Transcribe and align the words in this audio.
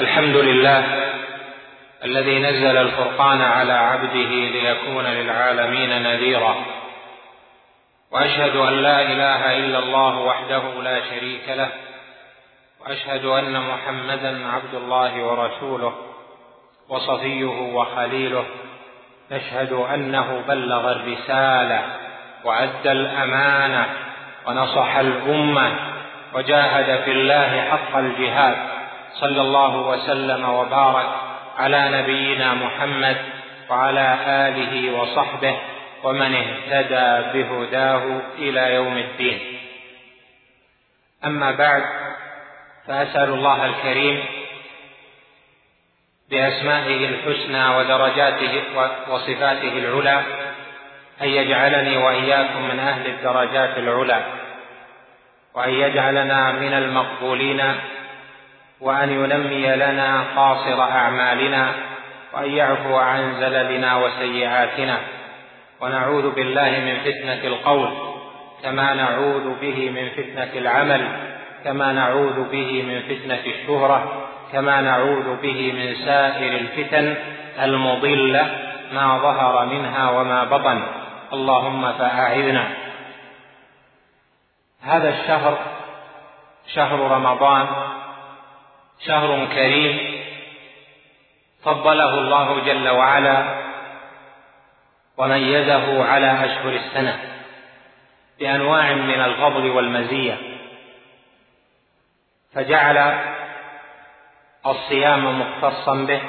الحمد 0.00 0.36
لله 0.36 0.84
الذي 2.04 2.38
نزل 2.38 2.76
الفرقان 2.76 3.42
على 3.42 3.72
عبده 3.72 4.30
ليكون 4.30 5.04
للعالمين 5.04 6.02
نذيرا. 6.02 6.56
وأشهد 8.12 8.56
أن 8.56 8.82
لا 8.82 9.02
إله 9.02 9.56
إلا 9.56 9.78
الله 9.78 10.18
وحده 10.18 10.62
لا 10.82 11.00
شريك 11.10 11.48
له. 11.48 11.68
وأشهد 12.80 13.24
أن 13.24 13.60
محمدا 13.60 14.48
عبد 14.48 14.74
الله 14.74 15.22
ورسوله 15.22 15.94
وصفيه 16.88 17.74
وخليله. 17.74 18.44
نشهد 19.30 19.72
أنه 19.72 20.44
بلغ 20.48 20.92
الرسالة 20.92 21.82
وأدى 22.44 22.92
الأمانة 22.92 23.86
ونصح 24.46 24.96
الأمة 24.96 25.72
وجاهد 26.34 27.00
في 27.04 27.10
الله 27.10 27.60
حق 27.70 27.96
الجهاد. 27.96 28.69
صلى 29.14 29.40
الله 29.40 29.76
وسلم 29.76 30.48
وبارك 30.48 31.06
على 31.58 32.02
نبينا 32.02 32.54
محمد 32.54 33.16
وعلى 33.70 34.18
آله 34.26 35.00
وصحبه 35.00 35.56
ومن 36.02 36.34
اهتدى 36.34 37.42
بهداه 37.42 38.20
إلى 38.38 38.74
يوم 38.74 38.96
الدين. 38.98 39.58
أما 41.24 41.50
بعد 41.50 41.82
فأسأل 42.86 43.28
الله 43.28 43.66
الكريم 43.66 44.24
بأسمائه 46.30 47.08
الحسنى 47.08 47.76
ودرجاته 47.76 48.62
وصفاته 49.08 49.78
العلى 49.78 50.22
أن 51.22 51.28
يجعلني 51.28 51.96
وإياكم 51.96 52.62
من 52.62 52.78
أهل 52.78 53.06
الدرجات 53.06 53.78
العلى 53.78 54.24
وأن 55.54 55.74
يجعلنا 55.74 56.52
من 56.52 56.72
المقبولين 56.72 57.74
وأن 58.80 59.10
ينمي 59.10 59.76
لنا 59.76 60.24
قاصر 60.36 60.82
أعمالنا 60.82 61.72
وأن 62.32 62.50
يعفو 62.50 62.96
عن 62.96 63.34
زللنا 63.40 63.96
وسيئاتنا. 63.96 64.98
ونعوذ 65.80 66.30
بالله 66.30 66.70
من 66.70 66.96
فتنة 67.00 67.44
القول 67.44 67.90
كما 68.62 68.94
نعوذ 68.94 69.60
به 69.60 69.90
من 69.90 70.08
فتنة 70.08 70.50
العمل 70.54 71.08
كما 71.64 71.92
نعوذ 71.92 72.50
به 72.50 72.82
من 72.82 73.02
فتنة 73.02 73.42
الشهرة 73.46 74.26
كما 74.52 74.80
نعوذ 74.80 75.36
به 75.42 75.72
من 75.72 76.04
سائر 76.04 76.52
الفتن 76.60 77.16
المضلة 77.62 78.50
ما 78.92 79.18
ظهر 79.18 79.66
منها 79.66 80.10
وما 80.10 80.44
بطن. 80.44 80.82
اللهم 81.32 81.92
فأعذنا. 81.92 82.64
هذا 84.82 85.08
الشهر 85.08 85.58
شهر 86.74 86.98
رمضان 86.98 87.66
شهر 89.06 89.46
كريم 89.46 90.20
فضله 91.62 92.14
الله 92.14 92.60
جل 92.64 92.88
وعلا 92.88 93.60
وميزه 95.16 96.04
على 96.04 96.44
أشهر 96.44 96.72
السنة 96.72 97.18
بأنواع 98.38 98.92
من 98.92 99.20
الفضل 99.20 99.70
والمزية 99.70 100.38
فجعل 102.54 103.18
الصيام 104.66 105.40
مختصا 105.40 105.94
به 105.94 106.20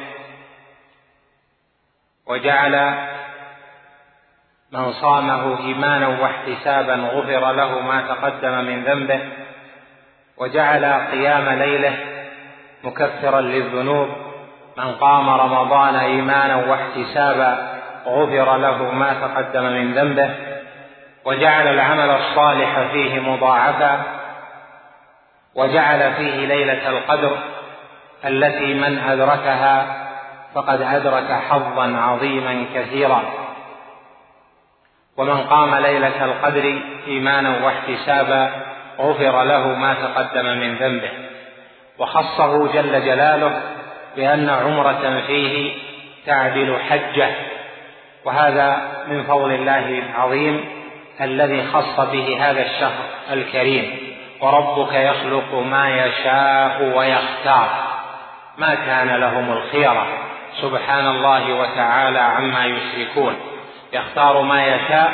وجعل 2.25 2.95
من 4.71 4.93
صامه 4.93 5.59
ايمانا 5.59 6.07
واحتسابا 6.07 6.95
غفر 6.95 7.51
له 7.51 7.79
ما 7.79 8.01
تقدم 8.01 8.63
من 8.63 8.83
ذنبه 8.83 9.19
وجعل 10.37 10.85
قيام 10.85 11.49
ليله 11.59 12.10
مكفرا 12.83 13.41
للذنوب. 13.41 14.07
من 14.77 14.91
قام 14.95 15.29
رمضان 15.29 15.95
إيمانا 15.95 16.55
واحتسابا 16.55 17.81
غفر 18.05 18.57
له 18.57 18.91
ما 18.91 19.13
تقدم 19.13 19.63
من 19.63 19.93
ذنبه 19.93 20.29
وجعل 21.25 21.67
العمل 21.67 22.09
الصالح 22.09 22.79
فيه 22.91 23.19
مضاعفا 23.19 24.01
وجعل 25.55 26.13
فيه 26.13 26.45
ليلة 26.45 26.89
القدر 26.89 27.37
التي 28.25 28.73
من 28.73 28.99
أدركها 28.99 29.85
فقد 30.55 30.81
أدرك 30.81 31.31
حظا 31.49 31.97
عظيما 31.97 32.65
كثيرا. 32.75 33.23
ومن 35.17 35.37
قام 35.37 35.75
ليلة 35.75 36.25
القدر 36.25 36.81
إيمانا 37.07 37.65
واحتسابا 37.65 38.51
غفر 38.99 39.43
له 39.43 39.67
ما 39.67 39.93
تقدم 39.93 40.45
من 40.45 40.75
ذنبه. 40.75 41.11
وخصه 42.01 42.73
جل 42.73 43.05
جلاله 43.05 43.61
بأن 44.15 44.49
عمرة 44.49 45.21
فيه 45.27 45.73
تعدل 46.25 46.77
حجة 46.89 47.29
وهذا 48.25 48.77
من 49.07 49.23
فضل 49.23 49.51
الله 49.51 49.89
العظيم 49.99 50.65
الذي 51.21 51.63
خص 51.63 51.99
به 51.99 52.37
هذا 52.41 52.61
الشهر 52.61 53.03
الكريم. 53.31 53.97
وربك 54.41 54.93
يخلق 54.93 55.53
ما 55.53 56.05
يشاء 56.05 56.97
ويختار. 56.97 57.69
ما 58.57 58.75
كان 58.75 59.07
لهم 59.15 59.51
الخيرة 59.51 60.07
سبحان 60.61 61.07
الله 61.07 61.53
وتعالى 61.53 62.19
عما 62.19 62.65
يشركون. 62.65 63.35
يختار 63.93 64.41
ما 64.41 64.65
يشاء 64.65 65.11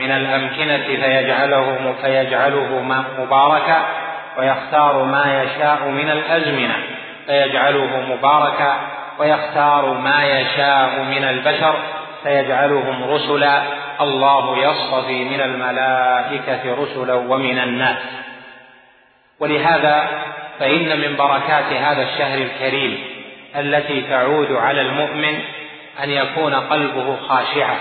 من 0.00 0.10
الأمكنة 0.10 0.86
فيجعله 0.86 1.94
فيجعله 2.02 2.82
مباركا 3.18 4.05
ويختار 4.38 5.04
ما 5.04 5.42
يشاء 5.42 5.88
من 5.88 6.10
الأزمنة 6.10 6.76
فيجعله 7.26 8.00
مباركا 8.00 8.76
ويختار 9.18 9.86
ما 9.94 10.24
يشاء 10.24 11.02
من 11.02 11.24
البشر 11.24 11.74
فيجعلهم 12.22 13.04
رسلا 13.04 13.62
الله 14.00 14.58
يصطفي 14.58 15.24
من 15.24 15.40
الملائكة 15.40 16.82
رسلا 16.82 17.14
ومن 17.14 17.58
الناس. 17.58 17.98
ولهذا 19.40 20.08
فإن 20.58 21.00
من 21.00 21.16
بركات 21.16 21.72
هذا 21.72 22.02
الشهر 22.02 22.38
الكريم 22.38 22.98
التي 23.56 24.02
تعود 24.02 24.52
على 24.52 24.80
المؤمن 24.80 25.38
أن 26.04 26.10
يكون 26.10 26.54
قلبه 26.54 27.16
خاشعا 27.16 27.76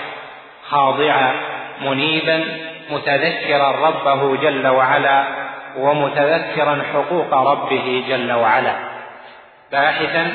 خاضعا 0.69 1.33
منيبا 1.81 2.45
متذكرا 2.89 3.71
ربه 3.71 4.35
جل 4.35 4.67
وعلا 4.67 5.44
ومتذكرا 5.77 6.83
حقوق 6.93 7.33
ربه 7.33 8.03
جل 8.09 8.31
وعلا. 8.31 8.75
باحثا 9.71 10.33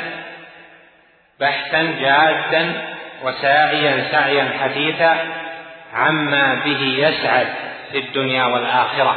بحثا 1.40 1.82
جادا 1.82 2.72
وساعيا 3.24 4.04
سعيا 4.12 4.48
حثيثا 4.60 5.16
عما 5.94 6.54
به 6.64 6.82
يسعد 6.98 7.46
في 7.92 7.98
الدنيا 7.98 8.44
والآخرة. 8.44 9.16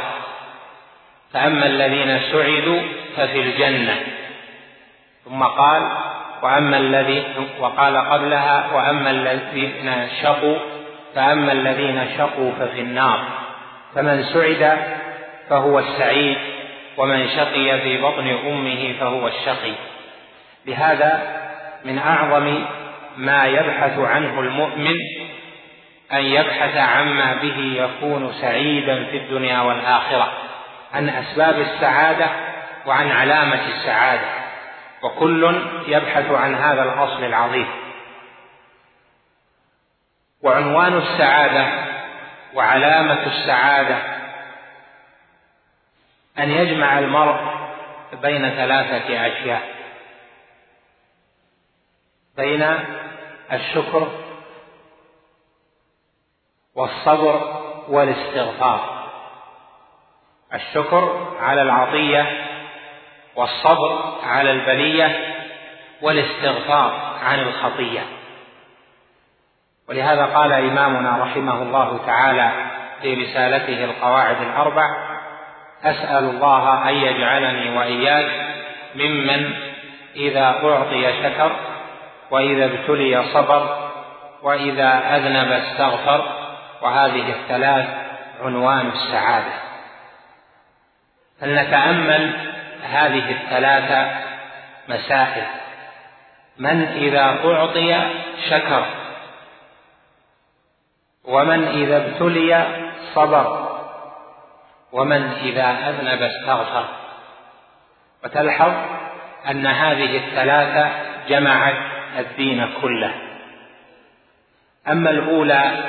فأما 1.32 1.66
الذين 1.66 2.20
سعدوا 2.32 2.80
ففي 3.16 3.40
الجنة. 3.40 3.96
ثم 5.24 5.42
قال 5.42 5.82
وأما 6.42 6.76
الذي 6.76 7.24
وقال 7.60 7.96
قبلها 7.96 8.72
وأما 8.72 9.10
الذين 9.10 10.08
شقوا 10.22 10.58
فأما 11.14 11.52
الذين 11.52 12.06
شقوا 12.18 12.52
ففي 12.60 12.80
النار. 12.80 13.24
فمن 13.94 14.24
سعد 14.24 14.78
فهو 15.50 15.78
السعيد 15.78 16.38
ومن 16.96 17.28
شقي 17.28 17.80
في 17.80 18.02
بطن 18.02 18.28
أمه 18.28 18.94
فهو 19.00 19.28
الشقي. 19.28 19.72
لهذا 20.66 21.40
من 21.84 21.98
أعظم 21.98 22.64
ما 23.16 23.46
يبحث 23.46 23.98
عنه 23.98 24.40
المؤمن 24.40 24.96
أن 26.12 26.24
يبحث 26.24 26.76
عما 26.76 27.34
به 27.34 27.58
يكون 27.58 28.32
سعيدا 28.40 29.04
في 29.04 29.16
الدنيا 29.16 29.60
والآخرة 29.60 30.32
عن 30.94 31.08
أسباب 31.08 31.58
السعادة 31.58 32.26
وعن 32.86 33.10
علامة 33.10 33.60
السعادة. 33.68 34.28
وكل 35.02 35.62
يبحث 35.86 36.30
عن 36.30 36.54
هذا 36.54 36.82
الأصل 36.82 37.24
العظيم. 37.24 37.66
وعنوان 40.42 40.98
السعادة 40.98 41.66
وعلامة 42.54 43.26
السعادة 43.26 43.96
أن 46.38 46.50
يجمع 46.50 46.98
المرء 46.98 47.40
بين 48.22 48.50
ثلاثة 48.50 49.26
أشياء. 49.26 49.74
بين 52.36 52.62
الشكر 53.52 54.08
والصبر 56.74 57.62
والاستغفار. 57.88 59.10
الشكر 60.54 61.34
على 61.40 61.62
العطية 61.62 62.46
والصبر 63.36 64.18
على 64.22 64.50
البلية 64.50 65.34
والاستغفار 66.02 67.18
عن 67.22 67.40
الخطية. 67.40 68.06
ولهذا 69.88 70.24
قال 70.24 70.52
إمامنا 70.52 71.22
رحمه 71.24 71.62
الله 71.62 72.06
تعالى 72.06 72.52
في 73.02 73.14
رسالته 73.14 73.84
القواعد 73.84 74.40
الأربع 74.42 75.13
أسأل 75.84 76.24
الله 76.24 76.88
أن 76.88 76.94
يجعلني 76.94 77.76
وإياك 77.78 78.30
ممن 78.94 79.54
إذا 80.16 80.60
أعطي 80.64 81.22
شكر 81.22 81.56
وإذا 82.30 82.64
ابتلي 82.64 83.24
صبر 83.32 83.90
وإذا 84.42 85.16
أذنب 85.16 85.52
استغفر 85.52 86.24
وهذه 86.82 87.30
الثلاث 87.30 87.86
عنوان 88.44 88.86
السعادة. 88.86 89.52
فلنتأمل 91.40 92.32
هذه 92.82 93.30
الثلاث 93.30 94.08
مسائل. 94.88 95.46
من 96.58 96.82
إذا 96.82 97.38
أعطي 97.44 98.02
شكر 98.50 98.86
ومن 101.24 101.64
إذا 101.68 101.96
ابتلي 101.96 102.66
صبر 103.14 103.73
ومن 104.94 105.22
إذا 105.42 105.88
أذنب 105.88 106.22
استغفر. 106.22 106.84
وتلحظ 108.24 108.72
أن 109.50 109.66
هذه 109.66 110.16
الثلاثة 110.16 110.90
جمعت 111.28 111.76
الدين 112.18 112.68
كله. 112.82 113.14
أما 114.88 115.10
الأولى 115.10 115.84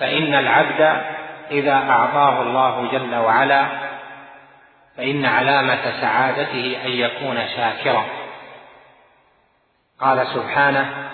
فإن 0.00 0.34
العبد 0.34 1.02
إذا 1.50 1.74
أعطاه 1.74 2.42
الله 2.42 2.88
جل 2.92 3.14
وعلا 3.14 3.66
فإن 4.96 5.24
علامة 5.24 6.00
سعادته 6.00 6.76
أن 6.84 6.90
يكون 6.90 7.36
شاكرا. 7.56 8.04
قال 10.00 10.26
سبحانه 10.26 11.08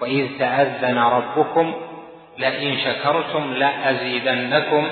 وإذ 0.00 0.38
تأذن 0.38 0.98
ربكم 0.98 1.74
لئن 2.38 2.78
شكرتم 2.78 3.54
لأزيدنكم 3.54 4.88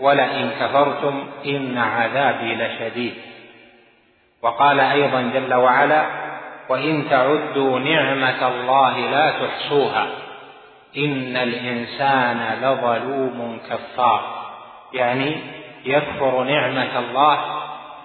ولئن 0.00 0.50
كفرتم 0.60 1.28
إن 1.46 1.78
عذابي 1.78 2.54
لشديد. 2.54 3.14
وقال 4.42 4.80
أيضا 4.80 5.22
جل 5.34 5.54
وعلا 5.54 6.06
وإن 6.68 7.10
تعدوا 7.10 7.78
نعمة 7.78 8.48
الله 8.48 8.98
لا 8.98 9.30
تحصوها 9.30 10.06
إن 10.96 11.36
الإنسان 11.36 12.58
لظلوم 12.62 13.60
كفار. 13.70 14.46
يعني 14.92 15.36
يكفر 15.84 16.42
نعمة 16.42 16.98
الله 16.98 17.38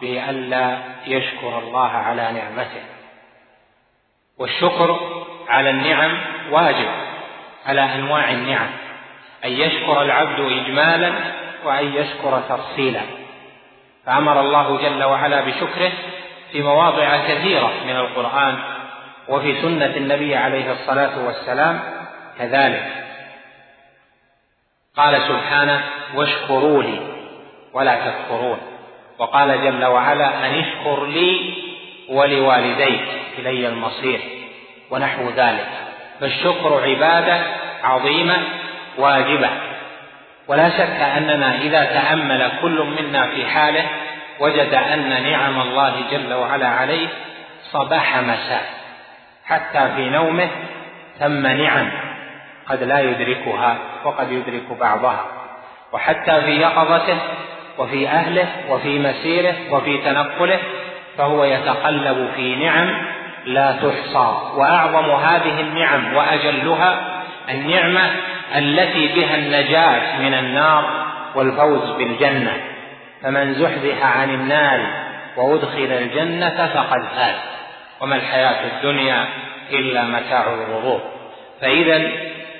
بألا 0.01 0.77
يشكر 1.07 1.59
الله 1.59 1.89
على 1.89 2.31
نعمته. 2.31 2.83
والشكر 4.39 4.99
على 5.47 5.69
النعم 5.69 6.17
واجب 6.51 6.89
على 7.65 7.81
أنواع 7.81 8.31
النعم. 8.31 8.69
أن 9.45 9.51
يشكر 9.51 10.01
العبد 10.01 10.39
اجمالا 10.39 11.13
وان 11.65 11.93
يشكر 11.93 12.41
تفصيلا. 12.49 13.01
فأمر 14.05 14.41
الله 14.41 14.77
جل 14.77 15.03
وعلا 15.03 15.41
بشكره 15.41 15.91
في 16.51 16.61
مواضع 16.61 17.17
كثيرة 17.27 17.71
من 17.85 17.95
القرآن 17.95 18.57
وفي 19.27 19.61
سنة 19.61 19.85
النبي 19.85 20.35
عليه 20.35 20.71
الصلاة 20.71 21.25
والسلام 21.25 21.79
كذلك. 22.39 22.91
قال 24.97 25.21
سبحانه 25.21 25.83
واشكروا 26.15 26.83
لي 26.83 26.99
ولا 27.73 27.95
تكفرون 27.95 28.57
وقال 29.19 29.63
جل 29.63 29.85
وعلا 29.85 30.27
أن 30.27 30.59
اشكر 30.59 31.05
لي 31.05 31.53
ولوالديك 32.09 33.07
إلي 33.39 33.67
المصير 33.67 34.19
ونحو 34.89 35.29
ذلك. 35.29 35.67
فالشكر 36.19 36.81
عبادة 36.83 37.43
عظيمة 37.83 38.37
واجبة 38.97 39.49
ولا 40.51 40.69
شك 40.69 41.01
أننا 41.17 41.55
إذا 41.55 41.83
تأمل 41.83 42.51
كل 42.61 42.95
منا 42.99 43.27
في 43.27 43.45
حاله 43.45 43.85
وجد 44.39 44.73
أن 44.73 45.23
نعم 45.31 45.61
الله 45.61 45.93
جل 46.11 46.33
وعلا 46.33 46.67
عليه 46.67 47.07
صباح 47.71 48.17
مساء. 48.17 48.63
حتى 49.45 49.89
في 49.95 50.09
نومه 50.09 50.47
ثم 51.19 51.47
نعم 51.47 51.91
قد 52.69 52.83
لا 52.83 52.99
يدركها 52.99 53.77
وقد 54.03 54.31
يدرك 54.31 54.79
بعضها. 54.79 55.25
وحتى 55.93 56.41
في 56.41 56.51
يقظته 56.51 57.17
وفي 57.77 58.07
أهله 58.07 58.47
وفي 58.69 58.99
مسيره 58.99 59.55
وفي 59.71 59.97
تنقله 59.97 60.59
فهو 61.17 61.43
يتقلب 61.43 62.29
في 62.35 62.55
نعم 62.55 62.89
لا 63.45 63.71
تحصى. 63.71 64.37
وأعظم 64.55 65.11
هذه 65.11 65.59
النعم 65.61 66.15
وأجلها 66.15 67.21
النعمة 67.49 68.11
التي 68.55 69.07
بها 69.07 69.35
النجاة 69.35 70.19
من 70.19 70.33
النار 70.33 71.05
والفوز 71.35 71.89
بالجنة. 71.89 72.57
فمن 73.23 73.53
زحزح 73.53 74.17
عن 74.17 74.29
النار 74.29 74.79
وأدخل 75.37 75.91
الجنة 75.91 76.67
فقد 76.73 77.03
فاز. 77.15 77.35
وما 78.01 78.15
الحياة 78.15 78.65
الدنيا 78.65 79.25
إلا 79.71 80.03
متاع 80.03 80.43
الغرور. 80.53 81.01
فإذا 81.61 82.11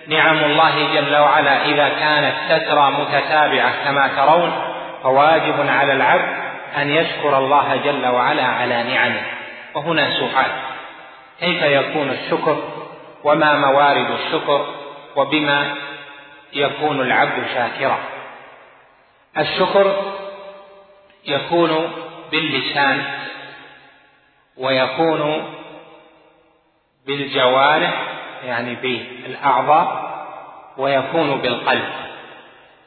نعم 0.08 0.38
الله 0.38 0.94
جل 0.94 1.16
وعلا 1.16 1.66
إذا 1.66 1.90
كانت 1.90 2.36
تترى 2.50 2.92
متتابعة 2.92 3.72
كما 3.86 4.08
ترون 4.08 4.52
فواجب 5.04 5.68
على 5.68 5.94
العبد 5.94 6.36
أن 6.78 6.90
يشكر 6.90 7.38
الله 7.38 7.76
جل 7.86 8.08
وعلا 8.08 8.44
على 8.44 8.84
نعمه. 8.84 9.22
وهنا 9.76 10.20
سؤال 10.20 10.52
كيف 11.40 11.64
يكون 11.64 12.10
الشكر؟ 12.10 12.58
وما 13.24 13.54
موارد 13.58 14.08
الشكر؟ 14.12 14.66
وبما 15.16 15.76
يكون 16.54 17.02
العبد 17.02 17.48
شاكرا. 17.54 18.00
الشكر 19.38 20.14
يكون 21.26 21.92
باللسان 22.32 23.06
ويكون 24.58 25.54
بالجوارح 27.08 28.02
يعني 28.46 28.76
بالأعضاء 28.76 30.12
ويكون 30.78 31.42
بالقلب. 31.42 31.90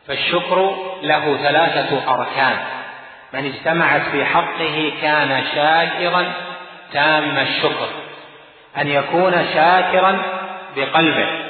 فالشكر 0.06 0.76
له 1.02 1.36
ثلاثة 1.36 2.14
أركان. 2.14 2.56
من 3.32 3.46
اجتمعت 3.46 4.02
في 4.02 4.24
حقه 4.24 4.92
كان 5.02 5.44
شاكرا 5.54 6.32
تام 6.92 7.38
الشكر. 7.38 7.88
أن 8.76 8.88
يكون 8.88 9.32
شاكرا 9.54 10.22
بقلبه. 10.76 11.43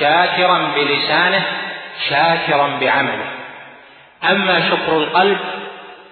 شاكرا 0.00 0.70
بلسانه 0.76 1.42
شاكرا 2.08 2.78
بعمله. 2.80 3.26
أما 4.30 4.70
شكر 4.70 4.96
القلب 4.96 5.38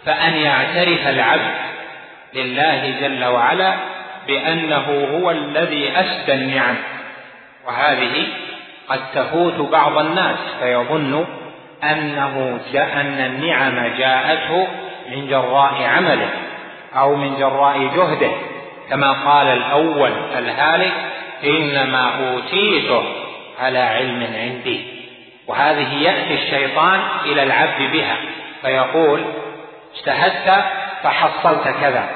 فأن 0.07 0.35
يعترف 0.35 1.09
العبد 1.09 1.54
لله 2.35 2.95
جل 3.00 3.25
وعلا 3.25 3.75
بأنه 4.26 5.09
هو 5.12 5.31
الذي 5.31 5.93
أسدى 6.00 6.35
النعم. 6.35 6.76
وهذه 7.66 8.26
قد 8.88 9.00
تفوت 9.14 9.71
بعض 9.71 9.99
الناس 9.99 10.38
فيظن 10.61 11.26
أنه 11.85 12.61
جاء 12.73 13.00
ان 13.00 13.21
النعم 13.21 13.97
جاءته 13.99 14.69
من 15.11 15.28
جراء 15.28 15.83
عمله 15.83 16.31
أو 16.97 17.16
من 17.16 17.38
جراء 17.38 17.78
جهده. 17.78 18.31
كما 18.90 19.12
قال 19.12 19.47
الأول 19.47 20.12
الهالك 20.38 20.93
إنما 21.45 22.11
أوتيته 22.31 23.02
على 23.61 23.79
علم 23.79 24.27
عندي. 24.35 24.95
وهذه 25.47 25.95
يأتي 25.95 26.35
الشيطان 26.35 27.01
إلى 27.25 27.43
العبد 27.43 27.93
بها 27.93 28.17
فيقول 28.63 29.25
اجتهدت 29.97 30.65
فحصلت 31.03 31.69
كذا 31.81 32.09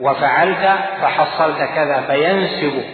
وفعلت 0.00 0.78
فحصلت 1.02 1.58
كذا 1.58 2.04
فينسب 2.06 2.84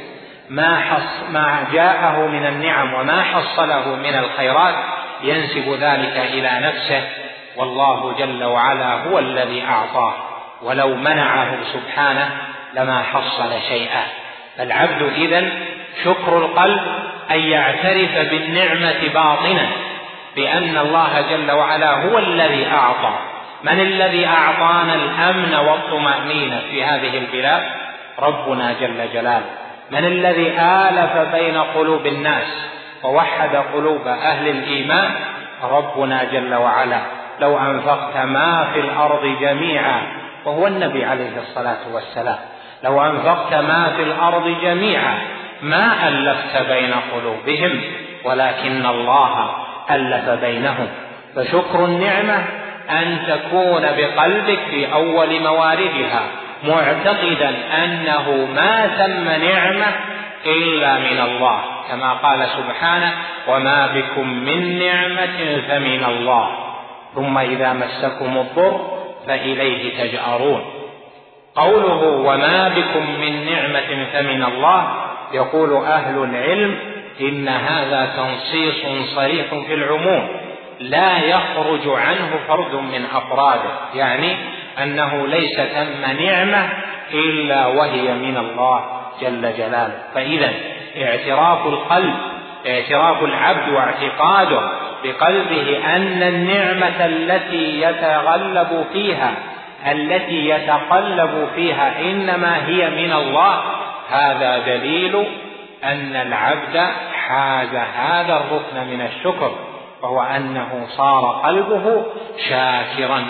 ما 0.48 0.76
حص 0.76 1.30
ما 1.32 1.66
جاءه 1.72 2.26
من 2.26 2.46
النعم 2.46 2.94
وما 2.94 3.22
حصله 3.22 3.94
من 3.94 4.14
الخيرات 4.14 4.74
ينسب 5.22 5.68
ذلك 5.80 6.16
إلى 6.16 6.50
نفسه 6.60 7.02
والله 7.56 8.14
جل 8.18 8.44
وعلا 8.44 8.92
هو 8.92 9.18
الذي 9.18 9.64
أعطاه 9.64 10.14
ولو 10.62 10.94
منعه 10.94 11.56
سبحانه 11.72 12.30
لما 12.74 13.02
حصل 13.02 13.60
شيئا. 13.68 14.02
فالعبد 14.56 15.02
اذا 15.02 15.50
شكر 16.04 16.38
القلب 16.38 17.13
أن 17.30 17.40
يعترف 17.40 18.30
بالنعمة 18.30 19.08
باطنا 19.14 19.66
بأن 20.36 20.76
الله 20.76 21.20
جل 21.30 21.50
وعلا 21.50 21.90
هو 21.90 22.18
الذي 22.18 22.66
أعطى. 22.66 23.14
من 23.64 23.80
الذي 23.80 24.26
أعطانا 24.26 24.94
الأمن 24.94 25.54
والطمأنينة 25.54 26.60
في 26.70 26.84
هذه 26.84 27.18
البلاد؟ 27.18 27.62
ربنا 28.18 28.72
جل 28.80 29.12
جلاله. 29.12 29.50
من 29.90 30.04
الذي 30.04 30.60
آلف 30.60 31.34
بين 31.34 31.56
قلوب 31.56 32.06
الناس 32.06 32.66
ووحد 33.02 33.56
قلوب 33.74 34.06
أهل 34.06 34.48
الإيمان؟ 34.48 35.10
ربنا 35.62 36.24
جل 36.24 36.54
وعلا. 36.54 37.00
لو 37.40 37.58
أنفقت 37.58 38.16
ما 38.16 38.68
في 38.72 38.80
الأرض 38.80 39.36
جميعا 39.40 40.02
وهو 40.44 40.66
النبي 40.66 41.04
عليه 41.04 41.38
الصلاة 41.38 41.78
والسلام. 41.92 42.38
لو 42.84 43.04
أنفقت 43.04 43.54
ما 43.54 43.92
في 43.96 44.02
الأرض 44.02 44.60
جميعا 44.62 45.18
ما 45.64 46.08
ألفت 46.08 46.68
بين 46.68 46.94
قلوبهم 47.14 47.80
ولكن 48.24 48.86
الله 48.86 49.50
ألف 49.90 50.28
بينهم. 50.28 50.88
فشكر 51.36 51.84
النعمة 51.84 52.44
أن 52.90 53.18
تكون 53.28 53.82
بقلبك 53.82 54.58
في 54.70 54.92
أول 54.92 55.40
مواردها 55.40 56.22
معتقدا 56.64 57.54
أنه 57.84 58.48
ما 58.54 58.86
ثم 58.86 59.44
نعمة 59.44 59.86
إلا 60.46 60.98
من 60.98 61.20
الله. 61.20 61.60
كما 61.88 62.12
قال 62.12 62.46
سبحانه 62.48 63.12
وما 63.48 63.86
بكم 63.86 64.28
من 64.28 64.78
نعمة 64.78 65.60
فمن 65.68 66.04
الله. 66.04 66.48
ثم 67.14 67.38
إذا 67.38 67.72
مسكم 67.72 68.38
الضر 68.38 68.80
فإليه 69.26 70.02
تجأرون. 70.02 70.64
قوله 71.56 72.02
وما 72.02 72.68
بكم 72.68 73.20
من 73.20 73.46
نعمة 73.52 74.06
فمن 74.12 74.44
الله 74.44 75.04
يقول 75.32 75.84
أهل 75.84 76.24
العلم 76.24 76.78
إن 77.20 77.48
هذا 77.48 78.12
تنصيص 78.16 79.08
صريح 79.14 79.46
في 79.66 79.74
العموم 79.74 80.28
لا 80.80 81.18
يخرج 81.18 81.88
عنه 81.88 82.30
فرد 82.48 82.74
من 82.74 83.04
أفراده 83.14 83.70
يعني 83.94 84.36
أنه 84.82 85.26
ليس 85.26 85.60
ثم 85.60 86.24
نعمة 86.24 86.68
إلا 87.12 87.66
وهي 87.66 88.14
من 88.14 88.36
الله 88.36 88.84
جل 89.20 89.52
جلاله. 89.56 89.98
فإذا 90.14 90.52
اعتراف 90.96 91.66
القلب 91.66 92.14
اعتراف 92.66 93.22
العبد 93.22 93.68
واعتقاده 93.72 94.60
بقلبه 95.04 95.96
أن 95.96 96.22
النعمة 96.22 97.06
التي 97.06 97.82
يتغلب 97.82 98.86
فيها 98.92 99.34
التي 99.86 100.48
يتقلب 100.48 101.48
فيها 101.54 102.00
إنما 102.00 102.66
هي 102.66 102.90
من 102.90 103.12
الله 103.12 103.62
هذا 104.10 104.58
دليل 104.58 105.26
أن 105.84 106.16
العبد 106.16 106.86
حاز 107.14 107.74
هذا 107.74 108.36
الركن 108.36 108.90
من 108.90 109.00
الشكر 109.00 109.52
وهو 110.02 110.22
أنه 110.22 110.86
صار 110.88 111.40
قلبه 111.44 112.06
شاكرا 112.48 113.24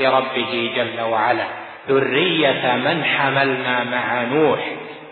لربه 0.00 0.72
جل 0.76 1.00
وعلا. 1.00 1.44
ذرية 1.88 2.74
من 2.76 3.04
حملنا 3.04 3.84
مع 3.84 4.22
نوح 4.22 4.60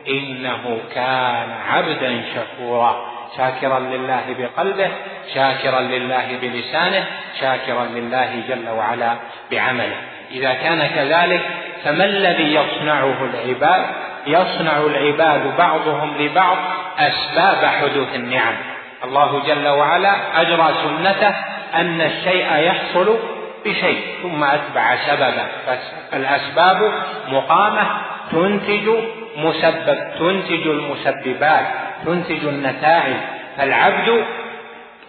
إنه 0.08 0.78
كان 0.94 1.50
عبدا 1.68 2.22
شكورا. 2.34 3.18
شاكرا 3.37 3.78
لله 3.78 4.25
بقلبه 4.38 4.90
شاكرا 5.34 5.80
لله 5.80 6.38
بلسانه 6.42 7.06
شاكرا 7.40 7.84
لله 7.84 8.42
جل 8.48 8.68
وعلا 8.68 9.16
بعمله. 9.50 9.96
إذا 10.30 10.52
كان 10.52 10.87
كذلك 10.87 11.40
فما 11.84 12.04
الذي 12.04 12.54
يصنعه 12.54 13.16
العباد؟ 13.25 13.87
يصنع 14.26 14.76
العباد 14.76 15.56
بعضهم 15.58 16.16
لبعض 16.18 16.56
أسباب 16.98 17.64
حدوث 17.64 18.14
النعم. 18.14 18.54
الله 19.04 19.42
جل 19.46 19.68
وعلا 19.68 20.40
أجرى 20.40 20.75
سنته 20.84 21.34
أن 21.75 22.00
الشيء 22.00 22.56
يحصل 22.56 23.18
بشيء 23.64 24.00
ثم 24.22 24.44
أتبع 24.44 24.96
سببا 25.06 25.46
فالأسباب 26.10 26.92
مقامة 27.28 27.87
تنتج 28.32 28.88
مسبب 29.37 29.98
تنتج 30.18 30.66
المسببات 30.66 31.66
تنتج 32.04 32.44
النتائج. 32.44 33.16
فالعبد 33.56 34.25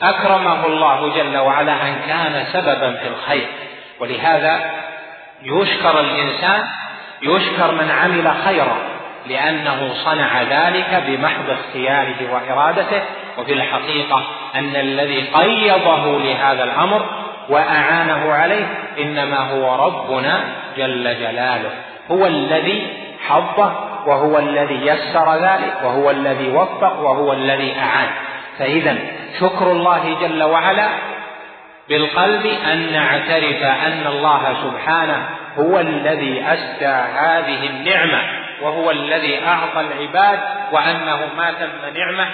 أكرمه 0.01 0.65
الله 0.65 1.15
جل 1.15 1.37
وعلا 1.37 1.87
أن 1.87 1.95
كان 2.07 2.45
سببا 2.53 2.95
في 2.95 3.07
الخير. 3.07 3.47
ولهذا 3.99 4.59
يشكر 5.43 5.99
الإنسان 5.99 6.63
يشكر 7.21 7.71
من 7.71 7.91
عمل 7.91 8.31
خيرا. 8.45 8.77
لأنه 9.29 9.93
صنع 9.93 10.41
ذلك 10.41 11.03
بمحض 11.07 11.49
اختياره 11.49 12.33
وإرادته 12.33 13.01
وفي 13.37 13.53
الحقيقة 13.53 14.23
أن 14.55 14.75
الذي 14.75 15.21
قيضه 15.21 16.19
لهذا 16.19 16.63
الأمر 16.63 17.05
وأعانه 17.49 18.33
عليه 18.33 18.65
إنما 18.99 19.37
هو 19.37 19.85
ربنا 19.85 20.43
جل 20.77 21.03
جلاله. 21.03 21.71
هو 22.11 22.25
الذي 22.25 22.87
حضه 23.27 23.71
وهو 24.05 24.37
الذي 24.37 24.87
يسر 24.87 25.35
ذلك 25.35 25.73
وهو 25.83 26.11
الذي 26.11 26.49
وفق 26.49 26.99
وهو 26.99 27.33
الذي 27.33 27.75
أعان. 27.79 28.09
فإذا 28.59 28.97
شكر 29.39 29.71
الله 29.71 30.17
جل 30.21 30.43
وعلا 30.43 30.89
بالقلب 31.89 32.45
أن 32.45 32.91
نعترف 32.93 33.63
أن 33.63 34.07
الله 34.07 34.55
سبحانه 34.63 35.29
هو 35.57 35.79
الذي 35.79 36.45
أسدى 36.47 36.95
هذه 37.19 37.69
النعمة. 37.69 38.48
وهو 38.61 38.91
الذي 38.91 39.45
أعطى 39.45 39.81
العباد 39.81 40.39
وأنه 40.71 41.19
ما 41.37 41.51
تم 41.51 41.99
نعمة 41.99 42.27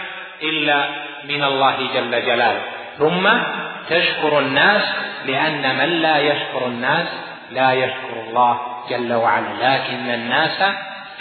إلا 0.44 0.86
من 1.24 1.44
الله 1.44 1.75
جل 1.94 2.12
جلاله. 2.12 2.62
ثم 2.98 3.29
تشكر 3.89 4.39
الناس 4.39 4.84
لأن 5.25 5.77
من 5.77 5.89
لا 6.01 6.17
يشكر 6.17 6.65
الناس 6.67 7.08
لا 7.51 7.74
يشكر 7.74 8.13
الله 8.27 8.60
جل 8.89 9.13
وعلا. 9.13 9.48
لكن 9.62 10.10
الناس 10.10 10.63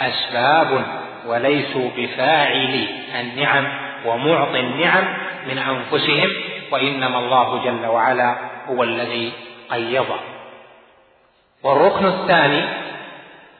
أسباب 0.01 0.85
وليسوا 1.25 1.89
بفاعلي 1.97 2.87
النعم 3.19 3.67
ومعطي 4.05 4.59
النعم 4.59 5.03
من 5.47 5.57
أنفسهم 5.57 6.29
وإنما 6.71 7.19
الله 7.19 7.63
جل 7.65 7.85
وعلا 7.85 8.35
هو 8.67 8.83
الذي 8.83 9.33
قيضه 9.71 10.19
والركن 11.63 12.05
الثاني 12.05 12.63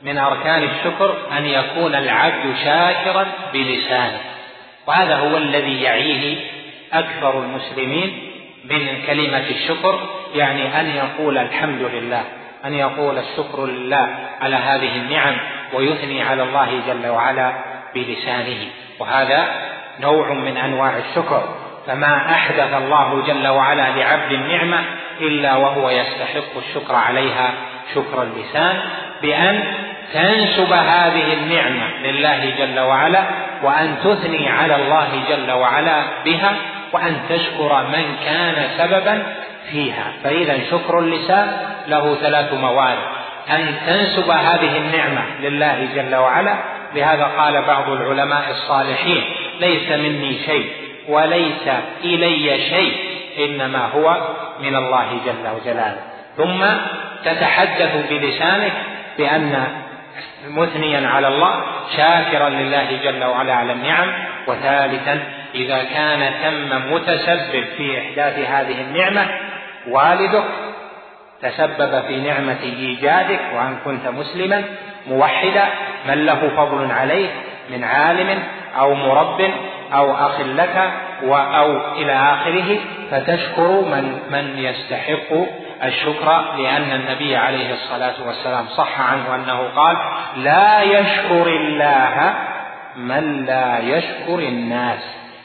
من 0.02 0.18
أركان 0.18 0.64
الشكر 0.64 1.16
أن 1.38 1.46
يكون 1.46 1.96
العبد 1.96 2.56
شاكرا 2.64 3.28
بلسانه. 3.54 4.20
وهذا 4.88 5.16
هو 5.16 5.38
الذي 5.38 5.82
يعيه 5.82 6.38
أكثر 6.94 7.40
المسلمين 7.40 8.32
من 8.66 9.02
كلمة 9.08 9.48
الشكر 9.50 10.00
يعني 10.36 10.80
أن 10.80 10.86
يقول 10.96 11.38
الحمد 11.38 11.82
لله 11.82 12.24
أن 12.66 12.74
يقول 12.74 13.18
الشكر 13.18 13.66
لله 13.66 14.10
على 14.42 14.56
هذه 14.56 14.96
النعم 14.96 15.38
ويثني 15.74 16.24
على 16.24 16.44
الله 16.44 16.82
جل 16.88 17.08
وعلا 17.08 17.54
بلسانه. 17.96 18.68
وهذا 19.00 19.48
نوع 20.00 20.34
من 20.34 20.58
أنواع 20.58 20.98
الشكر. 20.98 21.56
فما 21.88 22.32
أحدث 22.32 22.74
الله 22.74 23.24
جل 23.28 23.48
وعلا 23.48 23.90
لعبد 23.90 24.32
النعمة 24.32 24.84
إلا 25.22 25.56
وهو 25.56 25.90
يستحق 25.90 26.58
الشكر 26.58 26.96
عليها 26.96 27.54
شكر 27.96 28.24
اللسان 28.24 28.82
بأن 29.22 29.64
تنسب 30.14 30.74
هذه 30.74 31.34
النعمة 31.34 31.88
لله 32.04 32.54
جل 32.58 32.80
وعلا 32.80 33.24
وأن 33.64 33.96
تثني 34.04 34.50
على 34.50 34.76
الله 34.76 35.08
جل 35.30 35.52
وعلا 35.52 36.04
بها 36.26 36.56
وأن 36.94 37.18
تشكر 37.30 37.84
من 37.84 38.16
كان 38.26 38.70
سببا 38.78 39.24
فيها. 39.72 40.14
فإذا 40.24 40.60
شكر 40.72 41.00
اللسان 41.00 41.58
له 41.88 42.16
ثلاث 42.16 42.54
موارد. 42.54 42.98
أن 43.50 43.76
تنسب 43.88 44.30
هذه 44.30 44.78
النعمة 44.78 45.22
لله 45.42 45.88
جل 45.96 46.16
وعلا 46.16 46.56
لهذا 46.96 47.24
قال 47.24 47.62
بعض 47.62 47.90
العلماء 47.90 48.52
الصالحين 48.52 49.24
ليس 49.60 49.92
مني 49.92 50.38
شيء 50.46 50.70
وليس 51.08 51.68
إلي 52.04 52.70
شيء 52.70 52.98
إنما 53.40 53.90
هو 53.96 54.18
من 54.60 54.76
الله 54.76 55.08
جل 55.26 55.50
وجلاله. 55.56 56.02
ثم 56.38 56.66
تتحدث 57.26 58.10
بلسانك 58.10 58.74
بأن 59.18 59.66
مثنيا 60.50 61.08
على 61.08 61.28
الله 61.28 61.64
شاكرا 61.98 62.50
لله 62.50 63.00
جل 63.04 63.24
وعلا 63.24 63.54
على 63.54 63.74
النعم 63.74 64.08
وثالثا 64.48 65.20
إذا 65.56 65.84
كان 65.84 66.34
تم 66.44 66.94
متسبب 66.94 67.66
في 67.78 68.00
إحداث 68.00 68.40
هذه 68.40 68.82
النعمة 68.82 69.28
والدك 69.88 70.44
تسبب 71.42 72.02
في 72.08 72.20
نعمة 72.20 72.62
إيجادك 72.64 73.40
وأن 73.56 73.78
كنت 73.86 74.08
مسلما 74.08 74.64
موحدا 75.08 75.64
من 76.08 76.26
له 76.26 76.50
فضل 76.58 76.92
عليك 76.92 77.30
من 77.70 77.84
عالم 77.84 78.44
أو 78.80 78.94
مرب 78.94 79.52
أو 79.94 80.14
أخ 80.14 80.40
لك 80.42 80.92
أو 81.32 81.94
إلى 81.94 82.14
آخره 82.14 82.80
فتشكر 83.12 83.82
من 83.82 84.20
من 84.32 84.58
يستحق 84.58 85.34
الشكر 85.84 86.55
لأن 86.58 86.91
النبي 86.91 87.36
عليه 87.36 87.74
الصلاة 87.74 88.27
والسلام 88.27 88.67
صح 88.67 89.01
عنه 89.01 89.36
أنه 89.36 89.70
قال 89.75 89.98
لا 90.36 90.82
يشكر 90.82 91.48
الله 91.48 92.34
من 92.96 93.46
لا 93.46 93.79
يشكر 93.79 94.39
الناس. 94.39 95.00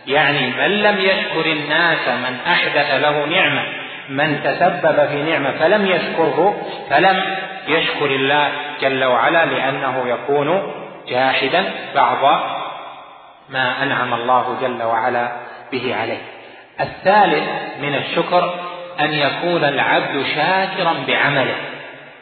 يعني 0.06 0.50
من 0.50 0.82
لم 0.82 0.98
يشكر 0.98 1.46
الناس 1.46 2.08
من 2.08 2.36
أحدث 2.46 2.94
له 3.02 3.26
نعمة 3.26 3.62
من 4.08 4.42
تسبب 4.44 5.08
في 5.08 5.22
نعمة 5.22 5.50
فلم 5.50 5.86
يشكره 5.86 6.62
فلم 6.90 7.36
يشكر 7.68 8.06
الله 8.06 8.48
جل 8.80 9.04
وعلا 9.04 9.44
لأنه 9.44 10.08
يكون 10.08 10.72
جاحدا 11.08 11.64
بعض 11.94 12.40
ما 13.48 13.82
أنعم 13.82 14.14
الله 14.14 14.56
جل 14.62 14.82
وعلا 14.82 15.28
به 15.72 15.96
عليه. 16.00 16.22
الثالث 16.80 17.48
من 17.80 17.94
الشكر 17.94 18.54
أن 19.00 19.12
يكون 19.12 19.64
العبد 19.64 20.24
شاكرا 20.34 20.94
بعمله. 21.08 21.54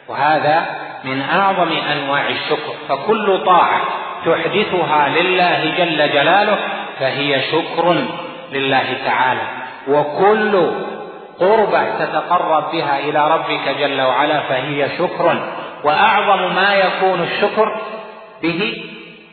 وهذا 0.07 0.65
من 1.03 1.21
أعظم 1.21 1.71
أنواع 1.71 2.27
الشكر. 2.27 2.73
فكل 2.89 3.45
طاعة 3.45 3.81
تحدثها 4.25 5.09
لله 5.09 5.73
جل 5.77 6.13
جلاله 6.13 6.57
فهي 6.99 7.41
شكر 7.41 7.95
لله 8.51 8.97
تعالى. 9.05 9.41
وكل 9.87 10.71
قربة 11.39 12.05
تتقرب 12.05 12.71
بها 12.71 12.99
إلى 12.99 13.31
ربك 13.31 13.75
جل 13.79 14.01
وعلا 14.01 14.39
فهي 14.39 14.89
شكر. 14.97 15.39
وأعظم 15.83 16.55
ما 16.55 16.73
يكون 16.73 17.21
الشكر 17.21 17.81
به 18.41 18.83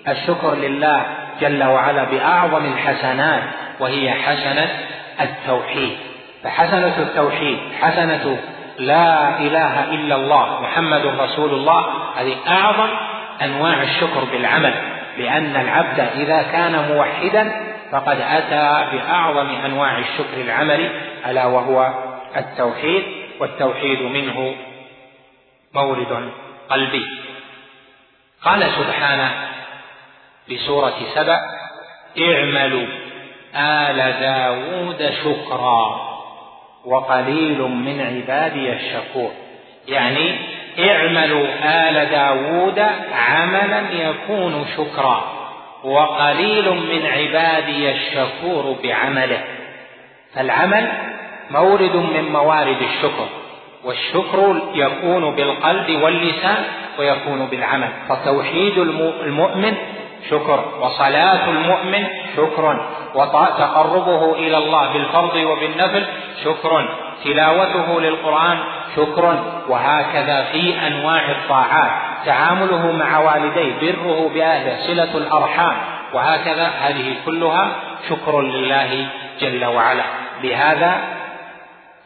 الشكر 0.09 0.55
لله 0.55 1.03
جل 1.41 1.65
وعلا 1.65 2.05
بأعظم 2.05 2.65
الحسنات 2.65 3.43
وهي 3.81 4.11
حسنة 4.11 4.69
التوحيد. 5.21 5.99
فحسنة 6.47 6.99
التوحيد 6.99 7.59
حسنة 7.81 8.39
لا 8.79 9.39
إله 9.39 9.85
إلا 9.95 10.15
الله 10.15 10.61
محمد 10.63 11.07
رسول 11.07 11.51
الله. 11.55 11.85
هذه 12.17 12.37
أعظم 12.49 12.89
أنواع 13.43 13.83
الشكر 13.83 14.25
بالعمل 14.25 14.75
لأن 15.19 15.57
العبد 15.57 16.01
إذا 16.01 16.43
كان 16.43 16.89
موحدا 16.89 17.53
فقد 17.93 18.21
أتى 18.21 18.97
بأعظم 18.97 19.49
أنواع 19.65 19.99
الشكر 19.99 20.41
العملي 20.41 20.91
ألا 21.27 21.47
وهو 21.47 21.95
التوحيد 22.37 23.03
والتوحيد 23.41 24.03
منه 24.03 24.55
مورد 25.75 26.31
قلبي. 26.71 27.07
قال 28.43 28.71
سبحانه 28.79 29.31
في 30.47 30.59
سورة 30.59 30.95
سبأ 31.15 31.41
اعملوا 32.21 32.87
آل 33.57 34.21
داود 34.21 35.13
شكرا. 35.25 36.06
وقليل 36.87 37.63
من 37.63 38.01
عبادي 38.01 38.73
الشكور 38.73 39.31
يعني 39.89 40.39
اعملوا 40.79 41.47
آل 41.65 42.11
داود 42.11 42.79
عملا 43.29 43.83
يكون 43.93 44.67
شكرا 44.77 45.25
وقليل 45.85 46.71
من 46.71 47.07
عبادي 47.07 47.91
الشكور 47.93 48.77
بعمله. 48.83 49.45
فالعمل 50.35 50.93
مورد 51.51 51.97
من 51.97 52.33
موارد 52.33 52.77
الشكر 52.83 53.29
والشكر 53.85 54.61
يكون 54.75 55.35
بالقلب 55.35 56.03
واللسان 56.03 56.65
ويكون 56.99 57.47
بالعمل. 57.47 57.89
فتوحيد 58.09 58.79
المؤمن 58.79 59.75
شكر. 60.31 60.65
وصلاة 60.81 61.49
المؤمن 61.49 62.07
شكر. 62.37 62.87
وتقربه 63.15 64.35
إلى 64.35 64.59
الله 64.59 64.93
بالفرض 64.93 65.37
وبالنفل 65.37 66.07
شكر. 66.45 66.89
تلاوته 67.25 68.01
للقرآن 68.01 68.59
شكر. 68.97 69.45
وهكذا 69.69 70.43
في 70.53 70.87
أنواع 70.87 71.31
الطاعات. 71.31 71.91
تعامله 72.27 72.93
مع 72.93 73.19
والديه 73.19 73.73
بره 73.81 74.31
بأهله 74.35 74.87
صلة 74.87 75.17
الأرحام. 75.17 75.77
وهكذا 76.13 76.71
هذه 76.81 77.15
كلها 77.27 77.69
شكر 78.09 78.41
لله 78.41 79.07
جل 79.41 79.65
وعلا. 79.65 80.05
لهذا 80.43 80.99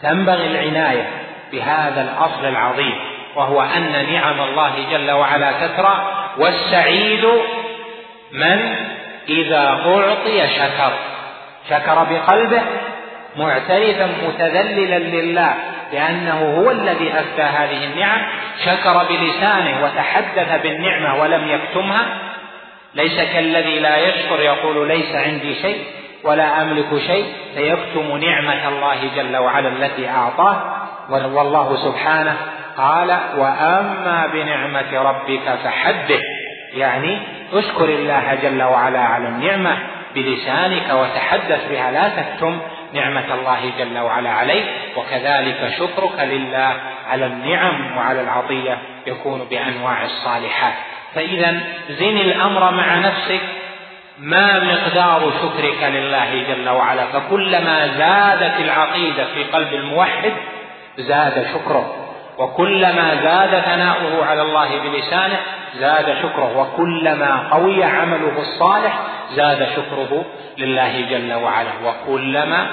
تنبغي 0.02 0.46
العناية 0.46 1.08
بهذا 1.52 2.02
الأصل 2.02 2.44
العظيم. 2.44 2.94
وهو 3.36 3.62
أن 3.62 4.12
نعم 4.12 4.40
الله 4.40 4.72
جل 4.90 5.10
وعلا 5.10 5.52
كثرة. 5.52 6.16
والسعيد 6.38 7.24
من 8.32 8.76
إذا 9.28 9.60
أعطي 9.68 10.48
شكر. 10.48 10.92
شكر 11.70 12.06
بقلبه 12.10 12.62
معترفا 13.36 14.08
متذللا 14.28 14.98
لله 14.98 15.54
لأنه 15.92 16.54
هو 16.58 16.70
الذي 16.70 17.12
أفدى 17.12 17.42
هذه 17.42 17.84
النعم. 17.84 18.20
شكر 18.64 19.04
بلسانه 19.08 19.84
وتحدث 19.84 20.62
بالنعمة 20.62 21.20
ولم 21.20 21.48
يكتمها. 21.48 22.06
ليس 22.94 23.20
كالذي 23.32 23.78
لا 23.78 23.96
يشكر 23.96 24.40
يقول 24.40 24.88
ليس 24.88 25.14
عندي 25.14 25.54
شيء 25.54 25.84
ولا 26.24 26.62
أملك 26.62 26.98
شيء. 27.06 27.32
فيكتم 27.54 28.16
نعمة 28.16 28.68
الله 28.68 29.10
جل 29.16 29.36
وعلا 29.36 29.68
التي 29.68 30.08
أعطاه. 30.08 30.76
والله 31.10 31.76
سبحانه 31.76 32.36
قال 32.76 33.18
وأما 33.36 34.26
بنعمة 34.32 35.02
ربك 35.02 35.58
فحدث. 35.64 36.39
يعني 36.74 37.18
اشكر 37.52 37.84
الله 37.84 38.34
جل 38.42 38.62
وعلا 38.62 39.00
على 39.00 39.28
النعمة 39.28 39.78
بلسانك 40.14 40.90
وتحدث 40.90 41.68
بها 41.70 41.90
لا 41.90 42.08
تكتم 42.08 42.60
نعمة 42.92 43.34
الله 43.34 43.72
جل 43.78 43.98
وعلا 43.98 44.30
عليك 44.30 44.64
وكذلك 44.96 45.72
شكرك 45.78 46.20
لله 46.20 46.74
على 47.10 47.26
النعم 47.26 47.96
وعلى 47.96 48.20
العطية 48.20 48.78
يكون 49.06 49.46
بأنواع 49.50 50.04
الصالحات. 50.04 50.74
فإذا 51.14 51.60
زن 51.90 52.16
الأمر 52.16 52.70
مع 52.70 52.94
نفسك 52.94 53.40
ما 54.18 54.64
مقدار 54.64 55.32
شكرك 55.42 55.82
لله 55.82 56.42
جل 56.48 56.68
وعلا؟ 56.68 57.06
فكلما 57.06 57.86
زادت 57.86 58.60
العقيدة 58.60 59.24
في 59.34 59.44
قلب 59.44 59.72
الموحد 59.72 60.32
زاد 60.98 61.46
شكره. 61.54 62.09
وكلما 62.40 63.14
زاد 63.22 63.60
ثناؤه 63.60 64.24
على 64.24 64.42
الله 64.42 64.78
بلسانه 64.78 65.40
زاد 65.74 66.16
شكره 66.22 66.58
وكلما 66.58 67.48
قوي 67.50 67.84
عمله 67.84 68.40
الصالح 68.40 68.98
زاد 69.30 69.68
شكره 69.76 70.24
لله 70.58 71.00
جل 71.00 71.34
وعلا. 71.34 71.70
وكلما 71.84 72.66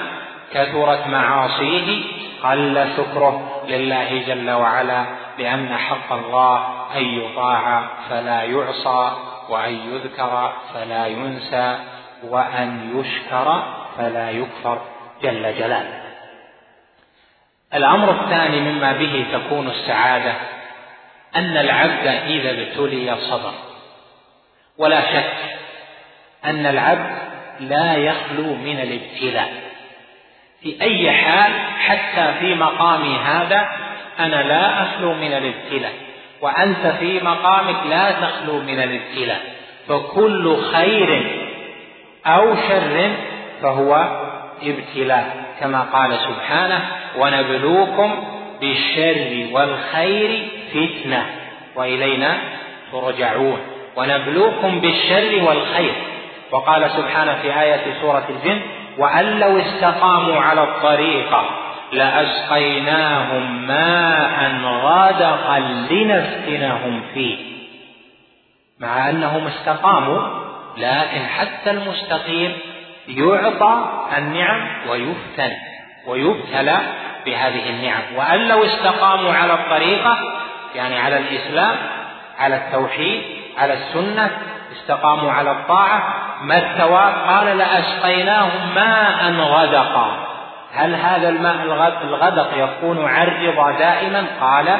كثرت 0.52 1.06
معاصيه 1.06 2.02
قل 2.44 2.88
شكره 2.96 3.62
لله 3.68 4.22
جل 4.26 4.50
وعلا 4.50 5.04
لأن 5.38 5.76
حق 5.76 6.12
الله 6.12 6.56
أن 6.96 7.04
يطاع 7.04 7.82
فلا 8.10 8.42
يعصى 8.42 9.12
وأن 9.48 9.72
يذكر 9.72 10.52
فلا 10.74 11.06
ينسى 11.06 11.78
وأن 12.28 12.90
يشكر 12.94 13.62
فلا 13.96 14.30
يكفر. 14.30 14.78
جل 15.22 15.42
جلاله. 15.58 15.97
الأمر 17.74 18.10
الثاني 18.10 18.60
مما 18.60 18.92
به 18.92 19.26
تكون 19.32 19.68
السعادة 19.68 20.32
أن 21.36 21.56
العبد 21.56 22.06
إذا 22.06 22.50
ابتلي 22.50 23.16
صبر. 23.30 23.52
ولا 24.78 25.00
شك 25.00 25.34
أن 26.44 26.66
العبد 26.66 27.18
لا 27.60 27.94
يخلو 27.96 28.54
من 28.54 28.80
الابتلاء. 28.80 29.52
في 30.62 30.82
أي 30.82 31.12
حال 31.12 31.52
حتى 31.78 32.34
في 32.40 32.54
مقامي 32.54 33.16
هذا 33.16 33.68
أنا 34.18 34.42
لا 34.42 34.82
أخلو 34.82 35.14
من 35.14 35.32
الابتلاء 35.32 35.92
وأنت 36.40 36.86
في 36.86 37.20
مقامك 37.20 37.86
لا 37.86 38.10
تخلو 38.10 38.62
من 38.62 38.82
الابتلاء. 38.82 39.40
فكل 39.88 40.62
خير 40.62 41.40
أو 42.26 42.56
شر 42.56 43.10
فهو 43.62 43.94
ابتلاء 44.62 45.44
كما 45.60 45.80
قال 45.80 46.18
سبحانه 46.18 46.88
ونبلوكم 47.18 48.24
بالشر 48.60 49.48
والخير 49.52 50.48
فتنة 50.70 51.26
وإلينا 51.76 52.38
ترجعون. 52.92 53.58
ونبلوكم 53.96 54.80
بالشر 54.80 55.42
والخير. 55.42 55.94
وقال 56.50 56.90
سبحانه 56.90 57.34
في 57.42 57.60
آية 57.60 58.00
سورة 58.00 58.28
الجن 58.28 58.60
وأن 58.98 59.38
لو 59.38 59.58
استقاموا 59.58 60.40
على 60.40 60.62
الطريقة 60.62 61.50
لأسقيناهم 61.92 63.66
ماء 63.66 64.60
غدقا 64.64 65.58
لنفتنهم 65.90 67.02
فيه. 67.14 67.36
مع 68.80 69.10
أنهم 69.10 69.46
استقاموا 69.46 70.22
لكن 70.76 71.26
حتى 71.26 71.70
المستقيم 71.70 72.56
يعطى 73.08 73.84
النعم 74.18 74.68
ويفتن. 74.88 75.52
ويبتلى 76.06 76.78
بهذه 77.26 77.70
النعم. 77.70 78.02
وأن 78.16 78.48
لو 78.48 78.64
استقاموا 78.64 79.32
على 79.32 79.54
الطريقة 79.54 80.18
يعني 80.74 80.98
على 80.98 81.18
الإسلام 81.18 81.76
على 82.38 82.56
التوحيد 82.56 83.22
على 83.58 83.72
السنة 83.72 84.30
استقاموا 84.72 85.32
على 85.32 85.50
الطاعة 85.50 86.28
ما 86.42 86.58
الثواب؟ 86.58 87.14
قال 87.28 87.58
لأسقيناهم 87.58 88.74
ماء 88.74 89.32
غدقا. 89.32 90.26
هل 90.74 90.94
هذا 90.94 91.28
الماء 91.28 91.62
الغدق 92.04 92.50
يكون 92.56 93.08
عرض 93.08 93.78
دائما؟ 93.78 94.26
قال 94.40 94.78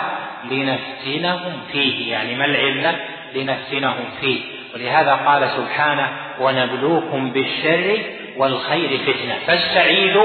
لنفتنهم 0.50 1.61
فيه. 1.72 2.12
يعني 2.12 2.35
ما 2.35 2.44
العلة؟ 2.44 2.96
لنفتنهم 3.35 4.04
فيه. 4.20 4.40
ولهذا 4.74 5.14
قال 5.14 5.48
سبحانه 5.50 6.09
ونبلوكم 6.40 7.31
بالشر 7.31 7.98
والخير 8.38 8.98
فتنة. 8.98 9.38
فالسعيد 9.46 10.16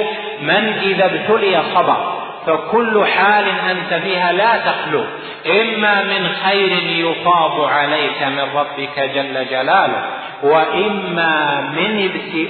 من 0.42 0.74
إذا 0.84 1.06
ابتلي 1.06 1.64
صبر 1.76 2.24
فكل 2.46 3.06
حال 3.06 3.46
أنت 3.72 3.94
فيها 3.94 4.32
لا 4.32 4.58
تخلو. 4.58 5.06
إما 5.48 6.04
من 6.04 6.30
خير 6.46 6.72
يفاض 6.84 7.62
عليك 7.62 8.24
من 8.24 8.48
ربك 8.56 9.00
جل 9.00 9.46
جلاله 9.50 10.06
وإما 10.44 11.62
من 11.62 12.10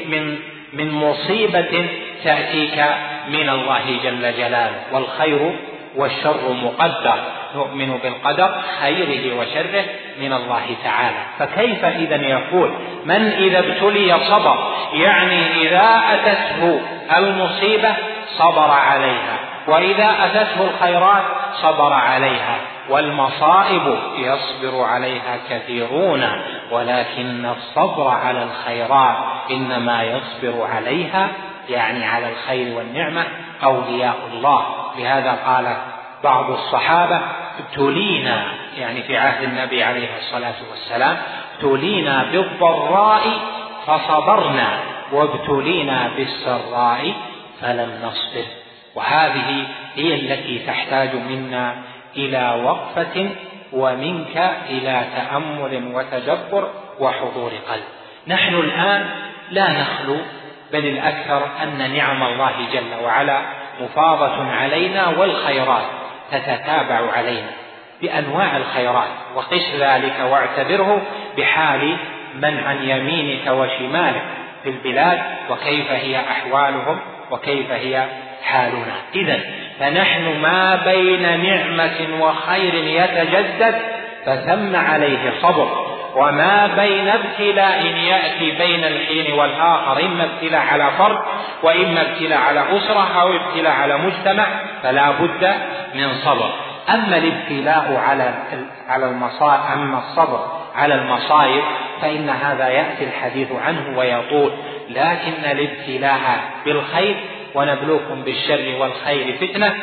من 0.10 0.40
من 0.74 0.92
مصيبة 0.92 1.86
تأتيك 2.24 2.86
من 3.30 3.50
الله 3.50 4.00
جل 4.04 4.38
جلاله. 4.38 4.82
والخير 4.92 5.56
والشر 5.96 6.54
مقدر. 6.64 7.20
نؤمن 7.56 7.98
بالقدر 7.98 8.56
خيره 8.82 9.40
وشره 9.40 9.86
من 10.20 10.34
الله 10.34 10.76
تعالى. 10.84 11.24
فكيف 11.40 11.86
اذا 11.86 12.16
يقول 12.16 12.72
من 13.06 13.28
إذا 13.32 13.60
ابتلي 13.60 14.20
صبر؟ 14.30 14.74
يعني 14.94 15.68
إذا 15.68 16.02
أتته 16.14 16.82
المصيبة 17.18 17.96
صبر 18.38 18.72
عليها 18.72 19.38
وإذا 19.68 20.16
أتته 20.26 20.64
الخيرات 20.64 21.24
صبر 21.62 21.94
عليها 21.94 22.58
والمصائب 22.90 23.98
يصبر 24.18 24.84
عليها 24.84 25.38
كثيرون 25.50 26.28
ولكن 26.72 27.46
الصبر 27.46 28.08
على 28.08 28.44
الخيرات 28.44 29.18
إنما 29.52 30.04
يصبر 30.04 30.68
عليها 30.76 31.28
يعني 31.70 32.06
على 32.06 32.30
الخير 32.30 32.78
والنعمة 32.78 33.26
أولياء 33.64 34.16
الله. 34.34 34.66
لهذا 34.98 35.38
قال 35.46 35.78
بعض 36.24 36.52
الصحابة 36.52 37.22
ابتلينا 37.60 38.46
يعني 38.78 39.04
في 39.04 39.18
عهد 39.18 39.44
النبي 39.44 39.84
عليه 39.84 40.08
الصلاة 40.18 40.56
والسلام 40.72 41.18
ابتلينا 41.56 42.24
بالضراء 42.32 43.24
فصبرنا 43.88 44.80
وابتلينا 45.12 46.12
بالسراء 46.18 47.14
فلم 47.62 48.00
نصبر. 48.04 48.46
وهذه 48.96 49.68
هي 49.96 50.14
التي 50.16 50.60
تحتاج 50.60 51.16
منا 51.16 51.76
إلى 52.16 52.62
وقفة 52.64 53.30
ومنك 53.74 54.38
إلى 54.70 55.04
تأمل 55.16 55.92
وتدبر 55.94 56.70
وحضور 57.00 57.52
قلب. 57.70 57.84
نحن 58.28 58.56
الآن 58.56 59.10
لا 59.52 59.82
نخلو 59.82 60.18
بل 60.74 60.86
الأكثر 60.86 61.48
أن 61.64 61.94
نعم 61.98 62.24
الله 62.24 62.52
جل 62.74 63.04
وعلا 63.04 63.42
مفاضة 63.82 64.52
علينا 64.52 65.08
والخيرات. 65.08 65.86
تتتابع 66.34 67.12
علينا 67.12 67.50
بأنواع 68.02 68.58
الخيرات 68.58 69.10
وقس 69.36 69.76
ذلك 69.80 70.20
واعتبره 70.32 71.02
بحال 71.38 71.98
من 72.36 72.60
عن 72.60 72.90
يمينك 72.90 73.48
وشمالك 73.48 74.24
في 74.64 74.70
البلاد 74.70 75.20
وكيف 75.50 75.92
هي 75.92 76.20
أحوالهم 76.20 77.00
وكيف 77.32 77.72
هي 77.72 78.08
حالنا. 78.44 78.96
اذا 79.16 79.40
فنحن 79.80 80.42
ما 80.42 80.76
بين 80.86 81.22
نعمة 81.22 82.24
وخير 82.26 82.74
يتجدد 82.74 83.76
فثم 84.26 84.76
عليه 84.76 85.34
صبر. 85.42 85.93
وما 86.16 86.68
بين 86.68 87.08
ابتلاء 87.08 87.86
ياتي 87.86 88.52
بين 88.52 88.84
الحين 88.84 89.34
والاخر 89.34 90.06
اما 90.06 90.24
ابتلاء 90.24 90.62
على 90.62 90.92
فرد 90.98 91.20
واما 91.64 92.02
ابتلاء 92.02 92.40
على 92.40 92.78
اسره 92.78 93.22
أو 93.22 93.36
ابتلاء 93.36 93.72
على 93.72 93.98
مجتمع 93.98 94.48
فلا 94.84 95.12
بد 95.12 95.56
من 95.96 96.14
صبر 96.14 96.54
اما 96.90 97.18
الابتلاء 97.18 97.96
على 98.08 98.34
على 98.88 99.06
المصائب 99.06 99.62
اما 99.74 99.98
الصبر 99.98 100.64
على 100.76 100.96
المصائب 100.96 101.64
فان 102.02 102.30
هذا 102.30 102.68
ياتي 102.70 103.04
الحديث 103.04 103.52
عنه 103.52 103.98
ويطول. 103.98 104.52
لكن 104.90 105.46
الابتلاء 105.46 106.42
بالخير 106.66 107.16
ونبلوكم 107.56 108.22
بالشر 108.24 108.76
والخير 108.80 109.38
فتنه 109.38 109.74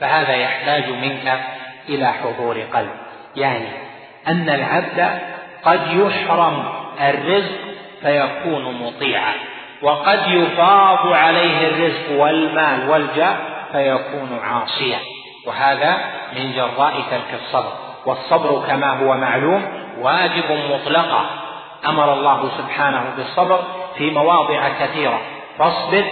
فهذا 0.00 0.34
يحتاج 0.34 0.90
منك 0.90 1.40
إلى 1.88 2.12
حضور 2.12 2.60
قلب. 2.74 2.90
يعني 3.36 3.68
أن 4.28 4.48
العبد 4.48 5.18
قد 5.66 5.80
يحرم 5.92 6.64
الرزق 7.00 7.58
فيكون 8.02 8.74
مطيعا. 8.82 9.34
وقد 9.82 10.26
يفاض 10.26 11.12
عليه 11.12 11.68
الرزق 11.68 12.20
والمال 12.20 12.90
والجاه 12.90 13.36
فيكون 13.72 14.40
عاصيا. 14.42 14.98
وهذا 15.46 15.96
من 16.36 16.52
جراء 16.52 16.94
ترك 17.10 17.40
الصبر. 17.42 17.72
والصبر 18.06 18.66
كما 18.66 18.98
هو 18.98 19.14
معلوم 19.14 19.64
واجب 20.00 20.44
مطلقا. 20.70 21.26
أمر 21.86 22.12
الله 22.12 22.50
سبحانه 22.58 23.04
بالصبر 23.16 23.60
في 23.98 24.10
مواضع 24.10 24.68
كثيرة. 24.80 25.20
فاصبر 25.58 26.04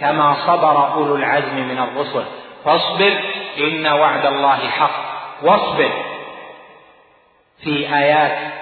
كما 0.00 0.36
صبر 0.46 0.94
أولو 0.94 1.16
العزم 1.16 1.56
من 1.56 1.78
الرسل. 1.78 2.24
فاصبر 2.64 3.20
إن 3.58 3.86
وعد 3.86 4.26
الله 4.26 4.68
حق. 4.68 5.12
واصبر 5.42 5.90
في 7.64 7.94
آيات 7.96 8.61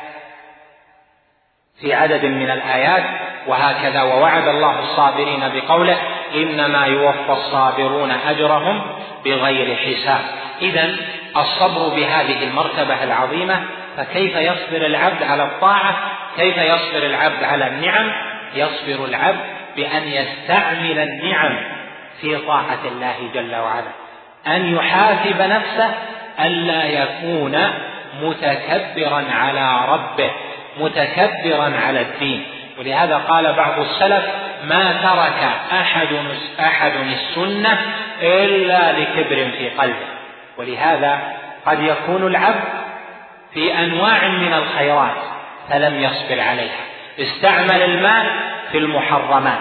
في 1.80 1.94
عدد 1.94 2.24
من 2.24 2.50
الآيات 2.50 3.04
وهكذا 3.46 4.02
ووعد 4.02 4.48
الله 4.48 4.78
الصابرين 4.78 5.40
بقوله 5.54 5.98
إنما 6.34 6.86
يوفى 6.86 7.32
الصابرون 7.32 8.10
أجرهم 8.10 8.82
بغير 9.24 9.76
حساب. 9.76 10.20
إذا 10.62 10.96
الصبر 11.36 11.88
بهذه 11.88 12.44
المرتبة 12.44 13.04
العظيمة 13.04 13.62
فكيف 13.96 14.36
يصبر 14.36 14.86
العبد 14.86 15.22
على 15.22 15.42
الطاعة؟ 15.42 15.96
كيف 16.36 16.56
يصبر 16.56 17.06
العبد 17.06 17.44
على 17.44 17.66
النعم؟ 17.66 18.12
يصبر 18.54 19.04
العبد 19.04 19.40
بأن 19.76 20.02
يستعمل 20.02 20.98
النعم 20.98 21.58
في 22.20 22.36
طاعة 22.36 22.84
الله 22.84 23.14
جل 23.34 23.56
وعلا. 23.56 23.90
أن 24.46 24.74
يحاسب 24.74 25.42
نفسه 25.42 25.94
ألا 26.40 26.84
يكون 26.84 27.58
متكبرا 28.22 29.24
على 29.32 29.92
ربه. 29.92 30.30
متكبرا 30.80 31.72
على 31.86 32.00
الدين. 32.00 32.44
ولهذا 32.78 33.16
قال 33.16 33.52
بعض 33.52 33.78
السلف 33.78 34.24
ما 34.64 34.92
ترك 34.92 35.50
أحد 35.80 36.08
أحد 36.60 36.92
السنة 36.92 37.78
إلا 38.22 38.92
لكبر 38.92 39.50
في 39.58 39.70
قلبه. 39.70 40.06
ولهذا 40.58 41.18
قد 41.66 41.80
يكون 41.80 42.26
العبد 42.26 42.64
في 43.54 43.78
أنواع 43.78 44.28
من 44.28 44.54
الخيرات 44.54 45.16
فلم 45.68 46.02
يصبر 46.02 46.40
عليها. 46.40 46.84
استعمل 47.18 47.82
المال 47.82 48.26
في 48.72 48.78
المحرمات. 48.78 49.58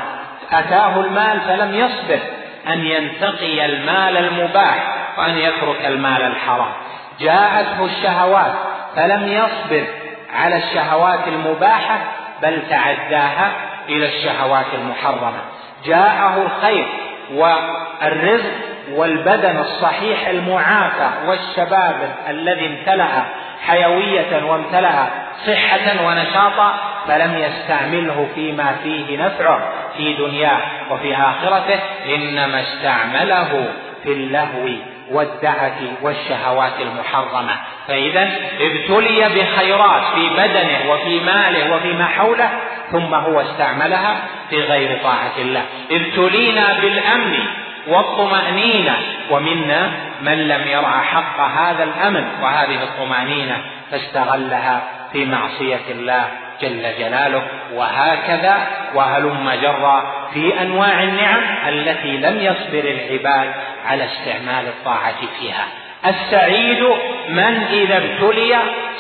أتاه 0.52 1.00
المال 1.00 1.42
فلم 1.42 1.76
يصبر 1.76 2.20
أن 2.68 2.86
ينتقي 2.86 3.66
المال 3.66 4.18
المباح 4.18 4.96
وأن 5.18 5.38
يترك 5.38 5.86
المال 5.86 6.22
الحرام. 6.22 6.72
جاءته 7.20 7.86
الشهوات 7.86 8.54
فلم 8.96 9.28
يصبر 9.28 9.86
على 10.34 10.58
الشهوات 10.58 11.28
المباحة 11.28 11.98
بل 12.42 12.62
تعداها 12.70 13.52
إلى 13.90 14.06
الشهوات 14.06 14.66
المحرمة. 14.74 15.42
جاءه 15.86 16.42
الخير 16.42 16.88
والرزق 17.34 18.52
والبدن 18.92 19.58
الصحيح 19.58 20.28
المعافى 20.28 21.10
والشباب 21.28 22.16
الذي 22.30 22.66
امتلأ 22.68 23.24
حيوية 23.68 24.44
وامتلأ 24.44 25.06
صحة 25.48 26.06
ونشاطا 26.08 26.74
فلم 27.08 27.38
يستعمله 27.38 28.28
فيما 28.36 28.76
فيه 28.84 29.26
نفعه 29.26 29.60
في 29.98 30.14
دنياه 30.14 30.62
وفي 30.92 31.16
آخرته 31.16 31.80
إنما 32.16 32.62
استعمله 32.62 33.68
في 34.04 34.14
اللهو. 34.14 34.70
والدعة 35.12 35.78
والشهوات 36.02 36.74
المحرمة. 36.82 37.56
فإذا 37.88 38.32
ابتلي 38.60 39.30
بخيرات 39.30 40.04
في 40.16 40.30
بدنه 40.30 40.92
وفي 40.92 41.20
ماله 41.20 41.76
وفيما 41.76 42.06
حوله 42.06 42.50
ثم 42.92 43.14
هو 43.14 43.42
استعملها 43.42 44.18
في 44.50 44.62
غير 44.62 45.00
طاعة 45.04 45.38
الله. 45.38 45.66
ابتلينا 45.92 46.80
بالأمن 46.82 47.40
والطمأنينة. 47.88 48.98
ومنا 49.32 49.92
من 50.22 50.48
لم 50.48 50.68
يرعى 50.68 51.06
حق 51.06 51.40
هذا 51.40 51.84
الأمن 51.84 52.28
وهذه 52.42 52.84
الطمأنينة 52.84 53.58
فاستغلها 53.92 54.82
في 55.12 55.26
معصية 55.26 55.92
الله 55.92 56.26
جل 56.62 56.82
جلاله. 57.00 57.44
وهكذا 57.74 58.68
وهلم 58.96 59.52
جرا 59.62 60.30
في 60.34 60.62
أنواع 60.62 61.04
النعم 61.04 61.42
التي 61.68 62.18
لم 62.18 62.40
يصبر 62.40 62.84
العباد 62.90 63.54
على 63.86 64.06
استعمال 64.06 64.68
الطاعة 64.68 65.22
فيها. 65.40 65.68
السعيد 66.06 66.84
من 67.30 67.64
إذا 67.64 67.98
ابتلي 67.98 68.58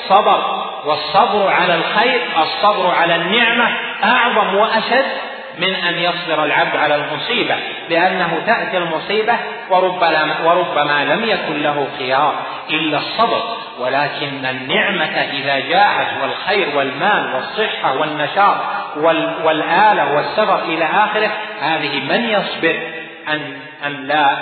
صبر 0.09 0.65
والصبر 0.85 1.47
على 1.47 1.75
الخير 1.75 2.21
الصبر 2.37 2.95
على 2.95 3.15
النعمة 3.15 3.69
أعظم 4.03 4.55
وأشد 4.55 5.05
من 5.57 5.75
أن 5.75 5.95
يصبر 5.99 6.43
العبد 6.43 6.75
على 6.75 6.95
المصيبة 6.95 7.55
لأنه 7.89 8.41
تأتي 8.45 8.77
المصيبة 8.77 9.33
وربما 9.69 10.35
وربما 10.43 11.05
لم 11.05 11.29
يكن 11.29 11.61
له 11.61 11.87
خيار 11.97 12.33
إلا 12.69 12.97
الصبر. 12.97 13.59
ولكن 13.79 14.45
النعمة 14.45 15.21
إذا 15.21 15.59
جاءت 15.59 16.07
والخير 16.21 16.77
والمال 16.77 17.35
والصحة 17.35 17.97
والنشاط 17.97 18.57
والآلة 19.43 20.15
والسفر 20.15 20.63
إلى 20.63 20.85
آخره 20.85 21.31
هذه 21.61 21.99
من 21.99 22.29
يصبر 22.29 22.79
أن 23.27 23.57
أن 23.85 24.07
لا 24.07 24.37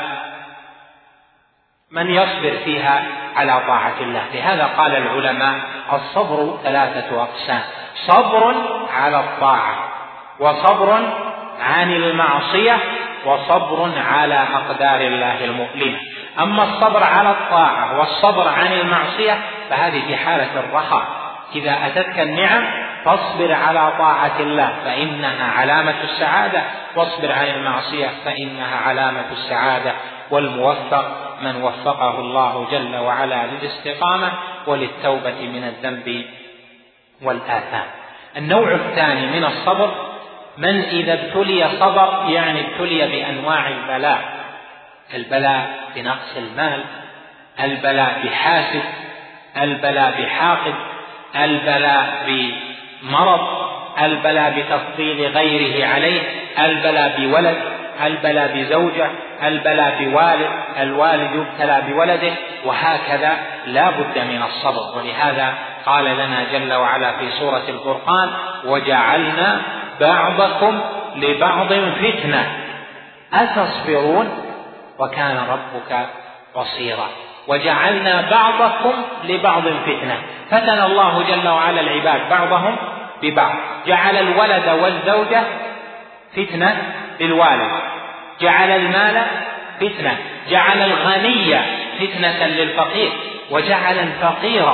من 1.92 2.10
يصبر 2.10 2.58
فيها 2.66 3.04
على 3.36 3.62
طاعة 3.68 3.96
الله. 4.02 4.24
لهذا 4.34 4.70
قال 4.78 4.96
العلماء 4.96 5.56
الصبر 5.94 6.58
ثلاثة 6.64 7.22
أقسام. 7.22 7.62
صبر 8.08 8.56
على 8.94 9.20
الطاعة 9.20 9.76
وصبر 10.40 10.94
عن 11.60 11.92
المعصية 11.92 12.80
وصبر 13.26 13.92
على 14.12 14.48
أقدار 14.54 15.02
الله 15.02 15.46
المؤلمة 15.46 15.98
أما 16.40 16.64
الصبر 16.64 17.04
على 17.04 17.30
الطاعة 17.30 18.00
والصبر 18.00 18.48
عن 18.48 18.74
المعصية 18.74 19.38
فهذه 19.70 20.08
في 20.08 20.16
حالة 20.16 20.60
الرخاء. 20.60 21.08
إذا 21.56 21.78
أتتك 21.88 22.20
النعم 22.20 22.64
فاصبر 23.06 23.54
على 23.54 23.94
طاعة 23.98 24.40
الله 24.40 24.76
فإنها 24.86 25.52
علامة 25.60 25.96
السعادة. 26.04 26.62
واصبر 26.96 27.32
عن 27.32 27.46
المعصية 27.48 28.10
فإنها 28.26 28.78
علامة 28.78 29.26
السعادة. 29.32 29.94
والموفق 30.32 31.28
من 31.42 31.64
وفقه 31.64 32.20
الله 32.20 32.68
جل 32.72 32.96
وعلا 32.96 33.46
للاستقامة 33.48 34.32
وللتوبة 34.68 35.42
من 35.42 35.64
الذنب 35.64 36.26
والآثام. 37.22 37.86
النوع 38.38 38.72
الثاني 38.72 39.26
من 39.26 39.44
الصبر 39.44 39.92
من 40.58 40.82
إذا 40.82 41.14
ابتلي 41.14 41.70
صبر 41.80 42.26
يعني 42.30 42.62
ابتلي 42.62 43.08
بأنواع 43.08 43.68
البلاء. 43.68 44.38
البلاء 45.14 45.70
بنقص 45.96 46.38
المال 46.38 46.84
البلاء 47.64 48.22
بحاسد 48.24 48.84
البلاء 49.58 50.22
بحاقد 50.22 50.74
البلاء 51.36 52.26
بمرض 52.28 53.68
البلاء 54.02 54.60
بتفضيل 54.60 55.28
غيره 55.28 55.88
عليه 55.88 56.22
البلاء 56.60 57.18
بولد 57.20 57.58
البلاء 58.06 58.58
بزوجة. 58.58 59.10
البلاء 59.44 60.04
بوالد 60.04 60.50
الوالد 60.80 61.36
يبتلى 61.36 61.82
بولده 61.90 62.34
وهكذا 62.66 63.38
لا 63.66 63.90
بد 63.90 64.18
من 64.18 64.44
الصبر. 64.44 64.98
ولهذا 64.98 65.54
قال 65.86 66.06
لنا 66.06 66.44
جل 66.52 66.74
وعلا 66.74 67.12
في 67.12 67.32
سورة 67.32 67.64
الفرقان 67.70 68.30
وجعلنا 68.66 69.62
بعضكم 70.00 70.82
لبعض 71.16 71.74
فتنة. 71.74 72.52
أتصبرون؟ 73.34 74.44
وكان 75.00 75.38
ربك 75.50 76.08
بصيرا. 76.56 77.08
وجعلنا 77.48 78.30
بعضكم 78.32 78.94
لبعض 79.24 79.64
فتنة. 79.64 80.18
فتن 80.52 80.84
الله 80.84 81.24
جل 81.24 81.48
وعلا 81.48 81.82
العباد 81.82 82.30
بعضهم 82.30 82.76
ببعض. 83.22 83.56
جعل 83.88 84.18
الولد 84.18 84.70
والزوجة 84.70 85.44
فتنة 86.36 86.78
للوالد. 87.20 87.72
جعل 88.42 88.72
المال 88.72 89.26
فتنة 89.80 90.18
جعل 90.50 90.82
الغني 90.82 91.60
فتنة 92.00 92.48
للفقير 92.48 93.12
وجعل 93.52 94.00
الفقير 94.00 94.66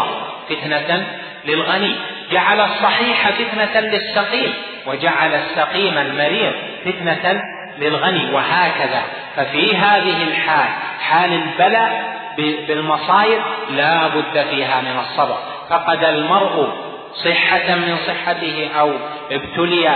فتنة 0.49 1.07
للغني 1.45 1.95
جعل 2.31 2.59
الصحيح 2.59 3.29
فتنة 3.29 3.79
للسقيم 3.79 4.53
وجعل 4.87 5.33
السقيم 5.33 5.97
المريض 5.97 6.53
فتنة 6.85 7.41
للغني. 7.79 8.33
وهكذا. 8.33 9.01
ففي 9.35 9.75
هذه 9.75 10.23
الحال 10.23 10.69
حال 10.99 11.33
البلاء 11.33 12.13
بالمصائب 12.37 13.41
لا 13.69 14.07
بد 14.07 14.45
فيها 14.49 14.81
من 14.81 14.99
الصبر. 14.99 15.37
فقد 15.69 16.03
المرء 16.03 16.69
صحة 17.13 17.75
من 17.75 17.97
صحته 18.07 18.69
أو 18.79 18.91
ابتلي 19.31 19.89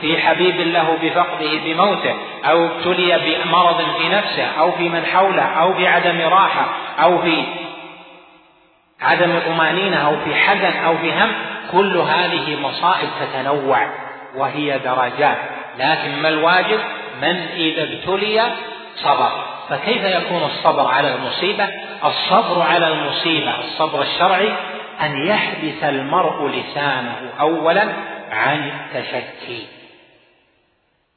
في 0.00 0.18
حبيب 0.18 0.60
له 0.60 0.98
بفقده 1.02 1.58
بموته 1.64 2.14
أو 2.44 2.66
ابتلي 2.66 3.18
بمرض 3.18 3.76
في 3.98 4.08
نفسه 4.08 4.44
أو 4.44 4.72
في 4.72 4.88
من 4.88 5.06
حوله 5.06 5.42
أو 5.42 5.72
بعدم 5.72 6.20
راحة 6.20 6.66
أو 7.02 7.18
في 7.22 7.44
عدم 9.00 9.38
طمأنينة 9.46 9.96
أو 9.96 10.16
في 10.24 10.34
حزن 10.34 10.84
أو 10.84 10.98
في 10.98 11.12
هم 11.12 11.32
كل 11.72 11.96
هذه 11.96 12.56
مصائب 12.60 13.08
تتنوع 13.20 13.88
وهي 14.36 14.78
درجات. 14.78 15.38
لكن 15.78 16.22
ما 16.22 16.28
الواجب؟ 16.28 16.80
من 17.22 17.36
إذا 17.56 17.82
ابتلي 17.82 18.42
صبر. 18.96 19.30
فكيف 19.68 20.04
يكون 20.04 20.42
الصبر 20.42 20.86
على 20.88 21.14
المصيبة؟ 21.14 21.68
الصبر 22.04 22.62
على 22.62 22.88
المصيبة 22.88 23.58
الصبر 23.58 24.02
الشرعي 24.02 24.52
أن 25.02 25.26
يحبس 25.26 25.82
المرء 25.82 26.48
لسانه 26.48 27.30
أولا 27.40 27.88
عن 28.30 28.70
التشكي. 28.70 29.66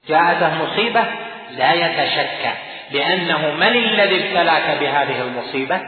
جاءته 0.09 0.63
مصيبة 0.63 1.03
لا 1.51 1.73
يتشكى. 1.73 2.53
لأنه 2.91 3.51
من 3.55 3.67
الذي 3.67 4.15
ابتلاك 4.15 4.79
بهذه 4.79 5.21
المصيبة؟ 5.21 5.81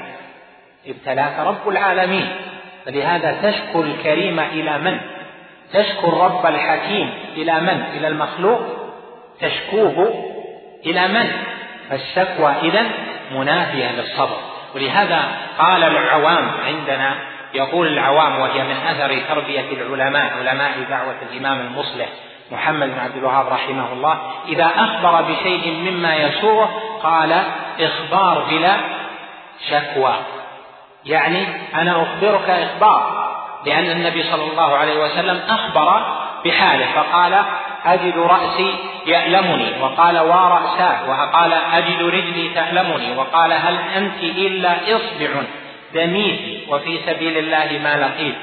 ابتلاك 0.88 1.40
رب 1.40 1.70
العالمين. 1.70 2.28
فلهذا 2.86 3.38
تشكو 3.44 3.82
الكريم 3.82 4.40
إلى 4.40 4.78
من؟ 4.78 5.00
تشكو 5.74 6.10
الرب 6.10 6.46
الحكيم 6.46 7.14
إلى 7.36 7.60
من؟ 7.60 7.84
إلى 7.98 8.08
المخلوق؟ 8.08 8.62
تشكوه 9.42 10.26
إلى 10.86 11.08
من؟ 11.08 11.32
فالشكوى 11.90 12.54
إذا 12.64 12.86
منافية 13.32 13.92
للصبر. 13.92 14.38
ولهذا 14.76 15.24
قال 15.58 15.84
العوام 15.84 16.52
عندنا 16.66 17.16
يقول 17.54 17.88
العوام 17.88 18.40
وهي 18.40 18.64
من 18.64 18.76
أثر 18.76 19.22
تربية 19.30 19.66
العلماء 19.72 20.34
علماء 20.38 20.72
دعوة 20.90 21.16
الإمام 21.32 21.60
المصلح 21.62 22.08
محمد 22.52 22.88
بن 22.88 23.00
عبد 23.00 23.18
الوهاب 23.18 23.48
رحمه 23.48 23.94
الله 23.94 24.18
إذا 24.48 24.72
أخبر 24.76 25.22
بشيء 25.22 25.72
مما 25.72 26.16
يسوءه 26.16 26.70
قال 27.04 27.44
إخبار 27.80 28.46
بلا 28.50 28.76
شكوى. 29.70 30.16
يعني 31.06 31.48
أنا 31.76 32.04
أخبرك 32.04 32.50
إخبار 32.50 33.30
لأن 33.66 33.92
النبي 33.92 34.24
صلى 34.24 34.52
الله 34.52 34.76
عليه 34.78 35.04
وسلم 35.04 35.42
أخبر 35.50 36.02
بحاله 36.46 36.86
فقال 36.96 37.44
أجد 37.86 38.18
رأسي 38.18 38.76
يألمني 39.06 39.82
وقال 39.82 40.20
ورأساه 40.20 41.10
وقال 41.10 41.54
أجد 41.54 42.02
رجلي 42.02 42.50
تألمني 42.50 43.18
وقال 43.18 43.54
هل 43.54 43.78
أنت 43.96 44.24
إلا 44.24 44.74
إصبع 44.74 45.42
دميت 45.94 46.70
وفي 46.70 47.00
سبيل 47.06 47.38
الله 47.38 47.80
ما 47.84 47.98
لقيت. 47.98 48.36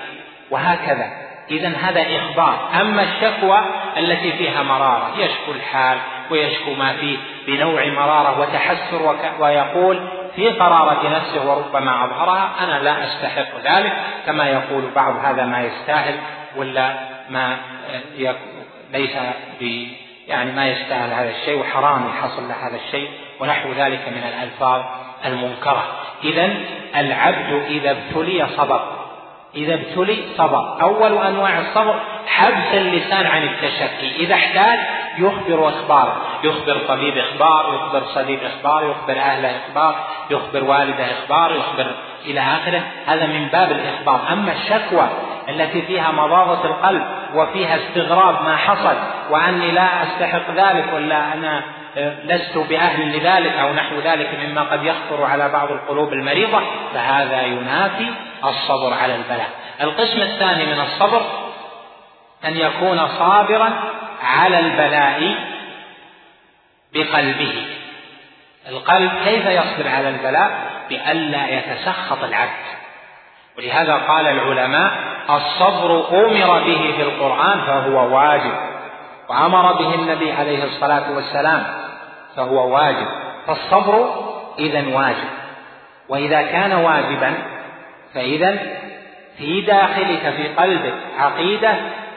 وهكذا. 0.50 1.25
إذا 1.50 1.68
هذا 1.68 2.02
إخبار. 2.16 2.68
أما 2.80 3.02
الشكوى 3.02 3.60
التي 3.96 4.32
فيها 4.32 4.62
مرارة 4.62 5.12
يشكو 5.18 5.52
الحال 5.52 5.98
ويشكو 6.30 6.74
ما 6.74 6.92
فيه 6.92 7.18
بنوع 7.46 7.86
مرارة 7.86 8.40
وتحسر 8.40 9.16
ويقول 9.40 10.08
في 10.36 10.48
قرارة 10.48 11.08
نفسه 11.08 11.50
وربما 11.50 12.04
أظهرها 12.04 12.50
أنا 12.60 12.82
لا 12.82 13.04
أستحق 13.04 13.60
ذلك 13.64 13.92
كما 14.26 14.48
يقول 14.48 14.90
بعض 14.94 15.24
هذا 15.24 15.44
ما 15.44 15.62
يستاهل 15.62 16.14
ولا 16.56 16.94
ما 17.30 17.56
ليس 18.92 19.16
ب 19.60 19.86
يعني 20.28 20.52
ما 20.52 20.66
يستاهل 20.66 21.12
هذا 21.12 21.30
الشيء 21.30 21.60
وحرام 21.60 22.08
يحصل 22.08 22.48
له 22.48 22.54
هذا 22.66 22.76
الشيء 22.76 23.10
ونحو 23.40 23.72
ذلك 23.72 24.08
من 24.08 24.22
الألفاظ 24.28 24.82
المنكرة. 25.26 25.84
إذا 26.24 26.50
العبد 26.96 27.62
إذا 27.68 27.90
ابتلي 27.90 28.46
صبر. 28.56 28.95
إذا 29.56 29.74
ابتلي 29.74 30.24
صبر 30.36 30.82
أول 30.82 31.18
أنواع 31.18 31.60
الصبر 31.60 32.00
حبس 32.26 32.74
اللسان 32.74 33.26
عن 33.26 33.42
التشكي. 33.42 34.16
إذا 34.16 34.34
احتاج 34.34 34.78
يخبر 35.18 35.68
أخبار. 35.68 36.16
يخبر 36.44 36.78
طبيب 36.88 37.18
إخبار 37.18 37.74
يخبر 37.74 38.02
صديق 38.14 38.40
إخبار 38.44 38.90
يخبر 38.90 39.20
أهله 39.20 39.50
إخبار 39.56 39.96
يخبر 40.30 40.64
والده 40.64 41.04
إخبار 41.12 41.56
يخبر 41.56 41.94
إلى 42.24 42.40
آخره. 42.40 42.82
هذا 43.06 43.26
من 43.26 43.48
باب 43.52 43.72
الإخبار. 43.72 44.32
أما 44.32 44.52
الشكوى 44.52 45.08
التي 45.48 45.82
فيها 45.82 46.10
مضاضة 46.10 46.64
القلب 46.64 47.02
وفيها 47.34 47.76
استغراب 47.76 48.44
ما 48.44 48.56
حصل 48.56 48.96
وأني 49.30 49.70
لا 49.70 50.02
أستحق 50.02 50.50
ذلك 50.50 50.92
ولا 50.94 51.34
أنا 51.34 51.62
لست 52.24 52.58
بأهل 52.58 53.18
لذلك 53.18 53.52
أو 53.52 53.72
نحو 53.72 54.00
ذلك 54.00 54.30
مما 54.44 54.62
قد 54.62 54.84
يخطر 54.84 55.24
على 55.24 55.48
بعض 55.48 55.72
القلوب 55.72 56.12
المريضة 56.12 56.60
فهذا 56.94 57.42
ينافي 57.42 58.12
الصبر 58.44 58.94
على 58.94 59.14
البلاء. 59.14 59.50
القسم 59.80 60.20
الثاني 60.20 60.66
من 60.66 60.80
الصبر 60.80 61.22
أن 62.44 62.56
يكون 62.56 63.08
صابرا 63.08 63.72
على 64.22 64.58
البلاء 64.58 65.34
بقلبه. 66.94 67.66
القلب 68.68 69.10
كيف 69.24 69.46
يصبر 69.46 69.88
على 69.88 70.08
البلاء؟ 70.08 70.50
بألا 70.88 71.48
يتسخط 71.48 72.24
العبد. 72.24 72.66
ولهذا 73.58 73.94
قال 73.94 74.26
العلماء 74.26 74.92
الصبر 75.30 76.08
أمر 76.10 76.58
به 76.58 76.92
في 76.96 77.02
القرآن 77.02 77.60
فهو 77.60 78.16
واجب 78.16 78.54
وأمر 79.28 79.72
به 79.72 79.94
النبي 79.94 80.32
عليه 80.32 80.64
الصلاة 80.64 81.12
والسلام. 81.12 81.85
فهو 82.36 82.74
واجب. 82.74 83.06
فالصبر 83.46 84.26
إذا 84.58 84.96
واجب. 84.96 85.28
وإذا 86.08 86.42
كان 86.42 86.72
واجبا 86.72 87.34
فإذا 88.14 88.58
في 89.38 89.60
داخلك 89.60 90.34
في 90.36 90.48
قلبك 90.48 90.94
عقيدة 91.18 91.74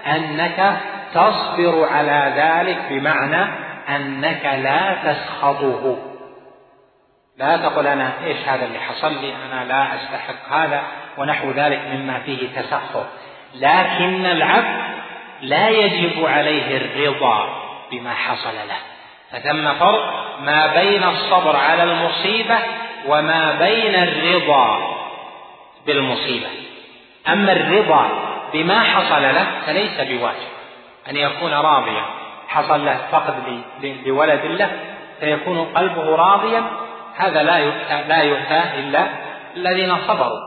أنك 0.07 0.77
تصبر 1.13 1.87
على 1.91 2.33
ذلك 2.35 2.77
بمعنى 2.89 3.51
أنك 3.89 4.45
لا 4.45 4.95
تسخطه. 5.03 5.97
لا 7.37 7.57
تقول 7.57 7.87
أنا 7.87 8.11
إيش 8.23 8.37
هذا 8.47 8.65
اللي 8.65 8.79
حصل 8.79 9.13
لي؟ 9.21 9.33
أنا 9.45 9.65
لا 9.65 9.95
أستحق 9.95 10.53
هذا 10.53 10.81
ونحو 11.17 11.51
ذلك 11.51 11.81
مما 11.93 12.19
فيه 12.19 12.61
تسخط. 12.61 13.05
لكن 13.55 14.25
العبد 14.25 14.81
لا 15.41 15.69
يجب 15.69 16.25
عليه 16.25 16.77
الرضا 16.77 17.49
بما 17.91 18.13
حصل 18.13 18.55
له. 18.67 18.98
فثم 19.31 19.73
فرق 19.73 20.13
ما 20.41 20.67
بين 20.67 21.03
الصبر 21.03 21.55
على 21.55 21.83
المصيبة 21.83 22.57
وما 23.07 23.55
بين 23.59 23.95
الرضا 23.95 24.95
بالمصيبة. 25.87 26.47
أما 27.27 27.51
الرضا 27.51 28.09
بما 28.53 28.79
حصل 28.79 29.21
له 29.21 29.47
فليس 29.65 30.01
بواجب. 30.01 30.49
أن 31.09 31.17
يكون 31.17 31.53
راضيا 31.53 32.05
حصل 32.47 32.85
له 32.85 32.97
فقد 33.11 33.33
لولد 34.05 34.45
له 34.45 34.71
فيكون 35.19 35.65
قلبه 35.65 36.15
راضيا 36.15 36.63
هذا 37.17 37.43
لا 37.43 37.59
لا 38.07 38.23
يؤتاه 38.23 38.79
إلا 38.79 39.07
الذين 39.55 39.97
صبروا. 40.07 40.39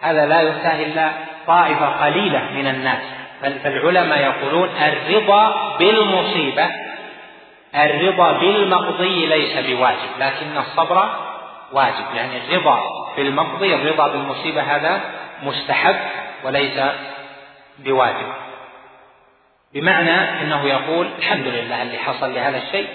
هذا 0.00 0.26
لا 0.26 0.40
يؤتاه 0.40 0.82
إلا 0.82 1.10
طائفة 1.46 1.86
قليلة 1.86 2.42
من 2.54 2.66
الناس. 2.66 3.02
فالعلماء 3.62 4.18
يقولون 4.18 4.68
الرضا 4.68 5.54
بالمصيبة 5.78 6.83
الرضا 7.74 8.32
بالمقضي 8.32 9.26
ليس 9.26 9.66
بواجب 9.66 10.10
لكن 10.18 10.58
الصبر 10.58 11.08
واجب. 11.72 12.14
يعني 12.14 12.32
الرضا 12.36 12.80
بالمقضي 13.16 13.74
الرضا 13.74 14.08
بالمصيبة 14.08 14.62
هذا 14.62 15.00
مستحب 15.42 15.96
وليس 16.44 16.80
بواجب. 17.78 18.32
بمعنى 19.74 20.42
إنه 20.42 20.64
يقول 20.64 21.08
الحمد 21.18 21.46
لله 21.46 21.82
اللي 21.82 21.98
حصل 21.98 22.32
لي 22.32 22.40
هذا 22.40 22.58
الشيء 22.58 22.88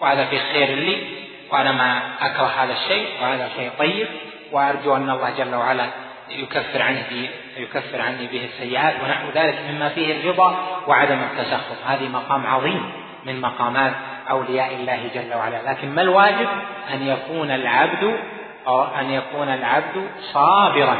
وهذا 0.00 0.24
في 0.24 0.38
خير 0.38 0.68
لي 0.68 1.02
وأنا 1.50 1.72
ما 1.72 2.02
أكره 2.20 2.46
هذا 2.46 2.72
الشيء 2.72 3.08
وهذا 3.22 3.50
شيء 3.56 3.70
طيب 3.78 4.08
وأرجو 4.52 4.96
أن 4.96 5.10
الله 5.10 5.30
جل 5.30 5.54
وعلا 5.54 5.86
يكفر 6.30 6.82
عنه 6.82 7.28
يكفر 7.56 8.00
عني 8.00 8.26
به 8.26 8.44
السيئات 8.44 8.94
ونحو 9.04 9.28
ذلك 9.34 9.58
مما 9.70 9.88
فيه 9.88 10.20
الرضا 10.20 10.56
وعدم 10.86 11.18
التسخط. 11.22 11.76
هذه 11.86 12.08
مقام 12.08 12.46
عظيم 12.46 12.92
من 13.24 13.40
مقامات 13.40 13.92
أولياء 14.30 14.74
الله 14.74 15.10
جل 15.14 15.34
وعلا. 15.34 15.70
لكن 15.70 15.94
ما 15.94 16.02
الواجب؟ 16.02 16.48
أن 16.92 17.06
يكون 17.06 17.50
العبد 17.50 18.18
أو 18.66 18.84
أن 18.84 19.10
يكون 19.10 19.48
العبد 19.48 20.08
صابرا. 20.32 20.96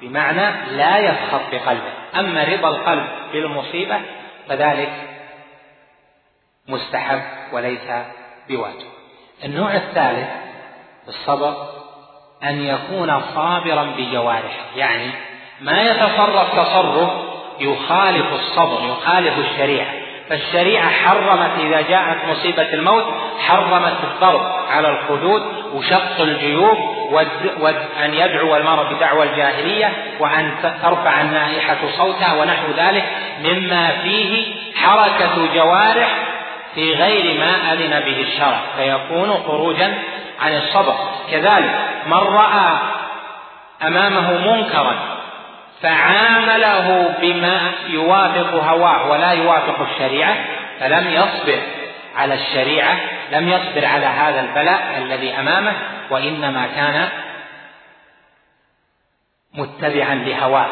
بمعنى 0.00 0.76
لا 0.76 0.98
يسخط 0.98 1.40
بقلبه 1.52 1.92
أما 2.18 2.44
رضا 2.44 2.68
القلب 2.68 3.06
بالمصيبة 3.32 4.00
فذلك 4.48 4.92
مستحب 6.68 7.22
وليس 7.52 7.90
بواجب. 8.48 8.86
النوع 9.44 9.74
الثالث 9.74 10.28
الصبر 11.08 11.54
أن 12.44 12.62
يكون 12.62 13.20
صابرا 13.34 13.82
بجوارحه. 13.82 14.76
يعني 14.76 15.10
ما 15.60 15.82
يتصرف 15.82 16.50
تصرف 16.52 17.10
يخالف 17.60 18.32
الصبر 18.32 18.84
يخالف 18.88 19.38
الشريعة. 19.38 19.97
فالشريعة 20.30 20.90
حرمت 20.90 21.50
إذا 21.58 21.80
جاءت 21.80 22.18
مصيبة 22.30 22.74
الموت 22.74 23.04
حرمت 23.46 23.96
الضرب 24.04 24.40
على 24.70 24.88
الخدود 24.88 25.42
وشق 25.74 26.20
الجيوب 26.20 26.78
وأن 27.60 28.14
يدعو 28.14 28.56
المرء 28.56 28.94
بدعوى 28.94 29.22
الجاهلية 29.22 29.92
وأن 30.20 30.54
ترفع 30.82 31.20
النائحة 31.20 31.76
صوتها 31.96 32.34
ونحو 32.40 32.66
ذلك 32.76 33.04
مما 33.44 33.88
فيه 34.02 34.54
حركة 34.76 35.54
جوارح 35.54 36.08
في 36.74 36.94
غير 36.94 37.40
ما 37.40 37.72
أذن 37.72 38.00
به 38.00 38.20
الشرع. 38.20 38.60
فيكون 38.76 39.32
خروجا 39.46 39.94
عن 40.40 40.56
الصبر. 40.56 40.94
كذلك 41.30 41.78
من 42.06 42.12
رأى 42.12 42.78
أمامه 43.82 44.52
منكرا 44.52 45.17
فعامله 45.82 47.14
بما 47.20 47.72
يوافق 47.88 48.54
هواه 48.54 49.10
ولا 49.10 49.32
يوافق 49.32 49.80
الشريعة 49.80 50.36
فلم 50.80 51.10
يصبر 51.10 51.60
على 52.16 52.34
الشريعة 52.34 52.96
لم 53.32 53.48
يصبر 53.48 53.86
على 53.86 54.06
هذا 54.06 54.40
البلاء 54.40 54.98
الذي 54.98 55.30
أمامه 55.32 55.72
وإنما 56.10 56.66
كان 56.66 57.08
متبعا 59.54 60.14
لهواه. 60.14 60.66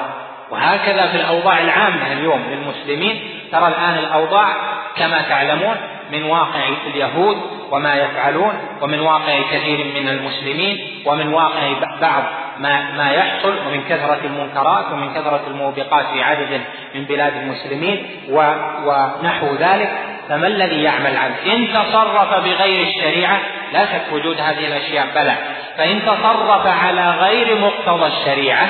وهكذا 0.51 1.07
في 1.07 1.17
الأوضاع 1.17 1.61
العامة 1.61 2.13
اليوم 2.13 2.43
للمسلمين. 2.51 3.41
ترى 3.53 3.69
الآن 3.69 3.99
الأوضاع 3.99 4.57
كما 4.97 5.23
تعلمون 5.23 5.77
من 6.13 6.25
واقع 6.25 6.69
اليهود 6.87 7.37
وما 7.71 7.95
يفعلون 7.95 8.55
ومن 8.83 9.01
واقع 9.01 9.41
كثير 9.53 9.85
من 9.85 10.09
المسلمين 10.09 11.03
ومن 11.07 11.35
واقع 11.35 11.73
بعض 12.01 12.25
ما 12.59 12.93
ما 12.97 13.11
يحصل 13.11 13.59
ومن 13.67 13.85
كثرة 13.89 14.21
المنكرات 14.25 14.93
ومن 14.93 15.15
كثرة 15.15 15.43
الموبقات 15.47 16.07
في 16.07 16.23
عدد 16.23 16.61
من 16.95 17.05
بلاد 17.05 17.37
المسلمين 17.37 18.07
ونحو 18.31 19.55
ذلك 19.55 19.91
فما 20.29 20.47
الذي 20.47 20.83
يعمل 20.83 21.17
عنه 21.17 21.35
إن 21.47 21.69
تصرف 21.69 22.35
بغير 22.35 22.87
الشريعة 22.87 23.41
لا 23.73 23.87
شك 23.87 24.13
وجود 24.13 24.41
هذه 24.41 24.67
الأشياء 24.67 25.07
بلى. 25.15 25.35
فإن 25.77 26.03
تصرف 26.03 26.67
على 26.67 27.11
غير 27.11 27.59
مقتضى 27.59 28.07
الشريعة 28.07 28.69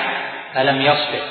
فلم 0.54 0.80
يصبر. 0.80 1.22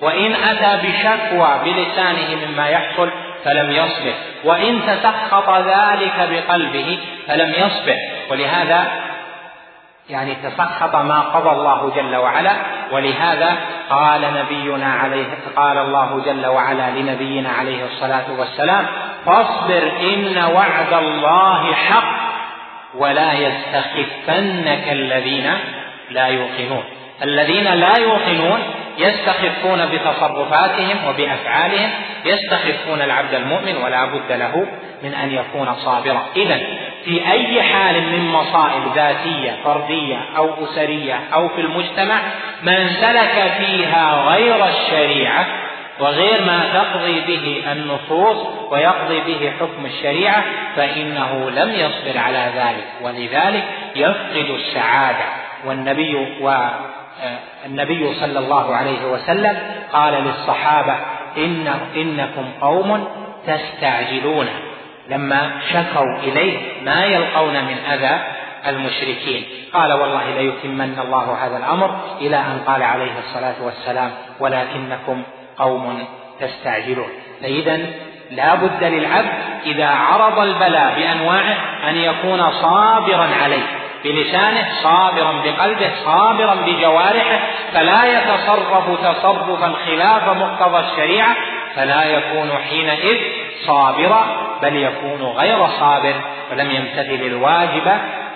وإن 0.00 0.34
أتى 0.34 0.86
بشكوى 0.86 1.60
بلسانه 1.64 2.46
مما 2.46 2.68
يحصل 2.68 3.10
فلم 3.44 3.70
يصبر. 3.70 4.14
وإن 4.44 4.80
تسخط 4.86 5.50
ذلك 5.50 6.28
بقلبه 6.30 6.98
فلم 7.28 7.50
يصبر. 7.50 7.96
ولهذا 8.30 8.88
يعني 10.10 10.34
تسخط 10.34 10.96
ما 10.96 11.20
قضى 11.20 11.50
الله 11.50 11.92
جل 11.96 12.16
وعلا 12.16 12.52
ولهذا 12.92 13.56
قال 13.90 14.20
نبينا 14.34 14.94
عليه 14.94 15.26
قال 15.56 15.78
الله 15.78 16.22
جل 16.26 16.46
وعلا 16.46 16.90
لنبينا 16.90 17.48
عليه 17.48 17.84
الصلاة 17.84 18.24
والسلام 18.38 18.86
فاصبر 19.26 19.92
إن 20.00 20.44
وعد 20.54 20.92
الله 20.92 21.74
حق 21.74 22.20
ولا 22.94 23.32
يستخفنك 23.32 24.92
الذين 24.92 25.54
لا 26.10 26.26
يوقنون. 26.26 26.84
الذين 27.22 27.64
لا 27.64 27.98
يوقنون 27.98 28.60
يستخفون 28.98 29.86
بتصرفاتهم 29.86 30.96
وبأفعالهم 31.08 31.90
يستخفون 32.24 33.02
العبد 33.02 33.34
المؤمن 33.34 33.76
ولا 33.76 34.04
بد 34.04 34.32
له 34.32 34.66
من 35.02 35.14
أن 35.14 35.30
يكون 35.34 35.74
صابرا. 35.74 36.20
اذا 36.36 36.60
في 37.04 37.30
أي 37.32 37.62
حال 37.62 38.02
من 38.02 38.28
مصائب 38.28 38.82
ذاتية 38.94 39.56
فردية 39.64 40.18
أو 40.36 40.64
أسرية 40.64 41.20
أو 41.34 41.48
في 41.48 41.60
المجتمع 41.60 42.20
من 42.62 42.88
سلك 42.88 43.52
فيها 43.58 44.28
غير 44.28 44.66
الشريعة 44.66 45.46
وغير 46.00 46.44
ما 46.44 46.64
تقضي 46.74 47.20
به 47.20 47.72
النصوص 47.72 48.36
ويقضي 48.70 49.20
به 49.20 49.52
حكم 49.60 49.86
الشريعة 49.86 50.44
فإنه 50.76 51.50
لم 51.50 51.70
يصبر 51.72 52.18
على 52.18 52.52
ذلك. 52.56 52.86
ولذلك 53.02 53.64
يفقد 53.96 54.50
السعادة. 54.50 55.24
والنبي 55.66 56.14
و 56.40 56.54
النبي 57.66 58.14
صلى 58.14 58.38
الله 58.38 58.76
عليه 58.76 59.04
وسلم 59.04 59.58
قال 59.92 60.24
للصحابة 60.24 60.96
إن 61.36 61.74
إنكم 61.96 62.44
قوم 62.60 63.08
تستعجلون. 63.46 64.48
لما 65.10 65.50
شكوا 65.72 66.16
إليه 66.18 66.82
ما 66.84 67.04
يلقون 67.04 67.64
من 67.64 67.76
أذى 67.92 68.20
المشركين. 68.66 69.44
قال 69.72 69.92
والله 69.92 70.34
ليتمن 70.34 70.98
الله 71.04 71.46
هذا 71.46 71.56
الأمر 71.56 71.96
إلى 72.20 72.36
أن 72.36 72.60
قال 72.66 72.82
عليه 72.82 73.12
الصلاة 73.18 73.54
والسلام 73.62 74.10
ولكنكم 74.40 75.22
قوم 75.58 76.04
تستعجلون. 76.40 77.08
فإذا 77.42 77.80
لا 78.30 78.54
بد 78.54 78.84
للعبد 78.84 79.32
إذا 79.66 79.88
عرض 79.88 80.38
البلاء 80.38 80.94
بأنواعه 80.96 81.56
أن 81.88 81.96
يكون 81.96 82.50
صابرا 82.52 83.28
عليه 83.42 83.62
بلسانه 84.04 84.68
صابرا 84.82 85.42
بقلبه 85.44 85.90
صابرا 86.04 86.54
بجوارحه 86.54 87.40
فلا 87.72 88.04
يتصرف 88.04 89.00
تصرفا 89.00 89.72
خلاف 89.86 90.28
مقتضى 90.28 90.78
الشريعة 90.78 91.36
فلا 91.76 92.04
يكون 92.04 92.50
حينئذ 92.68 93.18
صابرا 93.66 94.26
بل 94.62 94.76
يكون 94.76 95.22
غير 95.22 95.66
صابر 95.66 96.14
ولم 96.52 96.70
يمتثل 96.70 97.26
الواجب 97.26 97.92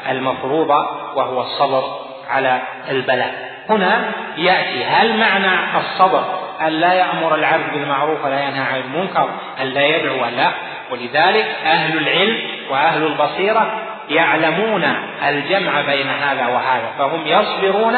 المفروض 0.08 0.70
وهو 1.14 1.40
الصبر 1.40 1.82
على 2.28 2.62
البلاء. 2.90 3.54
هنا 3.70 4.12
يأتي 4.36 4.84
هل 4.84 5.16
معنى 5.16 5.78
الصبر؟ 5.78 6.44
أن 6.60 6.68
لا 6.68 6.92
يأمر 6.92 7.34
العبد 7.34 7.72
بالمعروف 7.72 8.24
ولا 8.24 8.40
ينهى 8.40 8.62
عن 8.62 8.80
المنكر 8.80 9.28
أن 9.60 9.66
لا 9.66 9.86
يدعو 9.86 10.24
لا 10.24 10.50
ولذلك 10.90 11.46
أهل 11.64 11.98
العلم 11.98 12.38
وأهل 12.70 13.06
البصيرة 13.06 13.72
يعلمون 14.08 14.84
الجمع 15.28 15.80
بين 15.80 16.08
هذا 16.08 16.46
وهذا 16.46 16.90
فهم 16.98 17.26
يصبرون 17.26 17.96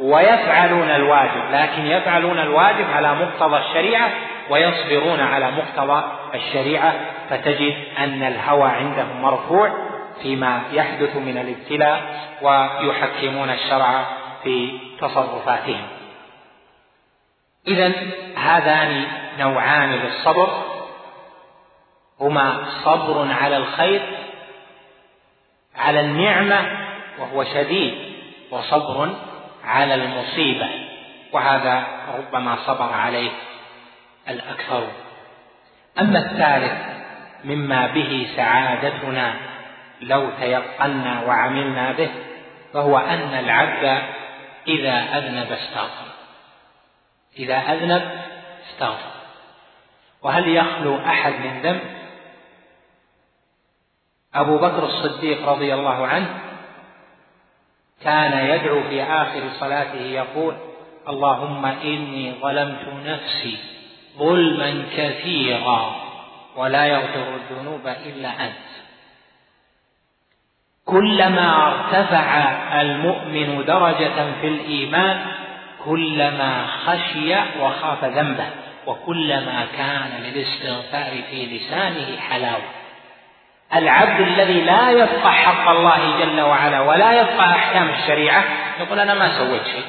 ويفعلون 0.00 0.90
الواجب 0.90 1.50
لكن 1.52 1.86
يفعلون 1.86 2.38
الواجب 2.38 2.90
على 2.90 3.14
مقتضى 3.14 3.58
الشريعة 3.58 4.10
ويصبرون 4.50 5.20
على 5.20 5.50
مقتضى 5.50 6.04
الشريعة 6.34 6.94
فتجد 7.30 7.74
أن 7.98 8.22
الهوى 8.22 8.68
عندهم 8.68 9.22
مرفوع 9.22 9.72
فيما 10.22 10.62
يحدث 10.72 11.16
من 11.16 11.38
الابتلاء 11.38 12.20
ويحكمون 12.42 13.50
الشرع 13.50 14.04
في 14.44 14.78
تصرفاتهم. 15.00 15.86
اذا 17.68 17.92
هذان 18.36 19.04
نوعان 19.38 19.92
للصبر. 19.92 20.50
هما 22.20 22.64
صبر 22.84 23.32
على 23.32 23.56
الخير 23.56 24.02
على 25.76 26.00
النعمة 26.00 26.86
وهو 27.18 27.44
شديد 27.44 27.94
وصبر 28.50 29.10
على 29.70 29.94
المصيبة 29.94 30.68
وهذا 31.32 31.86
ربما 32.18 32.56
صبر 32.66 32.92
عليه 32.92 33.30
الأكثر. 34.28 34.88
أما 36.00 36.18
الثالث 36.18 36.72
مما 37.44 37.86
به 37.86 38.28
سعادتنا 38.36 39.34
لو 40.00 40.30
تيقنا 40.40 41.22
وعملنا 41.26 41.92
به 41.92 42.10
فهو 42.72 42.98
أن 42.98 43.34
العبد 43.34 44.02
إذا 44.68 45.18
أذنب 45.18 45.52
استغفر. 45.52 46.10
إذا 47.38 47.56
أذنب 47.56 48.10
استغفر. 48.70 49.10
وهل 50.22 50.48
يخلو 50.48 50.96
أحد 50.96 51.32
من 51.32 51.60
ذنب؟ 51.62 51.80
أبو 54.34 54.58
بكر 54.58 54.84
الصديق 54.84 55.48
رضي 55.48 55.74
الله 55.74 56.06
عنه 56.06 56.49
كان 58.04 58.46
يدعو 58.46 58.82
في 58.82 59.02
آخر 59.02 59.42
صلاته 59.60 60.00
يقول 60.00 60.54
اللهم 61.08 61.66
إني 61.66 62.32
ظلمت 62.42 62.88
نفسي 63.06 63.58
ظلما 64.18 64.84
كثيرا 64.96 65.96
ولا 66.56 66.86
يغفر 66.86 67.34
الذنوب 67.34 67.86
إلا 67.86 68.28
أنت. 68.28 68.70
كلما 70.84 71.66
ارتفع 71.66 72.80
المؤمن 72.80 73.64
درجة 73.64 74.32
في 74.40 74.48
الإيمان 74.48 75.26
كلما 75.84 76.66
خشي 76.66 77.34
وخاف 77.60 78.04
ذنبه 78.04 78.46
وكلما 78.86 79.66
كان 79.76 80.22
للاستغفار 80.22 81.22
في 81.30 81.46
لسانه 81.46 82.16
حلاوة. 82.16 82.79
العبد 83.74 84.20
الذي 84.20 84.60
لا 84.60 84.90
يفقه 84.90 85.30
حق 85.30 85.68
الله 85.68 85.98
جل 86.20 86.40
وعلا 86.40 86.80
ولا 86.80 87.12
يفقه 87.20 87.44
أحكام 87.44 87.88
الشريعة 87.88 88.44
يقول 88.80 89.00
أنا 89.00 89.14
ما 89.14 89.38
سويت 89.38 89.64
شيء. 89.64 89.84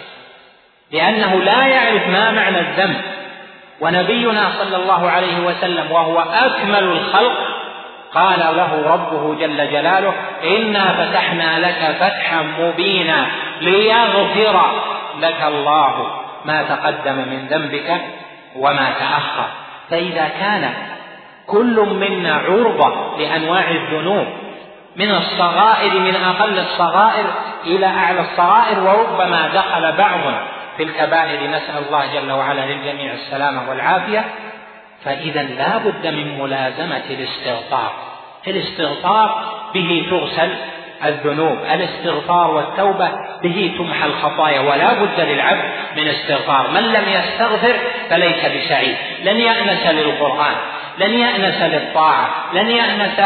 لأنه 0.91 1.35
لا 1.35 1.67
يعرف 1.67 2.07
ما 2.07 2.31
معنى 2.31 2.59
الذنب. 2.59 3.01
ونبينا 3.81 4.51
صلى 4.59 4.75
الله 4.75 5.09
عليه 5.09 5.39
وسلم 5.39 5.91
وهو 5.91 6.19
أكمل 6.19 6.83
الخلق 6.83 7.37
قال 8.13 8.39
له 8.39 8.93
ربه 8.93 9.35
جل 9.35 9.71
جلاله 9.71 10.13
إنا 10.43 10.93
فتحنا 10.93 11.59
لك 11.59 11.95
فتحا 11.99 12.41
مبينا 12.59 13.27
ليغفر 13.61 14.71
لك 15.19 15.43
الله 15.43 16.21
ما 16.45 16.63
تقدم 16.63 17.15
من 17.15 17.47
ذنبك 17.47 18.01
وما 18.55 18.93
تأخر. 18.99 19.47
فإذا 19.89 20.29
كان 20.39 20.73
كل 21.51 21.85
منا 21.89 22.35
عرضة 22.35 23.17
لأنواع 23.17 23.71
الذنوب. 23.71 24.27
من 24.95 25.11
الصغائر 25.11 25.99
من 25.99 26.15
أقل 26.15 26.59
الصغائر 26.59 27.25
إلى 27.65 27.85
أعلى 27.85 28.19
الصغائر 28.19 28.79
وربما 28.79 29.47
دخل 29.53 29.91
بعضنا 29.91 30.43
في 30.77 30.83
الكبائر. 30.83 31.49
نسأل 31.49 31.83
الله 31.87 32.05
جل 32.13 32.31
وعلا 32.31 32.61
للجميع 32.61 33.13
السلامة 33.13 33.69
والعافية. 33.69 34.25
فإذا 35.05 35.43
لا 35.43 35.77
بد 35.77 36.07
من 36.07 36.39
ملازمة 36.39 37.03
الاستغفار. 37.09 37.93
الاستغفار 38.47 39.43
به 39.73 40.07
تغسل 40.09 40.55
الذنوب. 41.05 41.57
الاستغفار 41.73 42.51
والتوبة 42.51 43.09
به 43.43 43.75
تمحى 43.77 44.05
الخطايا. 44.05 44.59
ولا 44.59 44.93
بد 44.93 45.19
للعبد 45.19 45.71
من 45.97 46.07
استغفار. 46.07 46.67
من 46.67 46.83
لم 46.83 47.09
يستغفر 47.09 47.75
فليس 48.09 48.45
بسعيد. 48.45 48.95
لن 49.23 49.39
يأنس 49.39 49.87
للقرآن. 49.87 50.55
لن 51.01 51.13
يأنس 51.13 51.61
للطاعة 51.61 52.29
لن 52.53 52.69
يأنس 52.69 53.19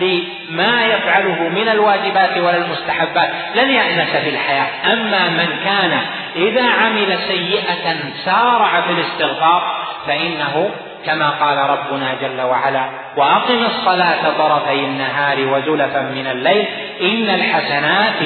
لما 0.00 0.84
يفعله 0.84 1.48
من 1.48 1.68
الواجبات 1.68 2.38
ولا 2.38 2.56
المستحبات 2.56 3.30
لن 3.54 3.70
يأنس 3.70 4.10
في 4.10 4.28
الحياة. 4.28 4.66
أما 4.92 5.28
من 5.28 5.48
كان 5.64 6.00
إذا 6.36 6.70
عمل 6.70 7.18
سيئة 7.28 7.96
سارع 8.24 8.80
في 8.80 8.92
الاستغفار 8.92 9.86
فإنه 10.06 10.70
كما 11.06 11.30
قال 11.30 11.58
ربنا 11.70 12.14
جل 12.22 12.40
وعلا 12.40 12.84
وأقم 13.16 13.64
الصلاة 13.64 14.30
طرفي 14.38 14.80
النهار 14.84 15.38
وزلفا 15.38 16.00
من 16.00 16.26
الليل 16.26 16.66
إن 17.00 17.34
الحسنات 17.34 18.20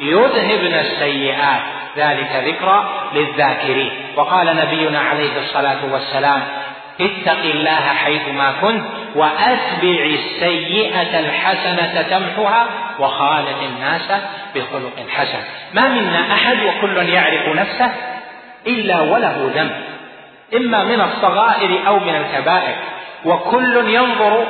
يذهبن 0.00 0.74
السيئات. 0.74 1.60
ذلك 1.96 2.44
ذكرى 2.46 2.88
للذاكرين. 3.14 3.90
وقال 4.16 4.56
نبينا 4.56 5.00
عليه 5.00 5.38
الصلاة 5.38 5.92
والسلام 5.92 6.42
اتق 7.00 7.42
الله 7.44 7.80
حيثما 7.80 8.52
كنت 8.60 8.84
وأتبع 9.14 10.04
السيئة 10.04 11.18
الحسنة 11.20 12.02
تمحها 12.02 12.66
وخالق 12.98 13.62
الناس 13.62 14.12
بخلق 14.54 15.08
حسن. 15.08 15.38
ما 15.74 15.88
منا 15.88 16.32
أحد 16.32 16.56
وكل 16.62 17.08
يعرف 17.08 17.48
نفسه 17.48 17.90
إلا 18.66 19.00
وله 19.00 19.50
ذنب. 19.54 19.80
إما 20.54 20.84
من 20.84 21.00
الصغائر 21.00 21.86
أو 21.86 21.98
من 21.98 22.16
الكبائر. 22.16 22.74
وكل 23.24 23.90
ينظر 23.90 24.46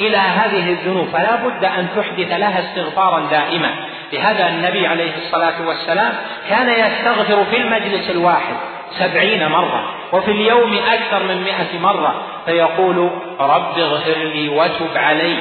إلى 0.00 0.16
هذه 0.16 0.70
الذنوب. 0.70 1.08
فلا 1.08 1.36
بد 1.36 1.64
أن 1.64 1.88
تحدث 1.96 2.32
لها 2.32 2.60
استغفارا 2.60 3.26
دائما. 3.30 3.70
لهذا 4.12 4.48
النبي 4.48 4.86
عليه 4.86 5.12
الصلاة 5.16 5.66
والسلام 5.66 6.14
كان 6.48 6.68
يستغفر 6.68 7.44
في 7.44 7.56
المجلس 7.56 8.10
الواحد. 8.10 8.56
سبعين 8.98 9.48
مرة 9.48 9.94
وفي 10.12 10.30
اليوم 10.30 10.78
أكثر 10.78 11.22
من 11.22 11.42
مئة 11.42 11.78
مرة 11.78 12.14
فيقول 12.44 13.10
رب 13.40 13.78
اغفر 13.78 14.18
لي 14.18 14.48
وتب 14.48 14.96
علي. 14.96 15.38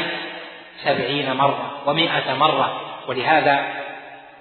سبعين 0.84 1.34
مرة 1.34 1.72
ومئة 1.86 2.34
مرة 2.40 2.82
ولهذا 3.08 3.60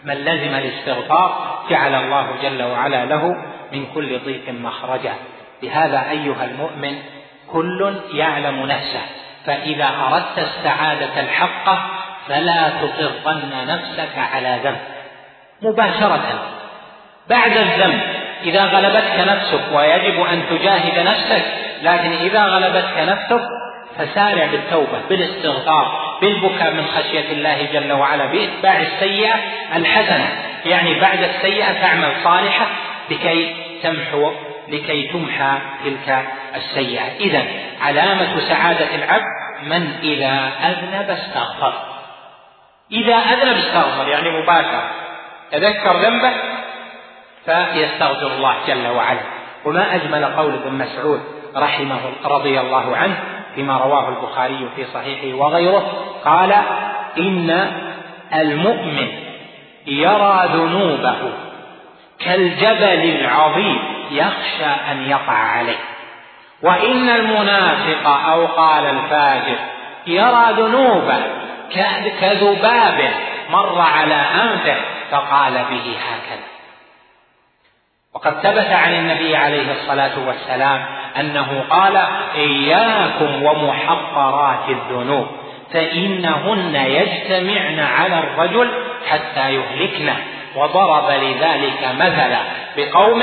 من 0.04 0.14
لزم 0.14 0.54
الاستغفار 0.54 1.58
جعل 1.70 1.94
الله 1.94 2.26
جل 2.42 2.62
وعلا 2.62 3.04
له 3.04 3.36
من 3.72 3.86
كل 3.94 4.18
ضيق 4.18 4.48
مخرجا 4.48 5.14
لهذا 5.62 6.10
أيها 6.10 6.44
المؤمن 6.44 6.98
كل 7.52 7.94
يعلم 8.12 8.66
نفسه 8.66 9.02
فإذا 9.46 9.90
أردت 10.10 10.38
السعادة 10.38 11.20
الحقة 11.20 11.86
فلا 12.28 12.68
تقرن 12.68 13.66
نفسك 13.66 14.18
على 14.18 14.60
ذنب. 14.64 14.80
مباشرة 15.62 16.42
بعد 17.28 17.56
الذنب 17.56 18.23
إذا 18.42 18.64
غلبتك 18.64 19.18
نفسك 19.18 19.62
ويجب 19.72 20.20
أن 20.20 20.42
تجاهد 20.50 20.98
نفسك 20.98 21.44
لكن 21.82 22.12
إذا 22.12 22.44
غلبتك 22.44 22.98
نفسك 22.98 23.40
فسارع 23.98 24.46
بالتوبة 24.46 25.00
بالاستغفار 25.08 26.18
بالبكاء 26.20 26.70
من 26.70 26.86
خشية 26.86 27.32
الله 27.32 27.68
جل 27.72 27.92
وعلا 27.92 28.26
بإتباع 28.26 28.80
السيئة 28.80 29.34
الحسنة. 29.76 30.28
يعني 30.64 31.00
بعد 31.00 31.22
السيئة 31.22 31.72
تعمل 31.72 32.12
صالحة 32.24 32.66
لكي 33.10 33.56
تمحو 33.82 34.32
لكي 34.68 35.08
تمحى 35.12 35.58
تلك 35.84 36.24
السيئة. 36.54 37.02
إذا 37.20 37.42
علامة 37.80 38.40
سعادة 38.48 38.94
العبد 38.94 39.24
من 39.62 39.92
إذا 40.02 40.50
أذنب 40.64 41.10
استغفر. 41.10 41.72
إذا 42.92 43.16
أذنب 43.16 43.56
استغفر 43.56 44.08
يعني 44.08 44.30
مباشرة 44.30 44.90
تذكر 45.52 45.96
ذنبه 45.96 46.32
فيستغفر 47.46 48.26
الله 48.26 48.54
جل 48.66 48.86
وعلا. 48.86 49.20
وما 49.64 49.94
أجمل 49.94 50.24
قول 50.24 50.54
ابن 50.54 50.72
مسعود 50.72 51.20
رحمه 51.56 52.00
رضي 52.24 52.60
الله 52.60 52.96
عنه 52.96 53.16
فيما 53.54 53.76
رواه 53.76 54.08
البخاري 54.08 54.68
في 54.76 54.84
صحيحه 54.84 55.38
وغيره 55.38 55.92
قال 56.24 56.52
إن 57.18 57.72
المؤمن 58.34 59.08
يرى 59.86 60.48
ذنوبه 60.52 61.32
كالجبل 62.18 63.20
العظيم 63.20 63.78
يخشى 64.10 64.90
أن 64.90 65.10
يقع 65.10 65.32
عليه. 65.32 65.78
وإن 66.62 67.08
المنافق 67.08 68.06
أو 68.06 68.46
قال 68.46 68.86
الفاجر 68.86 69.58
يرى 70.06 70.46
ذنوبه 70.52 71.22
كذباب 72.20 73.10
مر 73.50 73.80
على 73.80 74.14
أنفه 74.14 74.76
فقال 75.10 75.52
به 75.52 75.96
هكذا. 76.08 76.53
وقد 78.14 78.32
ثبت 78.42 78.70
عن 78.70 78.94
النبي 78.94 79.36
عليه 79.36 79.72
الصلاة 79.72 80.12
والسلام 80.26 80.84
أنه 81.20 81.64
قال 81.70 81.96
إياكم 82.34 83.42
ومحقرات 83.42 84.68
الذنوب 84.68 85.26
فإنهن 85.72 86.74
يجتمعن 86.74 87.78
على 87.80 88.18
الرجل 88.18 88.70
حتى 89.10 89.54
يهلكن. 89.54 90.12
وضرب 90.56 91.10
لذلك 91.10 91.88
مثلا 91.94 92.38
بقوم 92.76 93.22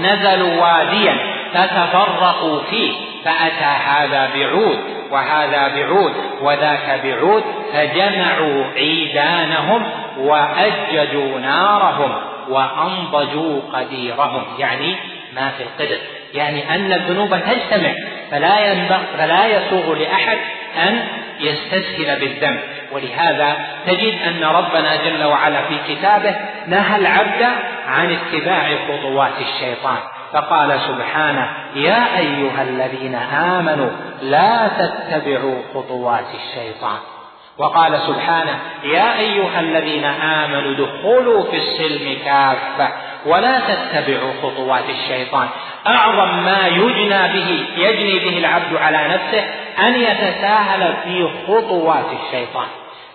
نزلوا 0.00 0.62
واديا 0.62 1.16
فتفرقوا 1.54 2.60
فيه 2.70 2.92
فأتى 3.24 3.74
هذا 3.86 4.30
بعود 4.34 4.78
وهذا 5.10 5.68
بعود 5.68 6.12
وذاك 6.40 7.00
بعود 7.04 7.44
فجمعوا 7.72 8.64
عيدانهم 8.76 9.90
واججوا 10.18 11.38
نارهم. 11.38 12.29
وأنضجوا 12.50 13.60
قديرهم 13.72 14.44
يعني 14.58 14.96
ما 15.32 15.50
في 15.50 15.62
القدر 15.62 15.98
يعني 16.34 16.74
أن 16.74 16.92
الذنوب 16.92 17.36
تجتمع 17.36 17.92
فلا 18.30 18.72
ينبغ 18.72 18.98
فلا 19.18 19.46
يسوغ 19.46 19.94
لأحد 19.94 20.38
أن 20.88 21.02
يستسهل 21.40 22.20
بالذنب. 22.20 22.60
ولهذا 22.92 23.56
تجد 23.86 24.22
أن 24.22 24.44
ربنا 24.44 24.96
جل 24.96 25.24
وعلا 25.24 25.62
في 25.62 25.94
كتابه 25.94 26.36
نهى 26.66 26.96
العبد 26.96 27.46
عن 27.88 28.12
اتباع 28.12 28.68
خطوات 28.88 29.32
الشيطان 29.40 29.96
فقال 30.32 30.80
سبحانه 30.80 31.50
يا 31.74 32.18
أيها 32.18 32.62
الذين 32.62 33.14
آمنوا 33.34 33.90
لا 34.22 34.70
تتبعوا 34.78 35.62
خطوات 35.74 36.26
الشيطان. 36.34 36.98
وقال 37.58 38.00
سبحانه 38.06 38.58
يا 38.84 39.18
أيها 39.18 39.60
الذين 39.60 40.04
آمنوا 40.04 40.70
ادخلوا 40.72 41.44
في 41.50 41.56
السلم 41.56 42.18
كافة 42.24 42.88
ولا 43.26 43.60
تتبعوا 43.60 44.32
خطوات 44.42 44.84
الشيطان. 44.90 45.48
أعظم 45.86 46.44
ما 46.44 46.66
يجنى 46.66 47.32
به 47.32 47.66
يجني 47.76 48.18
به 48.18 48.38
العبد 48.38 48.76
على 48.76 49.08
نفسه 49.08 49.44
أن 49.78 49.94
يتساهل 49.94 50.94
في 51.04 51.28
خطوات 51.46 52.06
الشيطان. 52.22 52.66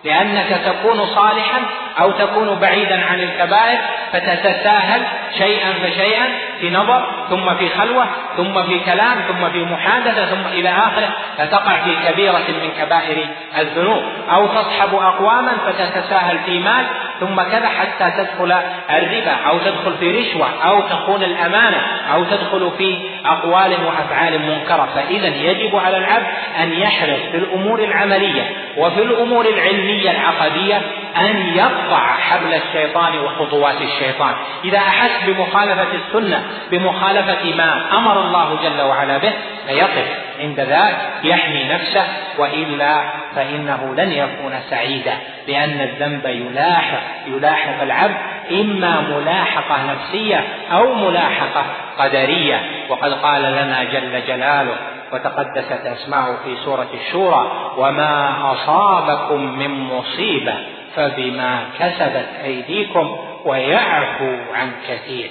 لأنك 0.06 0.60
تكون 0.64 1.06
صالحا 1.06 1.62
أو 2.00 2.10
تكون 2.10 2.58
بعيدا 2.58 3.04
عن 3.04 3.20
الكبائر 3.20 3.78
فتتساهل 4.12 5.02
شيئا 5.38 5.72
فشيئا 5.72 6.26
في 6.60 6.70
نظر 6.70 7.06
ثم 7.30 7.54
في 7.54 7.68
خلوة 7.68 8.06
ثم 8.36 8.62
في 8.62 8.80
كلام 8.80 9.16
ثم 9.28 9.50
في 9.50 9.64
محادثة 9.64 10.26
ثم 10.26 10.46
إلى 10.52 10.68
آخره 10.68 11.08
فتقع 11.38 11.76
في 11.84 11.96
كبيرة 12.08 12.38
من 12.48 12.70
كبائر 12.78 13.28
الذنوب. 13.58 14.02
أو 14.30 14.46
تصحب 14.46 14.94
أقواما 14.94 15.52
فتتساهل 15.66 16.38
في 16.38 16.58
مال 16.58 16.86
ثم 17.20 17.42
كذا 17.42 17.68
حتى 17.68 18.10
تدخل 18.10 18.52
الربا 18.90 19.32
أو 19.32 19.58
تدخل 19.58 19.94
في 20.00 20.20
رشوة 20.20 20.48
أو 20.64 20.80
تخون 20.80 21.22
الأمانة 21.22 21.82
أو 22.14 22.24
تدخل 22.24 22.70
في 22.78 22.98
أقوال 23.26 23.72
وأفعال 23.86 24.38
منكرة. 24.38 24.88
فإذا 24.94 25.26
يجب 25.26 25.76
على 25.76 25.96
العبد 25.96 26.26
أن 26.62 26.72
يحرص 26.72 27.20
في 27.30 27.36
الأمور 27.36 27.84
العملية 27.84 28.50
وفي 28.76 29.02
الأمور 29.02 29.46
العلمية 29.46 29.95
العقدية 30.02 30.76
أن 31.16 31.54
يقطع 31.54 32.16
حبل 32.16 32.54
الشيطان 32.54 33.18
وخطوات 33.18 33.80
الشيطان. 33.80 34.34
إذا 34.64 34.78
أحس 34.78 35.10
بمخالفة 35.26 35.86
السنة 35.94 36.44
بمخالفة 36.70 37.54
ما 37.56 37.98
أمر 37.98 38.20
الله 38.20 38.58
جل 38.62 38.80
وعلا 38.80 39.18
به 39.18 39.32
فيقف 39.66 40.08
عند 40.40 40.60
ذلك 40.60 40.96
يحمي 41.24 41.64
نفسه 41.64 42.04
وإلا 42.38 43.04
فإنه 43.36 43.94
لن 43.96 44.12
يكون 44.12 44.60
سعيدا 44.70 45.14
لأن 45.48 45.80
الذنب 45.80 46.26
يلاحق 46.26 47.02
يلاحق 47.26 47.82
العبد 47.82 48.16
إما 48.50 49.00
ملاحقة 49.00 49.92
نفسية 49.92 50.44
أو 50.72 50.94
ملاحقة 50.94 51.64
قدرية. 51.98 52.60
وقد 52.88 53.12
قال 53.12 53.42
لنا 53.42 53.84
جل 53.84 54.26
جلاله 54.26 54.76
وتقدست 55.12 55.86
أسماؤه 55.86 56.36
في 56.44 56.56
سورة 56.64 56.88
الشورى 56.94 57.72
وما 57.76 58.52
أصابكم 58.52 59.58
من 59.58 59.70
مصيبة 59.70 60.54
فبما 60.96 61.68
كسبت 61.78 62.28
أيديكم 62.44 63.18
ويعفو 63.44 64.36
عن 64.54 64.72
كثير. 64.88 65.30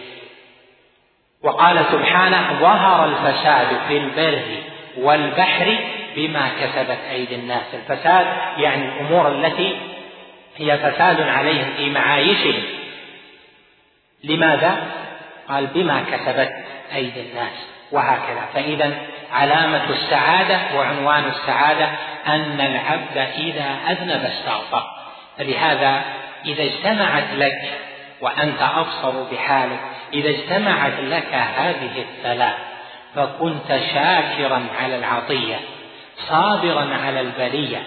وقال 1.43 1.85
سبحانه 1.91 2.59
ظهر 2.59 3.05
الفساد 3.05 3.67
في 3.87 3.97
البر 3.97 4.41
والبحر 4.97 5.77
بما 6.15 6.49
كسبت 6.61 6.99
أيدي 7.11 7.35
الناس. 7.35 7.63
الفساد 7.73 8.27
يعني 8.57 8.85
الأمور 8.85 9.27
التي 9.27 9.77
هي 10.57 10.77
فساد 10.77 11.21
عليهم 11.21 11.73
في 11.77 11.89
معايشهم. 11.89 12.63
لماذا؟ 14.23 14.87
قال 15.49 15.67
بما 15.67 16.03
كسبت 16.11 16.53
أيدي 16.95 17.21
الناس. 17.21 17.67
وهكذا. 17.91 18.45
فإذا 18.53 18.93
علامة 19.31 19.89
السعادة 19.89 20.59
وعنوان 20.75 21.23
السعادة 21.25 21.89
أن 22.27 22.61
العبد 22.61 23.17
إذا 23.17 23.77
أذنب 23.89 24.25
استغفر. 24.25 24.83
فلهذا 25.37 26.03
إذا 26.45 26.63
اجتمعت 26.63 27.33
لك 27.33 27.71
وأنت 28.21 28.61
أبصر 28.61 29.23
بحالك 29.31 29.79
إذا 30.13 30.29
اجتمعت 30.29 30.99
لك 30.99 31.33
هذه 31.33 32.01
الثلاث 32.01 32.55
فكنت 33.15 33.67
شاكرا 33.67 34.65
على 34.79 34.95
العطية 34.95 35.59
صابرا 36.29 36.97
على 37.05 37.21
البلية 37.21 37.83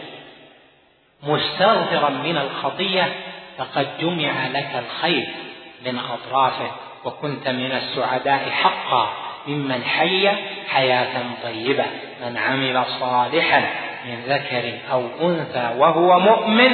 مستغفرا 1.22 2.10
من 2.10 2.36
الخطية 2.36 3.12
فقد 3.58 3.88
جمع 4.00 4.46
لك 4.46 4.84
الخير 4.84 5.28
من 5.86 5.98
أطرافه 5.98 6.70
وكنت 7.04 7.48
من 7.48 7.72
السعداء 7.72 8.50
حقا. 8.50 9.27
ممن 9.48 9.84
حي 9.84 10.30
حياة 10.68 11.22
طيبة. 11.44 11.84
من 12.26 12.36
عمل 12.36 12.84
صالحا 13.00 13.60
من 14.06 14.20
ذكر 14.28 14.72
أو 14.92 15.02
أنثى 15.22 15.70
وهو 15.78 16.20
مؤمن 16.20 16.70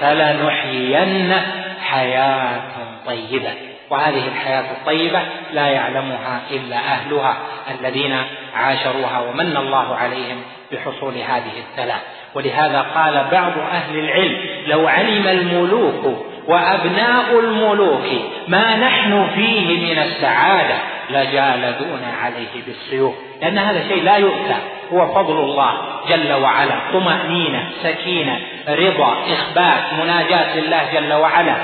فلنحيينه 0.00 1.46
حياة 1.82 2.60
طيبة. 3.06 3.52
وهذه 3.90 4.28
الحياة 4.28 4.64
الطيبة 4.70 5.22
لا 5.52 5.66
يعلمها 5.66 6.40
إلا 6.50 6.76
أهلها 6.76 7.36
الذين 7.80 8.16
عاشروها 8.54 9.20
ومن 9.20 9.56
الله 9.56 9.96
عليهم 9.96 10.42
بحصول 10.72 11.14
هذه 11.14 11.58
الثلاث. 11.58 12.00
ولهذا 12.34 12.80
قال 12.80 13.24
بعض 13.32 13.58
أهل 13.58 13.98
العلم 13.98 14.36
لو 14.66 14.88
علم 14.88 15.26
الملوك 15.26 16.24
وأبناء 16.48 17.40
الملوك 17.40 18.06
ما 18.48 18.76
نحن 18.76 19.28
فيه 19.34 19.94
من 19.94 19.98
السعادة 19.98 20.74
لجالدون 21.10 22.02
عليه 22.22 22.62
بالسيوف. 22.66 23.14
لأن 23.42 23.58
هذا 23.58 23.88
شيء 23.88 24.02
لا 24.02 24.16
يؤتى. 24.16 24.56
هو 24.92 25.14
فضل 25.14 25.38
الله 25.38 25.72
جل 26.08 26.32
وعلا. 26.32 26.74
طمأنينة 26.92 27.70
سكينة 27.82 28.40
رضا 28.68 29.14
إخبات 29.32 29.92
مناجاة 30.02 30.56
لله 30.56 30.82
جل 30.94 31.12
وعلا. 31.12 31.56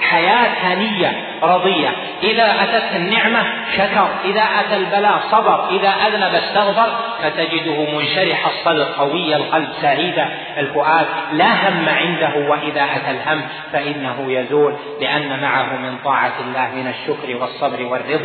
حياة 0.00 0.48
هنية 0.62 1.12
رضية. 1.42 1.88
إذا 2.22 2.54
أتته 2.62 2.96
النعمة 2.96 3.46
شكر. 3.76 4.08
إذا 4.24 4.42
أتى 4.42 4.76
البلاء 4.76 5.20
صبر. 5.30 5.68
إذا 5.70 5.88
أذنب 5.88 6.34
استغفر. 6.34 6.88
فتجده 7.22 7.98
منشرح 7.98 8.46
الصدر 8.46 8.84
قوي 8.84 9.36
القلب 9.36 9.68
سعيد 9.82 10.24
الفؤاد. 10.58 11.06
لا 11.32 11.68
هم 11.68 11.88
عنده 11.88 12.50
وإذا 12.50 12.84
أتى 12.84 13.10
الهم 13.10 13.42
فإنه 13.72 14.32
يزول. 14.32 14.74
لأن 15.00 15.40
معه 15.42 15.76
من 15.76 15.98
طاعة 16.04 16.32
الله 16.40 16.68
من 16.74 16.86
الشكر 16.86 17.36
والصبر 17.36 17.84
والرضا. 17.84 18.19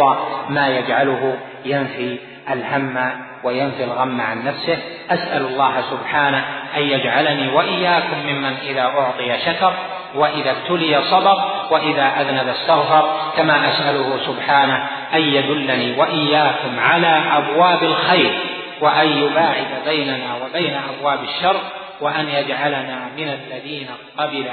ما 0.49 0.67
يجعله 0.67 1.37
ينفي 1.65 2.19
الهم 2.51 3.11
وينفي 3.43 3.83
الغم 3.83 4.21
عن 4.21 4.45
نفسه. 4.45 4.77
أسأل 5.09 5.45
الله 5.45 5.81
سبحانه 5.91 6.45
أن 6.77 6.81
يجعلني 6.81 7.53
وإياكم 7.53 8.17
ممن 8.27 8.53
إذا 8.63 8.81
أعطي 8.81 9.37
شكر 9.45 9.73
وإذا 10.15 10.51
ابتلي 10.51 11.01
صبر 11.11 11.35
وإذا 11.71 12.21
أذنب 12.21 12.47
استغفر 12.47 13.09
كما 13.37 13.69
أسأله 13.69 14.19
سبحانه 14.25 14.87
أن 15.13 15.21
يدلني 15.21 15.99
وإياكم 15.99 16.79
على 16.79 17.23
أبواب 17.37 17.83
الخير 17.83 18.39
وأن 18.81 19.07
يباعد 19.07 19.67
بيننا 19.85 20.35
وبين 20.43 20.79
أبواب 20.97 21.19
الشر. 21.23 21.55
وأن 22.01 22.29
يجعلنا 22.29 23.09
من 23.17 23.29
الذين 23.29 23.87
قبل 24.17 24.49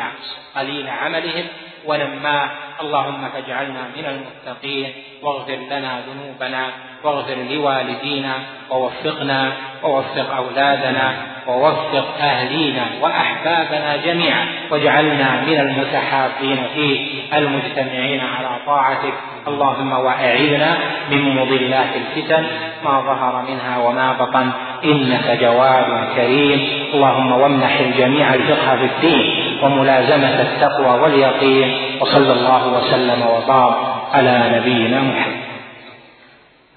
قليل 0.57 0.89
عملهم 0.89 1.47
ولما 1.85 2.51
اللهم 2.81 3.29
فاجعلنا 3.29 3.83
من 3.97 4.05
المتقين 4.05 4.93
واغفر 5.23 5.57
لنا 5.57 6.01
ذنوبنا 6.01 6.71
واغفر 7.05 7.35
لوالدينا 7.51 8.33
ووفقنا 8.71 9.53
ووفق 9.83 10.35
أولادنا 10.37 11.13
ووفق 11.47 12.07
أهلينا 12.21 12.85
وأحبابنا 13.01 13.97
جميعا 13.97 14.47
واجعلنا 14.71 15.41
من 15.47 15.61
المتحابين 15.61 16.59
فيه 16.75 17.23
المجتمعين 17.35 18.21
على 18.21 18.49
طاعتك. 18.67 19.15
اللهم 19.49 19.93
وأعذنا 19.93 20.77
من 21.11 21.37
مضلات 21.37 21.89
الفتن 21.97 22.47
ما 22.85 23.01
ظهر 23.01 23.45
منها 23.49 23.79
وما 23.79 24.13
بطن. 24.13 24.51
إنك 24.85 25.39
جواد 25.41 26.09
كريم. 26.17 26.61
اللهم 26.95 27.33
وامنح 27.33 27.81
الجميع 27.81 28.35
الفقه 28.35 28.77
في 28.77 28.85
الدين 28.85 29.59
وملازمة 29.63 30.41
التقوى 30.41 31.01
واليقين. 31.01 31.99
وصلى 32.01 32.33
الله 32.33 32.67
وسلم 32.69 33.23
وبارك 33.23 33.77
على 34.13 34.59
نبينا 34.59 35.01
محمد. 35.01 35.52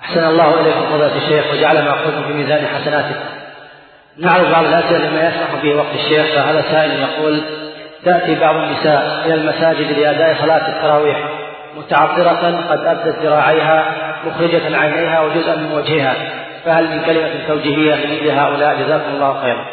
أحسن 0.06 0.24
الله 0.24 0.62
إليكم 0.62 0.86
فضيلة 0.86 1.18
الشيخ 1.18 1.54
وجعل 1.54 1.86
ما 1.86 1.92
قلتم 1.92 2.24
في 2.28 2.34
ميزان 2.34 2.68
حسناتكم 2.68 3.26
نعرض 4.18 4.52
بعض 4.52 4.66
الأسئلة 4.66 5.10
لما 5.10 5.28
يسمح 5.28 5.64
به 5.64 5.76
وقت 5.76 5.96
الشيخ 5.96 6.26
فهذا 6.26 6.62
سائل 6.62 6.92
يقول 6.92 7.42
تأتي 8.06 8.36
بعض 8.36 8.56
النساء 8.56 9.24
إلى 9.26 9.34
المساجد 9.34 9.92
لأداء 9.92 10.42
صلاة 10.42 10.68
التراويح 10.70 11.18
متعطرة 11.78 12.68
قد 12.70 12.86
أبدت 12.86 13.16
ذراعيها 13.20 13.96
مخرجة 14.26 14.78
عينيها 14.78 15.22
وجزءا 15.22 15.56
من 15.56 15.72
وجهها 15.72 16.16
فهل 16.66 16.90
من 16.90 17.06
كلمة 17.06 17.48
توجيهية 17.48 17.96
لمثل 17.96 18.30
هؤلاء؟ 18.30 18.76
جزاكم 18.76 19.10
الله 19.14 19.42
خيرا. 19.42 19.66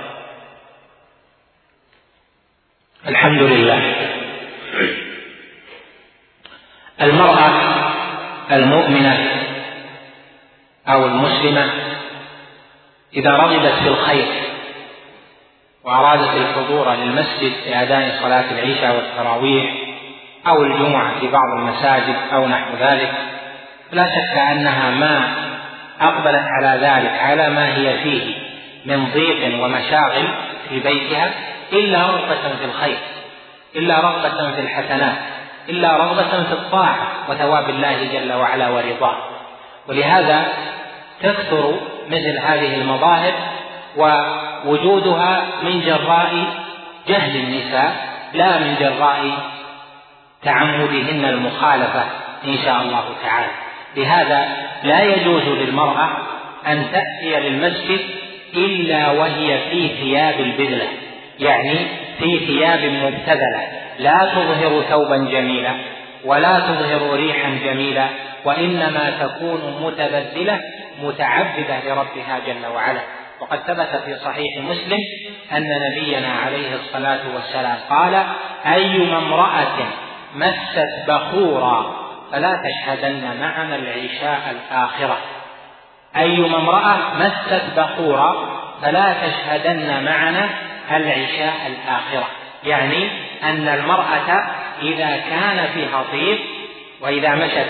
الحمد 3.08 3.42
لله. 3.42 3.94
المرأة 7.02 7.50
المؤمنة 8.52 9.41
أو 10.88 11.06
المسلمة 11.06 11.70
إذا 13.16 13.30
رغبت 13.30 13.72
في 13.82 13.88
الخير 13.88 14.26
وأرادت 15.84 16.36
الحضور 16.36 16.94
للمسجد 16.94 17.52
لأداء 17.66 18.18
صلاة 18.22 18.44
العشاء 18.50 18.96
والتراويح 18.96 19.74
أو 20.46 20.62
الجمعة 20.62 21.20
في 21.20 21.28
بعض 21.28 21.58
المساجد 21.58 22.16
أو 22.32 22.48
نحو 22.48 22.76
ذلك 22.80 23.12
لا 23.92 24.04
شك 24.04 24.38
أنها 24.38 24.90
ما 24.90 25.34
أقبلت 26.00 26.44
على 26.46 26.86
ذلك 26.86 27.18
على 27.18 27.50
ما 27.50 27.76
هي 27.76 27.98
فيه 28.02 28.34
من 28.84 29.06
ضيق 29.14 29.64
ومشاغل 29.64 30.28
في 30.68 30.80
بيتها 30.80 31.30
إلا 31.72 32.02
رغبة 32.02 32.56
في 32.58 32.64
الخير 32.64 32.98
إلا 33.76 34.00
رغبة 34.00 34.52
في 34.52 34.60
الحسنات 34.60 35.16
إلا 35.68 35.96
رغبة 35.96 36.44
في 36.44 36.52
الطاعة 36.52 37.08
وثواب 37.28 37.70
الله 37.70 38.04
جل 38.12 38.32
وعلا 38.32 38.68
ورضاه. 38.68 39.31
ولهذا 39.88 40.46
تكثر 41.22 41.74
مثل 42.08 42.38
هذه 42.38 42.74
المظاهر 42.74 43.32
ووجودها 43.96 45.42
من 45.62 45.80
جراء 45.80 46.44
جهل 47.08 47.36
النساء 47.36 48.12
لا 48.34 48.58
من 48.58 48.76
جراء 48.80 49.32
تعمدهن 50.42 51.24
المخالفة 51.24 52.04
إن 52.44 52.58
شاء 52.64 52.82
الله 52.82 53.04
تعالى. 53.22 53.50
لهذا 53.96 54.48
لا 54.82 55.02
يجوز 55.02 55.42
للمرأة 55.42 56.08
أن 56.66 56.84
تأتي 56.92 57.40
للمسجد 57.40 58.00
إلا 58.54 59.10
وهي 59.10 59.58
في 59.70 59.88
ثياب 59.88 60.40
البذلة 60.40 60.88
يعني 61.38 61.78
في 62.18 62.38
ثياب 62.38 62.84
مبتذلة 62.84 63.62
لا 63.98 64.32
تظهر 64.34 64.82
ثوبا 64.82 65.16
جميلا. 65.16 65.72
ولا 66.24 66.60
تظهر 66.60 67.14
ريحا 67.14 67.50
جميلا 67.64 68.08
وإنما 68.44 69.10
تكون 69.20 69.82
متبذلة 69.82 70.60
متعبدة 71.02 71.80
لربها 71.84 72.38
جل 72.46 72.66
وعلا. 72.66 73.00
وقد 73.40 73.58
ثبت 73.58 74.02
في 74.04 74.16
صحيح 74.16 74.58
مسلم 74.58 74.98
أن 75.52 75.64
نبينا 75.90 76.32
عليه 76.32 76.74
الصلاة 76.74 77.20
والسلام 77.34 77.78
قال 77.90 78.24
أيما 78.66 79.18
امرأة 79.18 79.88
مست 80.34 80.88
بخورا 81.08 82.02
فلا 82.32 82.62
تشهدن 82.64 83.40
معنا 83.40 83.76
العشاء 83.76 84.40
الآخرة. 84.50 85.18
أيما 86.16 86.56
امرأة 86.56 86.96
مست 87.18 87.62
بخورا 87.76 88.48
فلا 88.82 89.14
تشهدن 89.26 90.04
معنا 90.04 90.48
العشاء 90.90 91.54
الآخرة. 91.66 92.28
يعني 92.64 93.10
أن 93.42 93.68
المرأة 93.68 94.61
إذا 94.82 95.16
كان 95.16 95.68
فيها 95.74 96.04
طيب 96.12 96.38
وإذا 97.00 97.34
مشت 97.34 97.68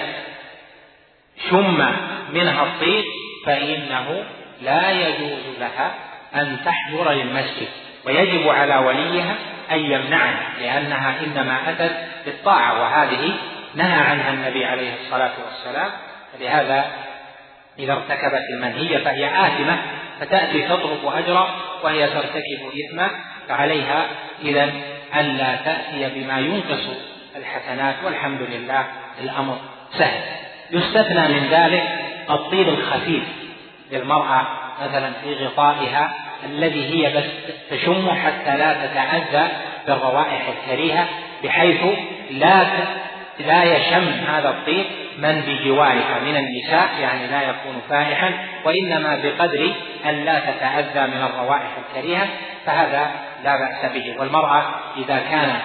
شم 1.51 1.87
منها 2.33 2.63
الطيب 2.63 3.05
فإنه 3.47 4.25
لا 4.63 4.91
يجوز 4.91 5.59
لها 5.61 5.95
أن 6.35 6.59
تحضر 6.65 7.13
للمسجد 7.13 7.69
ويجب 8.07 8.49
على 8.49 8.77
وليها 8.77 9.35
أن 9.71 9.79
يمنعها 9.79 10.51
لأنها 10.61 11.15
إنما 11.25 11.71
أتت 11.71 11.97
بالطاعة 12.25 12.81
وهذه 12.81 13.35
نهى 13.75 14.01
عنها 14.01 14.31
النبي 14.31 14.65
عليه 14.65 14.95
الصلاة 14.95 15.33
والسلام. 15.47 15.91
فلهذا 16.33 16.85
إذا 17.79 17.93
ارتكبت 17.93 18.43
المنهية 18.55 18.99
فهي 18.99 19.47
آثمة 19.47 19.83
فتأتي 20.21 20.63
تطلب 20.63 21.07
أجرا 21.07 21.51
وهي 21.83 22.07
ترتكب 22.07 22.73
إثما 22.75 23.11
فعليها 23.49 24.07
إذا 24.43 24.73
ألا 25.21 25.57
تأتي 25.57 26.21
بما 26.21 26.41
ينقص 26.41 26.89
الحسنات 27.37 27.95
والحمد 28.05 28.41
لله 28.43 28.87
الأمر 29.21 29.59
سهل. 29.99 30.21
يستثنى 30.71 31.29
من 31.29 31.49
ذلك 31.51 31.83
الطيب 32.31 32.69
الخفيف 32.69 33.25
للمرأة 33.93 34.47
مثلا 34.83 35.13
في 35.25 35.35
غطائها 35.35 36.13
الذي 36.45 36.85
هي 36.85 37.17
بس 37.17 37.25
تشم 37.71 38.11
حتى 38.11 38.57
لا 38.57 38.87
تتأذى 38.87 39.49
بالروائح 39.87 40.49
الكريهة 40.49 41.09
بحيث 41.45 41.81
لا 42.31 42.65
لا 43.39 43.65
يشم 43.65 44.09
هذا 44.09 44.49
الطيب 44.49 44.87
من 45.19 45.41
بجوارها 45.41 46.21
من 46.25 46.37
النساء 46.37 46.89
يعني 47.01 47.27
لا 47.27 47.43
يكون 47.43 47.83
فائحا 47.89 48.49
وإنما 48.65 49.21
بقدر 49.23 49.73
أن 50.07 50.25
لا 50.25 50.41
تتأذى 50.41 51.07
من 51.07 51.23
الروائح 51.23 51.71
الكريهة 51.89 52.29
فهذا 52.67 53.11
لا 53.45 53.57
بأس 53.57 53.93
به. 53.93 54.21
والمرأة 54.21 54.65
إذا 54.97 55.19
كان 55.19 55.61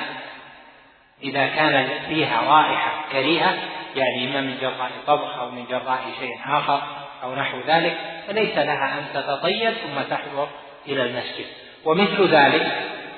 إذا 1.23 1.47
كان 1.47 1.89
فيها 2.09 2.41
رائحة 2.41 2.91
كريهة 3.11 3.53
يعني 3.95 4.25
إما 4.25 4.41
من 4.41 4.57
جراء 4.61 4.91
طبخ 5.07 5.39
أو 5.39 5.51
من 5.51 5.65
جراء 5.69 5.99
شيء 6.19 6.35
آخر 6.47 6.81
أو 7.23 7.35
نحو 7.35 7.57
ذلك 7.67 7.97
فليس 8.27 8.57
لها 8.57 8.99
أن 8.99 9.03
تتطيب 9.13 9.71
ثم 9.71 10.01
تحضر 10.09 10.47
إلى 10.87 11.03
المسجد. 11.03 11.45
ومثل 11.85 12.27
ذلك 12.27 12.67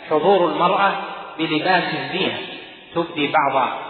حضور 0.10 0.52
المرأة 0.52 0.94
بلباس 1.38 1.84
الزينة 1.94 2.38
تبدي 2.96 3.32
بعض 3.54 3.89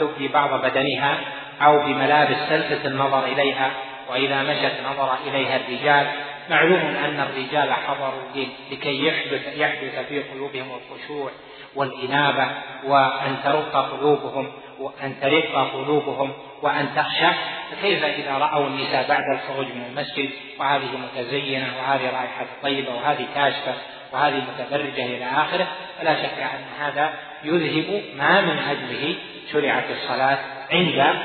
تبدي 0.00 0.28
بعض 0.28 0.60
بدنها 0.60 1.18
أو 1.62 1.78
بملابس 1.78 2.36
تلفت 2.48 2.86
النظر 2.86 3.24
إليها 3.24 3.70
وإذا 4.10 4.42
مشت 4.42 4.72
نظر 4.90 5.16
إليها 5.26 5.56
الرجال. 5.56 6.06
معلوم 6.50 6.80
أن 6.80 7.20
الرجال 7.20 7.72
حضروا 7.72 8.44
لكي 8.70 9.06
يحدث 9.06 9.56
يحدث 9.56 10.08
في 10.08 10.22
قلوبهم 10.22 10.66
الخشوع 10.70 11.30
والإنابة 11.74 12.48
وأن 12.84 13.36
ترق 13.44 13.90
قلوبهم 13.90 14.52
وأن 14.80 15.20
ترق 15.20 15.72
قلوبهم 15.72 16.32
وأن 16.62 16.88
تخشع 16.96 17.32
فكيف 17.70 18.04
إذا 18.04 18.32
رأوا 18.32 18.66
النساء 18.66 19.08
بعد 19.08 19.22
الخروج 19.34 19.66
من 19.66 19.84
المسجد؟ 19.90 20.30
وهذه 20.58 20.88
متزينة 20.96 21.66
وهذه 21.78 22.04
رائحة 22.04 22.46
طيبة 22.62 22.94
وهذه 22.94 23.26
كاشفة. 23.34 23.74
وهذه 24.12 24.44
متبرجة 24.54 25.04
إلى 25.04 25.24
آخره. 25.24 25.68
فلا 25.98 26.14
شك 26.14 26.38
أن 26.38 26.64
هذا 26.80 27.14
يذهب 27.44 28.02
ما 28.16 28.40
من 28.40 28.58
أجله 28.58 29.16
شرعت 29.52 29.84
الصلاة 29.90 30.38
عند 30.70 31.16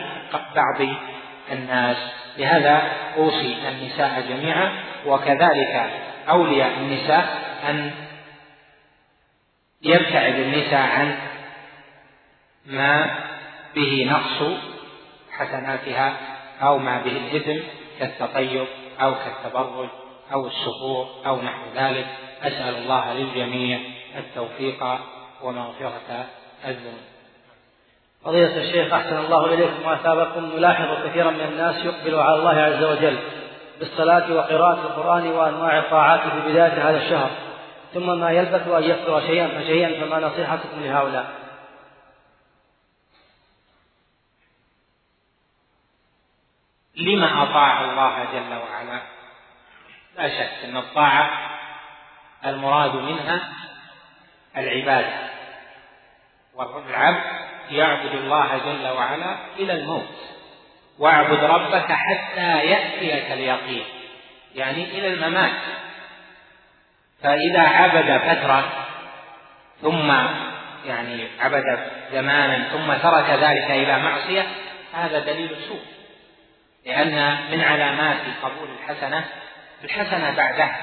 بعض 0.56 0.88
الناس. 1.52 1.98
لهذا 2.38 2.92
أوصي 3.18 3.58
النساء 3.70 4.26
جميعا 4.30 4.72
وكذلك 5.06 5.90
أولياء 6.30 6.72
النساء 6.78 7.42
أن 7.70 7.92
يبتعد 9.82 10.34
النساء 10.34 10.82
عن 10.82 11.16
ما 12.66 13.16
به 13.76 14.08
نقص 14.12 14.58
حسناتها 15.32 16.14
أو 16.62 16.78
ما 16.78 17.02
به 17.02 17.12
الإثم 17.12 17.66
كالتطيب 18.00 18.68
أو 19.02 19.16
كالتبرج 19.16 19.90
أو 20.34 20.48
السفور 20.48 21.08
أو 21.26 21.42
نحو 21.42 21.62
ذلك. 21.76 22.08
أسأل 22.44 22.76
الله 22.76 23.14
للجميع 23.14 23.80
التوفيق 24.18 24.84
ومغفرة 25.41 26.26
الذنوب. 26.66 27.04
فضيلة 28.24 28.58
الشيخ 28.58 28.94
أحسن 28.94 29.18
الله 29.18 29.54
إليكم 29.54 29.86
وأثابكم. 29.86 30.46
نلاحظ 30.46 31.08
كثيرا 31.08 31.32
من 31.32 31.41
الناس 31.41 31.86
يقبل 31.86 32.16
على 32.16 32.36
الله 32.36 32.62
عز 32.62 32.84
وجل 32.84 33.18
بالصلاة 33.80 34.34
وقراءة 34.34 34.82
القرآن 34.82 35.28
وأنواع 35.28 35.80
الطاعات 35.80 36.20
في 36.20 36.50
بداية 36.50 36.89
هذا 36.89 36.98
الشهر 37.06 37.30
ثم 37.94 38.20
ما 38.20 38.32
يلبث 38.32 38.68
أن 38.68 38.84
يكثر 38.84 39.22
شيئا 39.22 39.48
فشيئا 39.48 40.06
فما 40.06 40.20
نصيحتكم 40.20 40.84
لهؤلاء؟ 40.84 41.26
لما 46.96 47.44
أطاع 47.44 47.82
الله 47.82 48.24
جل 48.24 48.54
وعلا؟ 48.54 49.02
لا 50.18 50.28
شك 50.28 50.66
أن 50.66 50.78
الطاعة 50.78 51.53
المراد 52.46 52.96
منها 52.96 53.50
العبادة 54.58 55.14
والعبد 56.56 57.24
يعبد 57.70 58.16
الله 58.16 58.58
جل 58.58 58.88
وعلا 58.88 59.36
إلى 59.60 59.74
الموت. 59.74 60.16
واعبد 61.00 61.44
ربك 61.44 61.91
حتى 61.91 62.66
يأتيك 62.66 63.32
اليقين. 63.32 63.86
يعني 64.56 64.84
إلى 64.84 65.08
الممات. 65.08 65.62
فإذا 67.24 67.62
عبد 67.62 68.18
فترة 68.18 68.86
ثم 69.82 70.12
يعني 70.86 71.28
عبد 71.39 71.64
زمانا 72.12 72.64
ثم 72.64 72.94
ترك 72.94 73.30
ذلك 73.30 73.72
إلى 73.72 74.00
معصية 74.00 74.48
هذا 74.94 75.20
دليل 75.20 75.56
سوء 75.68 75.82
لأن 76.86 77.38
من 77.52 77.62
علامات 77.62 78.18
قبول 78.44 78.68
الحسنة 78.80 79.26
الحسنة 79.84 80.36
بعدها 80.36 80.78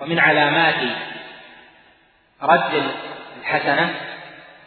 ومن 0.00 0.18
علامات 0.18 0.74
رد 2.42 2.92
الحسنة 3.40 3.94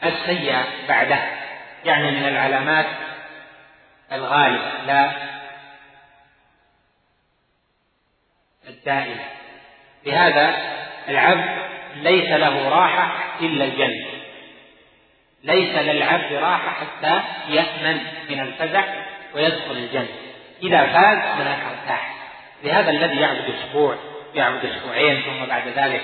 السيئة 0.03 0.65
بعدها 0.89 1.43
يعني 1.85 2.11
من 2.11 2.27
العلامات 2.27 2.85
الغالبة 4.11 4.71
لا 4.85 5.11
الدائمة. 8.67 9.25
لهذا 10.05 10.55
العبد 11.09 11.63
ليس 11.95 12.29
له 12.29 12.69
راحة 12.69 13.11
إلا 13.41 13.65
الجنة. 13.65 14.05
ليس 15.43 15.75
للعبد 15.75 16.33
راحة 16.33 16.69
حتى 16.69 17.21
يأمن 17.49 18.01
من 18.29 18.39
الفزع 18.39 18.83
ويدخل 19.35 19.71
الجنة. 19.71 20.15
إذا 20.63 20.85
فاز 20.85 21.39
من 21.39 21.47
الارتاح 21.47 22.13
لهذا 22.63 22.89
الذي 22.89 23.15
يعبد 23.15 23.55
أسبوع 23.55 23.97
يعبد 24.35 24.65
أسبوعين 24.65 25.21
ثم 25.21 25.45
بعد 25.49 25.67
ذلك 25.67 26.01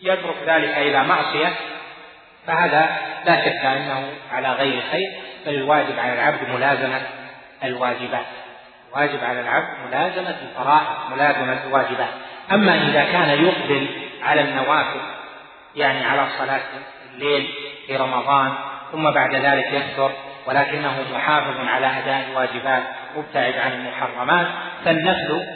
يترك 0.00 0.36
ذلك 0.46 0.78
إلى 0.78 1.04
معصية 1.04 1.52
فهذا 2.46 2.96
لا 3.26 3.44
شك 3.44 3.64
أنه 3.64 4.08
على 4.32 4.48
غير 4.52 4.82
خير 4.92 5.12
بل 5.46 5.54
الواجب 5.54 5.98
على 5.98 6.12
العبد 6.12 6.48
ملازمة 6.48 7.00
الواجبات 7.64 8.26
واجب 8.96 9.24
على 9.24 9.40
العبد 9.40 9.68
ملازمة 9.88 10.36
الفرائض 10.42 11.12
ملازمة 11.12 11.64
الواجبات 11.66 12.08
أما 12.52 12.74
إذا 12.74 13.04
كان 13.04 13.44
يقبل 13.44 13.88
على 14.22 14.40
النوافل 14.40 15.00
يعني 15.76 16.04
على 16.04 16.26
صلاة 16.38 16.60
الليل 17.14 17.54
في 17.86 17.96
رمضان 17.96 18.52
ثم 18.92 19.10
بعد 19.10 19.34
ذلك 19.34 19.72
يكثر 19.72 20.12
ولكنه 20.46 21.04
محافظ 21.14 21.60
على 21.60 21.86
أداء 21.86 22.26
الواجبات 22.30 22.82
مبتعد 23.16 23.54
عن 23.58 23.72
المحرمات 23.72 24.46
فالنفل 24.84 25.46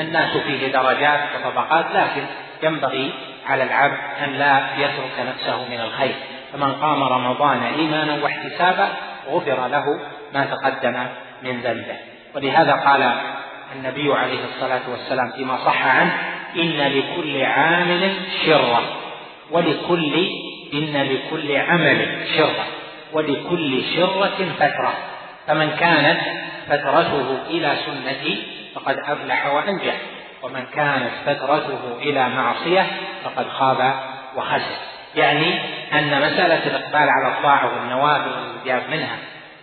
الناس 0.00 0.36
فيه 0.36 0.72
درجات 0.72 1.20
وطبقات 1.34 1.86
لكن 1.94 2.22
ينبغي 2.62 3.12
على 3.46 3.62
العبد 3.62 3.98
أن 4.24 4.32
لا 4.32 4.62
يترك 4.78 5.26
نفسه 5.28 5.68
من 5.68 5.80
الخير. 5.80 6.14
فمن 6.52 6.72
قام 6.72 7.02
رمضان 7.02 7.62
إيمانا 7.62 8.22
واحتسابا 8.22 8.88
غفر 9.28 9.66
له 9.68 10.00
ما 10.34 10.44
تقدم 10.44 11.06
من 11.42 11.60
ذنبه. 11.60 11.96
ولهذا 12.34 12.72
قال 12.72 13.12
النبي 13.76 14.14
عليه 14.14 14.38
الصلاة 14.44 14.80
والسلام 14.90 15.32
فيما 15.32 15.58
صح 15.64 15.86
عنه 15.86 16.12
إن 16.56 16.78
لكل 16.78 17.42
عامل 17.42 18.12
شرة. 18.46 18.82
ولكل 19.50 20.28
إن 20.74 21.02
لكل 21.02 21.56
عمل 21.56 22.26
شرة. 22.36 22.66
ولكل 23.12 23.82
شرة 23.96 24.48
فترة. 24.58 24.92
فمن 25.46 25.70
كانت 25.70 26.20
فترته 26.68 27.38
إلى 27.50 27.76
سنتي 27.86 28.63
فقد 28.74 28.98
أفلح 28.98 29.46
وأنجح. 29.46 29.94
ومن 30.42 30.66
كانت 30.74 31.10
فترته 31.26 31.98
إلى 31.98 32.28
معصية 32.28 32.86
فقد 33.24 33.48
خاب 33.48 33.94
وخسر. 34.36 34.76
يعني 35.14 35.60
أن 35.92 36.18
مسألة 36.18 36.66
الإقبال 36.66 37.08
على 37.08 37.28
الطاعة 37.28 37.72
والنوافل 37.74 38.30
والإجاب 38.30 38.90
منها. 38.90 39.16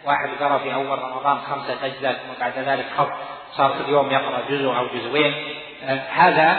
واحد 0.05 0.30
قرأ 0.39 0.57
في 0.57 0.74
أول 0.74 0.99
رمضان 0.99 1.38
خمسة 1.38 1.86
أجزاء 1.86 2.14
ثم 2.14 2.39
بعد 2.39 2.53
ذلك 2.57 2.86
خف 2.97 3.09
صار 3.51 3.70
في 3.70 3.82
اليوم 3.82 4.12
يقرأ 4.12 4.41
جزء 4.49 4.66
أو 4.66 4.88
جزئين. 4.88 5.34
آه، 5.88 5.99
هذا 6.14 6.57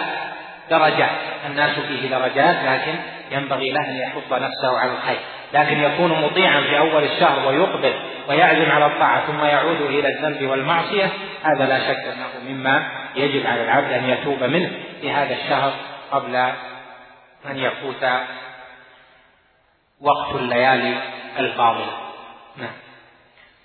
درجات 0.71 1.11
الناس 1.47 1.79
فيه 1.79 2.11
درجات 2.11 2.57
لكن 2.65 2.95
ينبغي 3.31 3.71
له 3.71 3.89
أن 3.89 3.97
يحض 3.97 4.43
نفسه 4.43 4.79
على 4.79 4.93
الخير. 4.93 5.19
لكن 5.55 5.81
يكون 5.81 6.23
مطيعا 6.23 6.61
في 6.61 6.79
أول 6.79 7.05
الشهر 7.05 7.49
ويقبل 7.49 7.95
ويعزم 8.29 8.71
على 8.71 8.87
الطاعة 8.87 9.27
ثم 9.27 9.45
يعود 9.45 9.81
إلى 9.81 10.09
الذنب 10.09 10.51
والمعصية 10.51 11.11
هذا 11.43 11.67
لا 11.67 11.79
شك 11.79 12.05
أنه 12.05 12.53
مما 12.53 12.89
يجب 13.17 13.47
على 13.47 13.65
العبد 13.65 13.93
أن 13.93 14.09
يتوب 14.09 14.45
منه 14.45 14.71
في 15.01 15.11
هذا 15.11 15.35
الشهر 15.35 15.73
قبل 16.13 16.37
أن 17.47 17.57
يفوت 17.57 18.05
وقت 20.01 20.35
الليالي 20.35 20.99
الفاضلة 21.39 21.93
نعم 22.57 22.73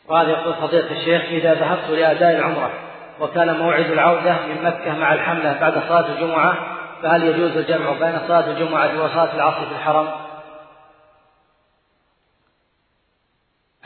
وهذا 0.07 0.31
يقول 0.31 0.53
فضيلة 0.53 0.91
الشيخ 0.91 1.21
إذا 1.21 1.53
ذهبت 1.53 1.89
لأداء 1.89 2.31
العمرة 2.31 2.71
وكان 3.19 3.57
موعد 3.57 3.85
العودة 3.85 4.35
من 4.47 4.63
مكة 4.63 4.93
مع 4.93 5.13
الحملة 5.13 5.57
بعد 5.61 5.73
صلاة 5.73 6.05
الجمعة 6.11 6.55
فهل 7.03 7.23
يجوز 7.23 7.57
الجمع 7.57 7.91
بين 7.91 8.19
صلاة 8.27 8.51
الجمعة 8.51 9.03
وصلاة 9.03 9.35
العصر 9.35 9.65
في 9.65 9.71
الحرم؟ 9.71 10.26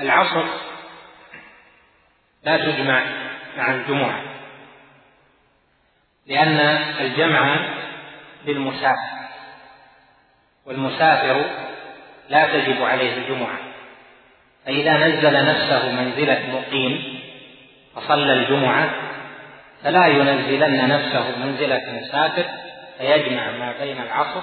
العصر 0.01 0.43
لا 2.43 2.57
تجمع 2.57 3.03
مع 3.57 3.71
الجمعة 3.71 4.21
لأن 6.27 6.57
الجمع 6.99 7.55
للمسافر 8.45 9.11
والمسافر 10.65 11.45
لا 12.29 12.47
تجب 12.47 12.83
عليه 12.83 13.13
الجمعة 13.17 13.57
فإذا 14.65 15.07
نزل 15.07 15.45
نفسه 15.45 15.91
منزلة 15.91 16.41
مقيم 16.53 17.19
فصلى 17.95 18.33
الجمعة 18.33 18.89
فلا 19.83 20.07
ينزلن 20.07 20.89
نفسه 20.89 21.37
منزلة 21.37 22.01
مسافر 22.01 22.45
فيجمع 22.97 23.51
ما 23.51 23.73
بين 23.79 24.01
العصر 24.01 24.41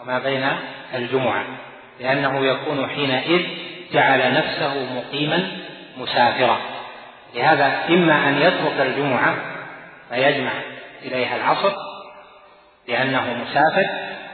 وما 0.00 0.18
بين 0.18 0.48
الجمعة 0.94 1.44
لأنه 2.00 2.46
يكون 2.46 2.88
حينئذ 2.88 3.65
جعل 3.92 4.34
نفسه 4.34 4.74
مقيما 4.94 5.48
مسافرا. 5.98 6.58
لهذا 7.34 7.84
إما 7.88 8.28
أن 8.28 8.38
يترك 8.38 8.80
الجمعة 8.80 9.34
فيجمع 10.10 10.52
إليها 11.02 11.36
العصر 11.36 11.72
لأنه 12.88 13.44
مسافر 13.44 13.84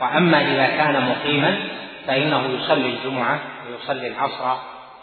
وأما 0.00 0.40
إذا 0.40 0.66
كان 0.66 1.08
مقيما 1.08 1.58
فإنه 2.06 2.58
يصلي 2.58 2.86
الجمعة 2.86 3.40
ويصلي 3.66 4.06
العصر 4.06 4.56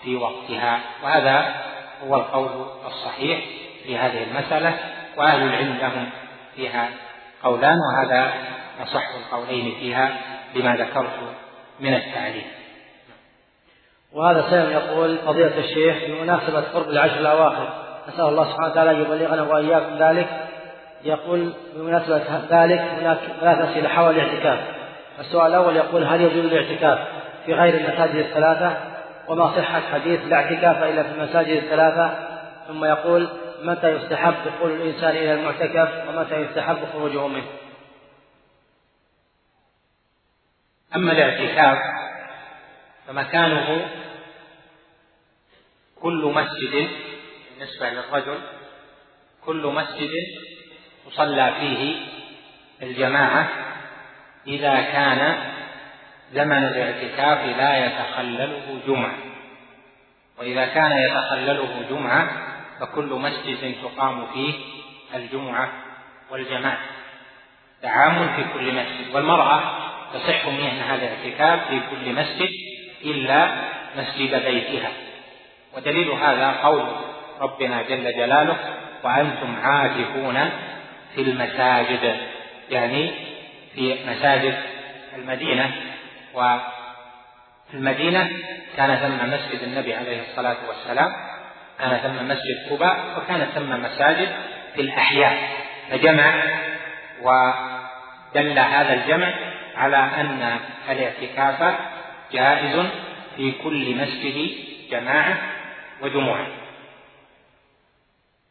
في 0.04 0.16
وقتها. 0.16 0.80
وهذا 1.04 1.56
هو 2.04 2.16
القول 2.16 2.68
الصحيح 2.88 3.40
في 3.84 3.98
هذه 3.98 4.24
المسألة 4.24 4.78
وأهل 5.18 5.42
العلم 5.42 5.78
لهم 5.82 6.10
فيها 6.56 6.90
قولان 7.44 7.78
وهذا 7.92 8.34
أصح 8.84 9.04
القولين 9.16 9.76
فيها 9.80 10.18
لما 10.56 10.76
ذكرت 10.76 11.36
من 11.80 11.94
التعليم 11.94 12.44
وهذا 14.14 14.46
سائل 14.50 14.72
يقول 14.72 15.18
فضيلة 15.18 15.58
الشيخ 15.58 15.96
بمناسبة 16.08 16.62
قرب 16.62 16.90
العشر 16.90 17.20
الأواخر. 17.20 17.70
نسأل 18.08 18.26
الله 18.26 18.52
سبحانه 18.52 18.72
وتعالى 18.72 18.92
أن 18.92 19.02
يبلغنا 19.02 19.42
وإياكم 19.42 19.98
ذلك. 19.98 20.28
يقول 21.04 21.54
بمناسبة 21.76 22.22
ذلك 22.52 22.80
هناك 22.80 23.18
ثلاث 23.42 23.70
أسئلة 23.70 23.90
حول 23.90 24.16
الاعتكاف. 24.20 24.60
السؤال 25.20 25.48
الأول 25.48 25.76
يقول 25.76 26.04
هل 26.04 26.22
يجوز 26.22 26.46
الاعتكاف 26.46 27.00
في 27.46 27.54
غير 27.54 27.74
المساجد 27.74 28.16
الثلاثة؟ 28.16 28.78
وما 29.28 29.56
صحة 29.58 29.82
حديث 29.94 30.20
لا 30.28 30.36
اعتكاف 30.36 30.84
إلا 30.84 31.04
في 31.04 31.10
المساجد 31.10 31.64
الثلاثة؟ 31.64 32.30
ثم 32.68 32.86
يقول 32.86 33.30
متى 33.64 33.90
يستحب 33.90 34.34
دخول 34.46 34.72
الإنسان 34.72 35.10
إلى 35.10 35.34
المعتكف 35.34 35.90
ومتى 36.08 36.36
يستحب 36.36 36.78
خروجه 36.94 37.28
منه 37.28 37.46
أما 40.96 41.12
الاعتكاف 41.12 41.78
فمكانه 43.08 43.86
كل 46.02 46.32
مسجد 46.36 46.90
بالنسبة 47.50 47.90
للرجل 47.90 48.40
كل 49.46 49.68
مسجد 49.68 50.12
تصلى 51.06 51.54
فيه 51.60 51.96
الجماعة 52.82 53.50
إذا 54.48 54.82
كان 54.82 55.52
زمن 56.34 56.64
الاعتكاف 56.64 57.58
لا 57.58 57.86
يتخلله 57.86 58.80
جمعة. 58.88 59.18
وإذا 60.40 60.66
كان 60.66 60.92
يتخلله 60.92 61.86
جمعة 61.90 62.30
فكل 62.80 63.06
مسجد 63.06 63.76
تقام 63.84 64.28
فيه 64.34 64.54
الجمعة 65.16 65.72
والجماعة. 66.32 66.80
تعامل 67.82 68.30
في 68.36 68.44
كل 68.54 68.74
مسجد. 68.74 69.16
والمرأة 69.16 69.62
تصح 70.14 70.48
منها 70.48 70.96
الاعتكاف 70.96 71.68
في 71.68 71.80
كل 71.90 72.14
مسجد 72.14 72.50
إلا 73.04 73.62
مسجد 73.98 74.46
بيتها. 74.46 74.92
ودليل 75.80 76.12
هذا 76.12 76.52
قول 76.64 76.86
ربنا 77.42 77.82
جل 77.82 78.14
جلاله 78.16 78.58
وأنتم 79.04 79.56
عاكفون 79.64 80.50
في 81.16 81.22
المساجد. 81.22 82.18
يعني 82.70 83.12
في 83.76 83.98
مساجد 84.08 84.58
المدينة. 85.16 85.72
وفي 86.34 87.74
المدينة 87.74 88.30
كان 88.78 88.96
ثم 88.96 89.30
مسجد 89.30 89.64
النبي 89.64 89.94
عليه 89.94 90.22
الصلاة 90.22 90.58
والسلام 90.68 91.14
كان 91.80 91.98
ثم 91.98 92.28
مسجد 92.28 92.70
قباء 92.70 92.98
وكان 93.18 93.48
ثم 93.56 93.70
مساجد 93.70 94.30
في 94.76 94.82
الأحياء. 94.82 95.50
فجمع 95.92 96.44
ودل 97.22 98.60
هذا 98.60 98.94
الجمع 98.94 99.34
على 99.76 99.98
أن 99.98 100.60
الاعتكاف 100.90 101.76
جائز 102.34 102.86
في 103.36 103.52
كل 103.52 103.96
مسجد 103.96 104.50
جماعة. 104.92 105.59
وجمعة 106.02 106.48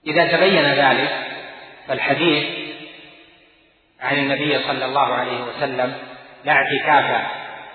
إذا 0.07 0.37
تبين 0.37 0.65
ذلك 0.65 1.27
فالحديث 1.89 2.69
عن 4.01 4.17
النبي 4.17 4.59
صلى 4.59 4.85
الله 4.85 5.15
عليه 5.15 5.41
وسلم 5.43 5.95
لا 6.45 6.53
اعتكاف 6.53 7.27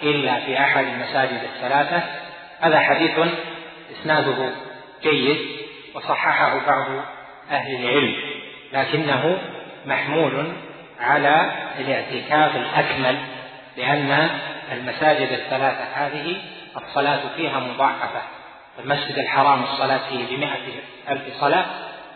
إلا 0.04 0.40
في 0.40 0.60
أحد 0.60 0.86
المساجد 0.86 1.42
الثلاثة 1.56 2.04
هذا 2.60 2.80
حديث 2.80 3.20
إسناده 3.92 4.50
جيد 5.04 5.38
وصححه 5.96 6.66
بعض 6.66 7.06
أهل 7.52 7.76
العلم 7.76 8.16
لكنه 8.74 9.38
محمول 9.86 10.54
على 11.00 11.52
الاعتكاف 11.80 12.56
الأكمل 12.56 13.18
لأن 13.78 14.30
المساجد 14.72 15.32
الثلاثة 15.32 15.84
هذه 15.94 16.42
الصلاة 16.78 17.22
فيها 17.36 17.60
مضاعفة. 17.60 18.22
المسجد 18.80 19.18
الحرام 19.18 19.64
الصلاة 19.64 20.10
فيه 20.10 20.38
بمائة 20.38 20.82
ألف 21.10 21.40
صلاة 21.40 21.66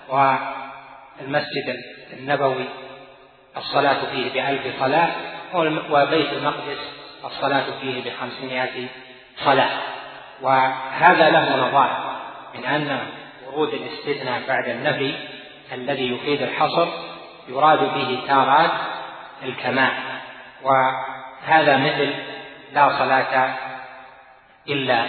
والمسجد 0.10 1.76
النبوي 2.14 2.66
الصلاة 3.58 4.06
فيه 4.12 4.34
بألف 4.34 4.80
صلاة 4.80 5.10
وبيت 5.90 6.34
المقدس 6.34 6.78
الصلاة 7.26 7.66
فيه 7.82 8.04
بخمسمائة 8.04 8.88
صلاة. 9.46 9.70
وهذا 10.42 11.30
له 11.30 11.68
نظائر 11.68 12.18
من 12.56 12.66
أن 12.66 13.00
ورود 13.48 13.74
الاستثناء 13.74 14.42
بعد 14.48 14.70
النفي 14.70 15.16
الذي 15.72 16.12
يفيد 16.12 16.42
الحصر 16.42 16.88
يراد 17.48 17.80
به 17.80 18.24
تارات 18.28 18.72
الكمال. 19.44 19.94
وهذا 20.64 21.78
مثل 21.78 22.14
لا 22.74 22.90
صلاة 22.90 23.56
إلا 24.70 25.06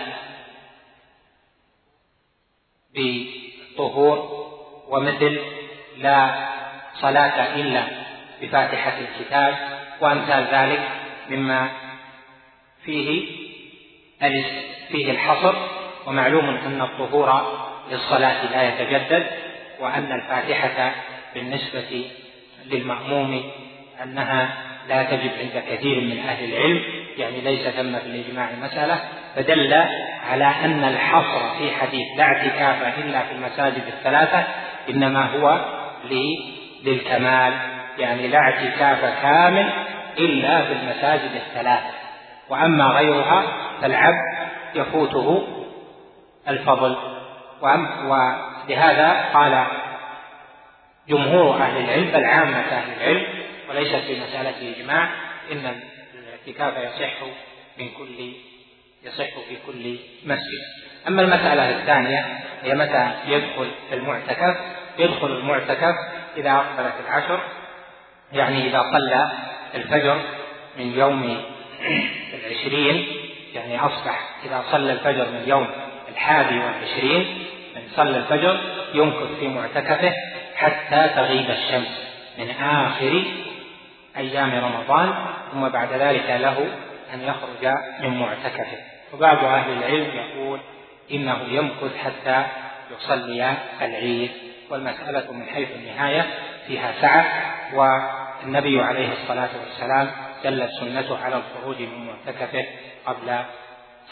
بطهور 2.94 4.48
ومثل 4.88 5.40
لا 5.96 6.48
صلاة 6.94 7.54
إلا 7.54 7.84
بفاتحة 8.42 8.98
الكتاب 8.98 9.54
وأمثال 10.00 10.46
ذلك 10.52 10.88
مما 11.30 11.68
فيه 12.84 13.26
فيه 14.88 15.10
الحصر 15.10 15.54
ومعلوم 16.06 16.48
أن 16.48 16.80
الطهور 16.82 17.58
للصلاة 17.90 18.52
لا 18.52 18.68
يتجدد 18.68 19.26
وأن 19.80 20.12
الفاتحة 20.12 20.92
بالنسبة 21.34 22.10
للمأموم 22.66 23.50
أنها 24.02 24.48
لا 24.88 25.02
تجب 25.02 25.30
عند 25.40 25.64
كثير 25.70 26.00
من 26.00 26.18
أهل 26.18 26.52
العلم 26.52 26.82
يعني 27.18 27.40
ليس 27.40 27.68
ثم 27.68 27.98
في 27.98 28.06
الإجماع 28.06 28.48
مسألة 28.62 29.00
فدل 29.36 29.68
على 30.30 30.44
أن 30.44 30.84
الحصر 30.84 31.58
في 31.58 31.70
حديث 31.70 32.06
لا 32.16 32.24
اعتكاف 32.24 32.98
إلا 32.98 33.22
في 33.22 33.32
المساجد 33.32 33.82
الثلاثة 33.86 34.44
إنما 34.88 35.24
هو 35.24 35.60
للكمال. 36.84 37.52
يعني 37.98 38.28
لا 38.28 38.38
اعتكاف 38.38 39.22
كامل 39.22 39.72
إلا 40.18 40.64
في 40.64 40.72
المساجد 40.72 41.30
الثلاثة. 41.34 41.90
وأما 42.48 42.84
غيرها 42.84 43.44
فالعبد 43.80 44.48
يفوته 44.74 45.46
الفضل. 46.48 46.96
ولهذا 47.62 49.24
قال 49.34 49.66
جمهور 51.08 51.56
أهل 51.56 51.84
العلم 51.84 52.10
بل 52.10 52.24
عامة 52.24 52.58
أهل 52.58 52.92
العلم 52.96 53.26
وليست 53.70 53.96
في 53.96 54.20
مسألة 54.20 54.58
الإجماع 54.60 55.08
إن 55.52 55.80
الاعتكاف 56.14 56.84
يصح 56.84 57.14
من 57.78 57.88
كل 57.88 58.32
يصح 59.04 59.38
في 59.48 59.56
كل 59.66 59.98
مسجد. 60.24 60.62
أما 61.08 61.22
المسألة 61.22 61.70
الثانية 61.70 62.38
هي 62.62 62.74
متى 62.74 63.10
يدخل 63.26 63.70
المعتكف؟ 63.92 64.56
يدخل 64.98 65.26
المعتكف 65.26 65.94
إذا 66.36 66.50
أقبلت 66.50 66.94
العشر 67.06 67.40
يعني 68.32 68.68
إذا 68.68 68.82
صلى 68.92 69.30
الفجر 69.74 70.20
من 70.78 70.98
يوم 70.98 71.44
العشرين 72.34 73.06
يعني 73.54 73.80
أصبح 73.80 74.20
إذا 74.44 74.64
صلى 74.70 74.92
الفجر 74.92 75.26
من 75.30 75.44
يوم 75.46 75.66
الحادي 76.08 76.58
والعشرين 76.58 77.44
من 77.76 77.82
صلى 77.96 78.16
الفجر 78.16 78.60
يمكث 78.94 79.38
في 79.40 79.48
معتكفه 79.48 80.12
حتى 80.54 81.08
تغيب 81.14 81.50
الشمس 81.50 82.08
من 82.38 82.50
آخر 82.50 83.24
أيام 84.16 84.64
رمضان 84.64 85.14
ثم 85.52 85.68
بعد 85.68 85.92
ذلك 85.92 86.30
له 86.40 86.66
أن 87.14 87.20
يخرج 87.20 87.74
من 88.00 88.18
معتكفه. 88.18 88.78
وبعض 89.14 89.44
أهل 89.44 89.72
العلم 89.72 90.10
يقول 90.16 90.60
إنه 91.10 91.38
يمكث 91.48 91.96
حتى 91.96 92.46
يصلي 92.90 93.54
العيد. 93.82 94.30
والمسألة 94.70 95.32
من 95.32 95.46
حيث 95.46 95.68
النهاية 95.76 96.26
فيها 96.66 96.92
سعة. 97.00 97.26
والنبي 97.74 98.80
عليه 98.80 99.08
الصلاة 99.12 99.48
والسلام 99.60 100.10
دلت 100.44 100.70
سنته 100.80 101.18
على 101.24 101.36
الخروج 101.36 101.80
من 101.80 102.06
معتكفه 102.06 102.64
قبل 103.06 103.44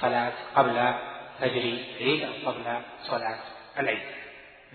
صلاة 0.01 0.33
قبل 0.57 0.93
فجر 1.41 1.61
العيد 2.01 2.23
أو 2.23 2.51
قبل 2.51 2.65
صلاة 3.03 3.39
العيد. 3.79 3.99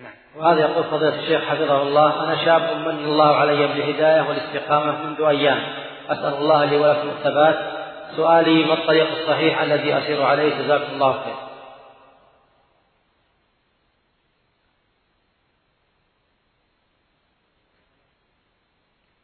نعم. 0.04 0.14
وهذا 0.36 0.60
يقول 0.60 0.84
فضيلة 0.84 1.20
الشيخ 1.20 1.42
حفظه 1.50 1.82
الله 1.82 2.24
أنا 2.24 2.46
شاب 2.46 2.78
من 2.78 2.90
الله 2.90 3.36
علي 3.36 3.68
بالهداية 3.68 4.22
والاستقامة 4.22 5.04
منذ 5.04 5.22
أيام. 5.22 5.64
أسأل 6.10 6.34
الله 6.34 6.66
لي 6.66 6.78
ولكم 6.78 7.10
الثبات 7.10 7.71
سؤالي 8.16 8.66
ما 8.66 8.74
الطريق 8.74 9.12
الصحيح 9.12 9.62
الذي 9.62 9.98
أسير 9.98 10.24
عليه؟ 10.24 10.56
جزاكم 10.56 10.94
الله 10.94 11.24
خير. 11.24 11.36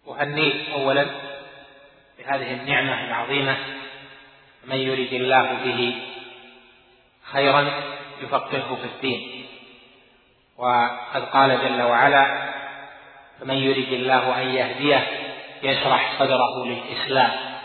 أهنيك 0.08 0.70
أولا 0.70 1.06
بهذه 2.20 2.54
النعمة 2.54 3.08
العظيمة 3.08 3.58
من 4.66 4.76
يريد 4.76 5.14
الله 5.14 5.54
به 5.54 5.96
خيرا 7.24 7.72
يفقهه 8.22 8.76
في 8.76 8.86
الدين. 8.86 9.46
وقد 10.58 11.26
قال 11.34 11.62
جل 11.62 11.82
وعلا 11.82 12.54
فمن 13.40 13.56
يريد 13.56 13.94
الله 13.94 14.42
أن 14.42 14.50
يهديه 14.50 15.08
يشرح 15.64 16.20
صدره 16.20 16.66
للإسلام. 16.66 17.57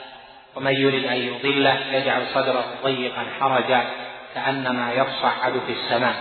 ومن 0.56 0.72
يريد 0.72 1.04
أن 1.04 1.16
يضله 1.16 1.78
يجعل 1.92 2.22
صدره 2.34 2.64
ضيقا 2.84 3.26
حرجا 3.40 3.84
كأنما 4.34 4.92
يصعد 4.92 5.52
في 5.66 5.72
السماء. 5.72 6.14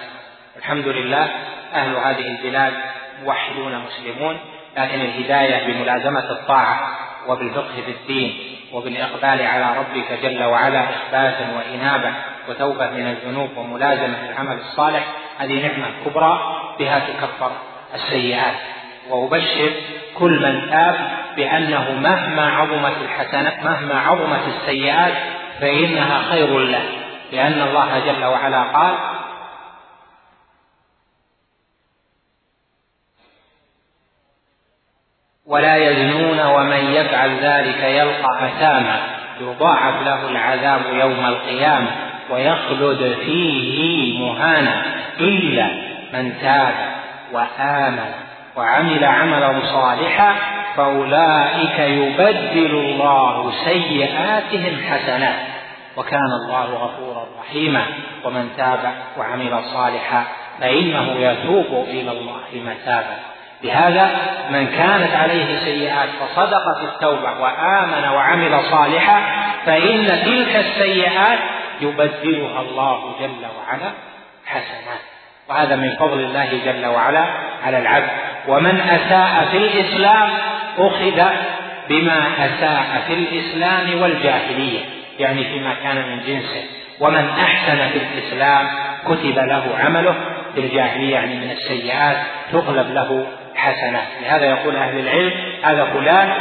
الحمد 0.57 0.87
لله 0.87 1.29
أهل 1.73 1.95
هذه 1.95 2.27
البلاد 2.27 2.73
موحدون 3.23 3.83
مسلمون 3.85 4.39
لكن 4.77 5.01
الهداية 5.01 5.67
بملازمة 5.67 6.31
الطاعة 6.31 6.97
وبالفقه 7.27 7.81
في 7.85 7.91
الدين 7.91 8.57
وبالإقبال 8.73 9.41
على 9.41 9.77
ربك 9.79 10.19
جل 10.23 10.43
وعلا 10.43 10.83
إخباتا 10.83 11.47
وإنابة 11.57 12.13
وتوبة 12.49 12.89
من 12.89 13.07
الذنوب 13.07 13.57
وملازمة 13.57 14.29
العمل 14.29 14.57
الصالح 14.57 15.03
هذه 15.37 15.67
نعمة 15.67 15.87
كبرى 16.05 16.39
بها 16.79 16.99
تكفر 16.99 17.51
السيئات. 17.93 18.55
وأبشر 19.09 19.71
كل 20.15 20.31
من 20.31 20.69
تاب 20.69 21.11
بأنه 21.35 21.91
مهما 21.91 22.49
عظمت 22.49 22.97
الحسنات 23.01 23.63
مهما 23.63 23.99
عظمت 23.99 24.47
السيئات 24.47 25.13
فإنها 25.61 26.21
خير 26.31 26.59
له. 26.59 26.83
لأن 27.31 27.61
الله 27.61 27.99
جل 27.99 28.25
وعلا 28.25 28.63
قال 28.63 28.95
ولا 35.45 35.75
يزنون 35.75 36.39
ومن 36.45 36.91
يفعل 36.91 37.39
ذلك 37.39 37.83
يلقى 37.83 38.47
أثاما 38.47 38.99
يضاعف 39.41 40.01
له 40.01 40.29
العذاب 40.29 40.81
يوم 40.93 41.25
القيامة 41.25 41.91
ويخلد 42.29 43.15
فيه 43.25 44.19
مهانا 44.19 44.85
إلا 45.19 45.67
من 46.13 46.33
تاب 46.41 46.73
وآمن. 47.31 48.30
وعمل 48.55 49.03
عملا 49.03 49.59
صالحا 49.65 50.35
فأولئك 50.77 51.79
يبدل 51.79 52.75
الله 52.75 53.51
سيئاتهم 53.65 54.81
حسنات. 54.89 55.45
وكان 55.97 56.31
الله 56.45 56.65
غفورا 56.65 57.25
رحيما. 57.39 57.85
ومن 58.23 58.49
تاب 58.57 58.93
وعمل 59.17 59.63
صالحا 59.73 60.23
فإنه 60.59 61.15
يتوب 61.17 61.85
إلى 61.87 62.11
الله 62.11 62.41
متابا. 62.53 63.17
لهذا 63.63 64.09
من 64.49 64.67
كانت 64.67 65.15
عليه 65.15 65.59
سيئات 65.59 66.09
فصدق 66.09 66.77
في 66.79 66.85
التوبة 66.85 67.41
وآمن 67.41 68.07
وعمل 68.09 68.59
صالحا 68.71 69.21
فإن 69.65 70.07
تلك 70.07 70.55
السيئات 70.55 71.39
يبدلها 71.81 72.61
الله 72.61 73.15
جل 73.19 73.45
وعلا 73.57 73.91
حسنات. 74.45 75.10
وهذا 75.51 75.75
من 75.75 75.95
فضل 75.99 76.19
الله 76.19 76.49
جل 76.65 76.85
وعلا 76.85 77.25
على 77.65 77.77
العبد. 77.77 78.09
ومن 78.47 78.79
أساء 78.81 79.47
في 79.51 79.57
الإسلام 79.57 80.29
أخذ 80.77 81.21
بما 81.89 82.27
أساء 82.39 83.03
في 83.07 83.13
الإسلام 83.13 84.01
والجاهلية 84.01 84.79
يعني 85.19 85.43
فيما 85.43 85.73
كان 85.83 85.95
من 85.95 86.19
جنسه. 86.27 86.63
ومن 86.99 87.29
أحسن 87.29 87.89
في 87.89 87.97
الإسلام 87.97 88.67
كتب 89.05 89.39
له 89.39 89.63
عمله 89.83 90.15
في 90.55 90.59
الجاهلية 90.59 91.13
يعني 91.13 91.35
من 91.35 91.51
السيئات 91.51 92.17
تغلب 92.51 92.91
له 92.91 93.25
حسنات 93.55 94.07
لهذا 94.21 94.45
يقول 94.45 94.75
أهل 94.75 94.99
العلم 94.99 95.31
هذا 95.63 95.85
فلان 95.85 96.33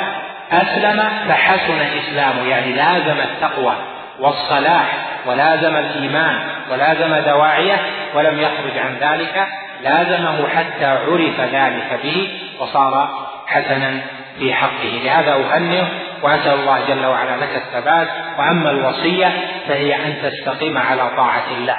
أسلم 0.53 1.03
فحسن 1.29 1.79
إسلامه 1.99 2.49
يعني 2.49 2.73
لازم 2.73 3.21
التقوى 3.21 3.75
والصلاح 4.21 4.87
ولازم 5.27 5.77
الإيمان. 5.77 6.41
ولازم 6.71 7.17
دواعيه 7.17 7.81
ولم 8.15 8.41
يخرج 8.41 8.79
عن 8.79 8.97
ذلك 9.01 9.47
لازمه 9.83 10.49
حتى 10.49 10.85
عرف 10.85 11.41
ذلك 11.41 12.01
به 12.03 12.39
وصار 12.61 13.09
حسنا 13.47 14.01
في 14.39 14.55
حقه. 14.55 15.01
لهذا 15.05 15.33
أهنئه 15.33 15.87
وأسأل 16.23 16.55
الله 16.55 16.81
جل 16.89 17.07
وعلا 17.07 17.37
لك 17.37 17.57
الثبات 17.57 18.09
وأما 18.39 18.71
الوصية 18.71 19.33
فهي 19.69 19.95
أن 19.95 20.15
تستقيم 20.23 20.79
على 20.79 21.11
طاعة 21.17 21.45
الله 21.59 21.77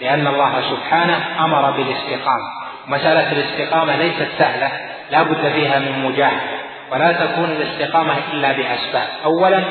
لأن 0.00 0.26
الله 0.26 0.62
سبحانه 0.70 1.18
أمر 1.40 1.70
بالاستقامة. 1.70 2.50
مسألة 2.86 3.32
الاستقامة 3.32 3.96
ليست 3.96 4.28
سهلة 4.38 4.70
لا 5.10 5.22
بد 5.22 5.52
فيها 5.52 5.78
من 5.78 6.04
مجاهدة 6.04 6.62
ولا 6.92 7.12
تكون 7.12 7.44
الاستقامة 7.44 8.14
إلا 8.32 8.52
بأسباب. 8.52 9.08
أولا 9.24 9.62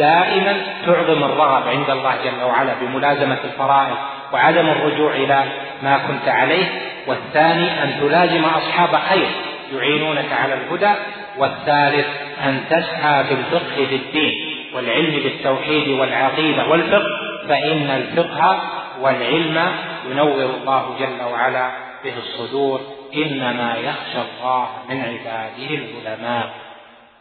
دائما 0.00 0.56
تعظم 0.86 1.24
الرغب 1.24 1.68
عند 1.68 1.90
الله 1.90 2.14
جل 2.24 2.42
وعلا 2.44 2.74
بملازمة 2.80 3.38
الفرائض 3.44 3.96
وعدم 4.32 4.68
الرجوع 4.68 5.14
إلى 5.14 5.44
ما 5.82 5.98
كنت 5.98 6.28
عليه. 6.28 6.66
والثاني 7.06 7.82
أن 7.82 8.00
تلازم 8.00 8.44
أصحاب 8.44 9.00
خير 9.10 9.28
يعينونك 9.74 10.32
على 10.32 10.54
الهدى. 10.54 10.92
والثالث 11.38 12.06
أن 12.44 12.60
تسعى 12.70 13.22
بالفقه 13.22 13.86
في 13.86 13.96
الدين 13.96 14.32
والعلم 14.74 15.20
بالتوحيد 15.22 15.88
والعقيدة 15.88 16.68
والفقه. 16.68 17.08
فإن 17.48 17.90
الفقه 17.90 18.60
والعلم 19.00 19.72
ينور 20.10 20.50
الله 20.60 20.96
جل 21.00 21.24
وعلا 21.32 21.70
به 22.04 22.14
الصدور. 22.18 22.80
إنما 23.16 23.76
يخشى 23.76 24.18
الله 24.18 24.68
من 24.88 25.00
عباده 25.00 25.74
العلماء. 25.74 26.69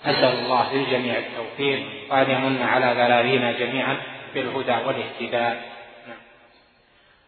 أسأل 0.05 0.39
الله 0.39 0.73
للجميع 0.73 1.17
التوفيق. 1.17 1.83
وأن 2.11 2.31
يمن 2.31 2.61
على 2.61 2.85
ذلالينا 2.85 3.51
جميعا 3.51 3.97
بالهدى 4.33 4.75
والاهتداء. 4.85 5.61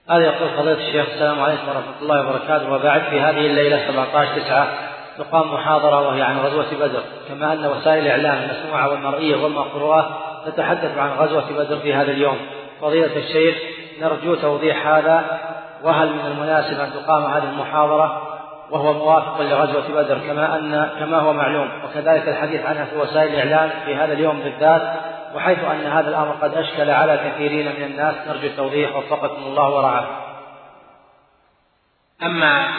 هذا 0.10 0.24
يقول 0.26 0.50
فضيلة 0.50 0.88
الشيخ 0.88 1.06
السلام 1.10 1.42
عليكم 1.42 1.68
ورحمة 1.68 2.02
الله 2.02 2.20
وبركاته. 2.20 2.74
وبعد 2.74 3.02
في 3.02 3.20
هذه 3.20 3.46
الليلة 3.46 3.88
17 3.88 4.42
9 4.42 4.68
تقام 5.18 5.54
محاضرة 5.54 6.08
وهي 6.08 6.22
عن 6.22 6.38
غزوة 6.38 6.74
بدر. 6.80 7.04
كما 7.30 7.54
أن 7.54 7.66
وسائل 7.66 8.06
الإعلام 8.06 8.50
المسموعة 8.50 8.90
والمرئية 8.90 9.36
والمقروءة 9.36 10.20
تتحدث 10.46 10.98
عن 10.98 11.10
غزوة 11.10 11.52
بدر 11.52 11.80
في 11.80 11.94
هذا 11.94 12.12
اليوم. 12.12 12.38
فضيلة 12.82 13.18
الشيخ 13.18 13.56
نرجو 14.02 14.36
توضيح 14.36 14.88
هذا 14.88 15.40
وهل 15.84 16.10
من 16.10 16.26
المناسب 16.26 16.80
أن 16.80 16.92
تقام 16.94 17.24
هذه 17.24 17.50
المحاضرة؟ 17.50 18.31
وهو 18.72 18.94
موافق 18.94 19.42
لغزوة 19.42 19.88
بدر 19.88 20.20
كما 20.20 20.56
أن 20.56 20.90
كما 21.00 21.20
هو 21.20 21.34
معلوم. 21.34 21.84
وكذلك 21.84 22.28
الحديث 22.28 22.66
عنها 22.66 22.86
في 22.86 22.96
وسائل 22.96 23.36
الإعلام 23.36 23.86
في 23.86 23.96
هذا 23.96 24.14
اليوم 24.14 24.40
بالذات 24.40 25.00
وحيث 25.36 25.60
أن 25.64 25.86
هذا 25.86 26.10
الأمر 26.10 26.32
قد 26.32 26.54
أشكل 26.54 26.90
على 26.90 27.18
كثيرين 27.18 27.66
من 27.66 27.84
الناس. 27.84 28.16
نرجو 28.28 28.48
التوضيح. 28.48 28.96
وفقكم 28.96 29.44
الله 29.44 29.70
ورعاه. 29.70 30.08
أما 32.24 32.72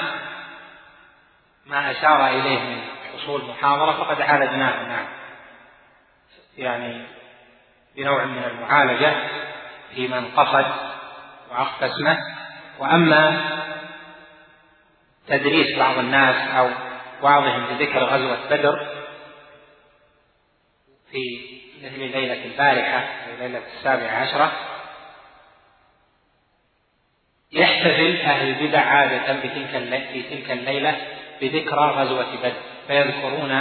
ما 1.66 1.90
أشار 1.90 2.26
إليه 2.26 2.58
من 2.58 2.80
حصول 3.14 3.42
محاضرة 3.44 3.92
فقد 3.92 4.20
عالجناه 4.20 4.88
نعم. 4.88 5.06
يعني 6.56 7.06
بنوع 7.96 8.24
من 8.24 8.44
المعالجة 8.44 9.14
في 9.94 10.08
من 10.08 10.24
قصد 10.36 10.66
وأخفى 11.50 11.86
اسمه. 11.86 12.18
وأما 12.78 13.40
تدريس 15.28 15.78
بعض 15.78 15.98
الناس 15.98 16.50
أو 16.50 16.70
بعضهم 17.22 17.66
بذكر 17.66 18.04
غزوة 18.04 18.48
بدر 18.50 18.86
في 21.10 21.52
مثل 21.82 21.98
ليلة 21.98 22.44
البارحة 22.44 23.04
ليلة 23.40 23.62
السابعة 23.78 24.16
عشرة. 24.16 24.52
يحتفل 27.52 28.20
أهل 28.20 28.48
البدع 28.48 28.80
عادة 28.80 29.32
بتلك 29.32 30.08
في 30.12 30.22
تلك 30.22 30.50
الليلة 30.50 30.96
بذكرى 31.40 31.90
غزوة 31.90 32.36
بدر 32.36 32.52
فيذكرون 32.86 33.60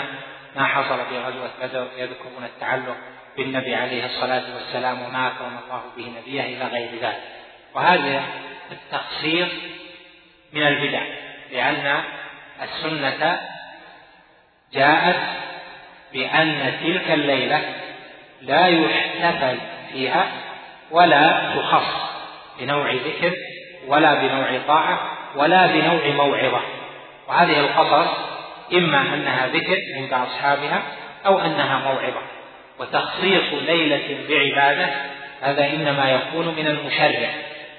ما 0.55 0.65
حصل 0.65 1.05
في 1.09 1.17
غزوة 1.17 1.49
بدر 1.61 1.87
يذكرون 1.97 2.43
التعلق 2.43 2.97
بالنبي 3.37 3.75
عليه 3.75 4.05
الصلاة 4.05 4.55
والسلام 4.55 5.01
وما 5.01 5.27
أكرم 5.27 5.57
الله 5.63 5.83
به 5.97 6.19
نبيه 6.19 6.41
إلى 6.41 6.65
غير 6.65 6.89
ذلك. 7.01 7.21
وهذا 7.73 8.23
التقصير 8.71 9.47
من 10.53 10.67
البدع. 10.67 11.20
لأن 11.51 12.03
السنة 12.61 13.39
جاءت 14.73 15.19
بأن 16.13 16.73
تلك 16.83 17.11
الليلة 17.11 17.61
لا 18.41 18.67
يحتفل 18.67 19.57
فيها 19.91 20.27
ولا 20.91 21.53
تخص 21.55 22.11
بنوع 22.59 22.91
ذكر 22.91 23.33
ولا 23.87 24.13
بنوع 24.13 24.59
طاعة 24.67 24.99
ولا 25.35 25.67
بنوع 25.67 26.07
موعظة. 26.25 26.61
وهذه 27.27 27.59
القصص 27.59 28.09
إما 28.73 29.01
أنها 29.13 29.47
ذكر 29.47 29.77
عند 29.95 30.13
أصحابها 30.13 30.81
أو 31.25 31.39
أنها 31.39 31.79
موعظة. 31.79 32.21
وتخصيص 32.79 33.53
ليلة 33.53 34.17
بعبادة 34.29 34.89
هذا 35.41 35.65
إنما 35.65 36.11
يكون 36.11 36.47
من 36.47 36.67
المشرع. 36.67 37.29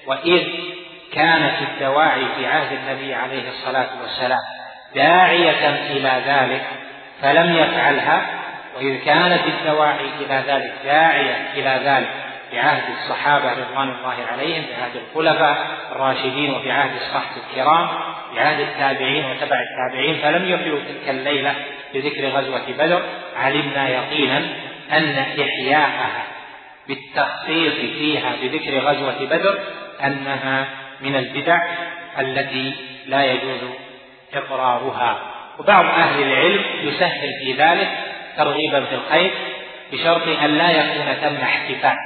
وإذ 0.06 0.44
كانت 1.14 1.54
الدواعي 1.62 2.24
في 2.36 2.46
عهد 2.46 2.72
النبي 2.72 3.14
عليه 3.14 3.48
الصلاة 3.48 3.88
والسلام 4.02 4.38
داعية 4.94 5.68
إلى 5.90 6.22
ذلك 6.26 6.64
فلم 7.22 7.56
يفعلها 7.56 8.26
وإذ 8.76 9.04
كانت 9.04 9.40
الدواعي 9.46 10.06
إلى 10.20 10.42
ذلك 10.46 10.72
داعية 10.84 11.36
إلى 11.54 11.80
ذلك 11.84 12.08
في 12.50 12.58
عهد 12.58 12.82
الصحابة 12.90 13.52
رضوان 13.52 13.88
الله 13.88 14.14
عليهم 14.32 14.62
في 14.62 14.74
عهد 14.74 14.96
الخلفاء 14.96 15.66
الراشدين 15.92 16.50
وفي 16.54 16.70
عهد 16.70 16.90
الصحابة 16.94 17.26
الكرام 17.50 17.88
في 18.32 18.40
عهد 18.40 18.60
التابعين 18.60 19.24
وتبع 19.24 19.60
التابعين 19.60 20.22
فلم 20.22 20.48
يفعلوا 20.48 20.80
تلك 20.80 21.08
الليلة 21.08 21.54
بذكر 21.94 22.28
غزوة 22.28 22.72
بدر. 22.78 23.02
علمنا 23.36 23.88
يقينا 23.88 24.38
أن 24.92 25.18
إحياءها 25.18 26.22
بالتخصيص 26.88 27.74
فيها 27.74 28.32
بذكر 28.42 28.78
غزوة 28.78 29.24
بدر 29.24 29.58
أنها 30.04 30.66
من 31.02 31.16
البدع 31.16 31.58
التي 32.18 32.74
لا 33.06 33.24
يجوز 33.24 33.60
إقرارها. 34.34 35.18
وبعض 35.58 35.84
أهل 35.84 36.22
العلم 36.22 36.64
يسهل 36.82 37.30
في 37.44 37.52
ذلك 37.52 37.88
ترغيبا 38.36 38.84
في 38.84 38.94
الخير 38.94 39.34
بشرط 39.92 40.28
أن 40.44 40.58
لا 40.58 40.70
يكون 40.70 41.14
ثم 41.14 41.42
احتفاء 41.42 41.96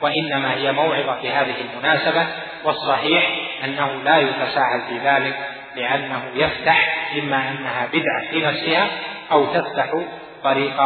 وإنما 0.00 0.54
هي 0.54 0.72
موعظة 0.72 1.20
في 1.20 1.30
هذه 1.30 1.54
المناسبة 1.60 2.26
والصحيح 2.64 3.30
أنه 3.64 4.02
لا 4.04 4.18
يتساهل 4.18 4.82
في 4.88 4.98
ذلك 4.98 5.36
لأنه 5.76 6.22
يفتح 6.34 7.08
إما 7.18 7.36
أنها 7.36 7.88
بدعة 7.92 8.30
في 8.30 8.40
نفسها 8.46 8.88
أو 9.32 9.46
تفتح 9.46 9.90
طريق 10.44 10.82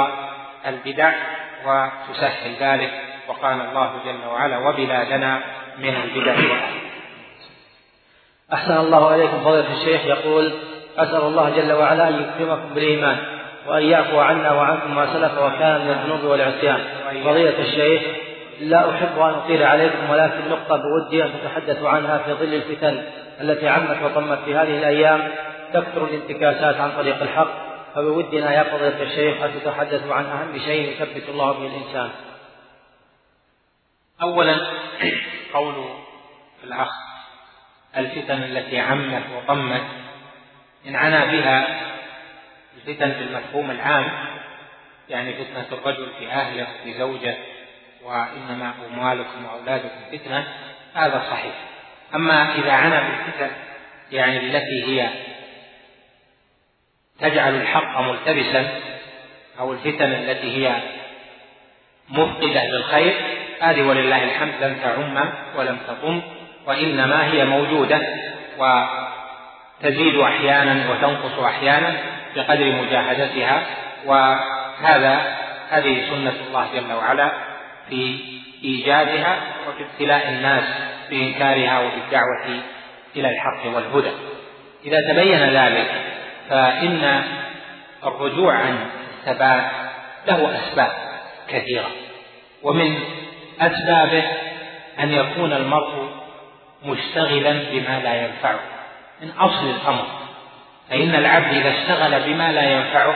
البدع 0.66 1.12
وتسهل 1.66 2.54
ذلك. 2.60 2.90
وقال 3.28 3.60
الله 3.60 3.92
جل 4.04 4.28
وعلا 4.28 4.58
وبلادنا 4.58 5.40
من 5.78 5.94
البدع 6.04 6.34
أحسن 8.52 8.76
الله 8.76 9.14
إليكم 9.14 9.44
فضيلة 9.44 9.72
الشيخ. 9.72 10.04
يقول 10.04 10.52
أسأل 10.98 11.22
الله 11.22 11.50
جل 11.50 11.72
وعلا 11.72 12.08
أن 12.08 12.14
يكرمكم 12.14 12.74
بالإيمان 12.74 13.18
وأن 13.66 13.82
يعفو 13.82 14.18
عنا 14.18 14.52
وعنكم 14.52 14.94
ما 14.94 15.12
سلف 15.12 15.38
وكان 15.38 15.84
من 15.84 15.90
الذنوب 15.90 16.24
والعصيان. 16.24 16.84
فضيلة 17.24 17.58
الشيخ 17.60 18.02
لا 18.60 18.90
أحب 18.90 19.18
أن 19.18 19.34
أطيل 19.34 19.62
عليكم 19.62 20.10
ولكن 20.10 20.48
نقطة 20.50 20.76
بودي 20.76 21.24
أن 21.24 21.32
تتحدثوا 21.32 21.88
عنها 21.88 22.18
في 22.18 22.32
ظل 22.32 22.54
الفتن 22.54 23.02
التي 23.40 23.68
عمت 23.68 24.02
وطمت 24.02 24.38
في 24.44 24.54
هذه 24.54 24.78
الأيام. 24.78 25.28
تكثر 25.72 26.04
الانتكاسات 26.04 26.76
عن 26.76 26.90
طريق 26.96 27.22
الحق 27.22 27.68
فبودنا 27.94 28.54
يا 28.54 28.62
فضيلة 28.62 29.02
الشيخ 29.02 29.42
أن 29.42 29.50
تتحدثوا 29.60 30.14
عن 30.14 30.24
أهم 30.24 30.58
شيء 30.58 30.92
يثبت 30.92 31.28
الله 31.28 31.52
به 31.52 31.66
الإنسان. 31.66 32.10
أولا 34.22 34.56
قول 35.54 35.74
الأخ 36.64 37.07
الفتن 37.96 38.42
التي 38.42 38.80
عمت 38.80 39.22
وطمت. 39.36 39.82
إن 40.86 40.96
عنا 40.96 41.24
بها 41.24 41.80
الفتن 42.76 43.12
في 43.12 43.20
المفهوم 43.20 43.70
العام 43.70 44.10
يعني 45.08 45.32
فتنة 45.32 45.66
الرجل 45.72 46.08
في 46.18 46.30
أهله 46.30 46.66
في 46.84 46.94
زوجه 46.94 47.36
وإنما 48.04 48.74
أموالكم 48.90 49.44
وأولادكم 49.44 50.00
فتنة 50.12 50.46
هذا 50.94 51.22
صحيح. 51.30 51.54
أما 52.14 52.54
إذا 52.54 52.72
عنا 52.72 53.00
بالفتن 53.00 53.50
يعني 54.12 54.38
التي 54.38 54.84
هي 54.86 55.08
تجعل 57.20 57.54
الحق 57.54 58.00
ملتبسا 58.00 58.80
أو 59.58 59.72
الفتن 59.72 60.12
التي 60.12 60.56
هي 60.56 60.82
مفقدة 62.08 62.64
للخير 62.64 63.14
هذه 63.60 63.82
ولله 63.82 64.24
الحمد 64.24 64.54
لم 64.60 64.78
تعم 64.82 65.32
ولم 65.56 65.78
تطم. 65.88 66.22
وإنما 66.66 67.24
هي 67.24 67.44
موجودة 67.44 68.00
وتزيد 68.58 70.18
أحيانا 70.18 70.90
وتنقص 70.90 71.38
أحيانا 71.38 71.96
بقدر 72.36 72.72
مجاهدتها 72.72 73.62
وهذا 74.06 75.36
هذه 75.70 76.02
سنة 76.10 76.34
الله 76.48 76.66
جل 76.74 76.92
وعلا 76.92 77.32
في 77.88 78.18
إيجادها 78.64 79.36
وفي 79.68 79.82
ابتلاء 79.82 80.28
الناس 80.28 80.64
بإنكارها 81.10 81.80
وبالدعوة 81.80 82.62
إلى 83.16 83.28
الحق 83.30 83.74
والهدى. 83.74 84.10
إذا 84.84 85.00
تبين 85.12 85.38
ذلك 85.38 85.90
فإن 86.50 87.22
الرجوع 88.06 88.54
عن 88.54 88.76
الثبات 89.18 89.64
له 90.26 90.58
أسباب 90.58 90.92
كثيرة 91.48 91.90
ومن 92.62 92.98
أسبابه 93.60 94.24
أن 95.00 95.12
يكون 95.12 95.52
المرء 95.52 96.10
مشتغلا 96.84 97.52
بما 97.52 98.00
لا 98.04 98.22
ينفعه. 98.22 98.60
من 99.22 99.30
أصل 99.30 99.70
الأمر. 99.70 100.04
فإن 100.90 101.14
العبد 101.14 101.54
إذا 101.54 101.70
اشتغل 101.70 102.20
بما 102.20 102.52
لا 102.52 102.70
ينفعه 102.70 103.14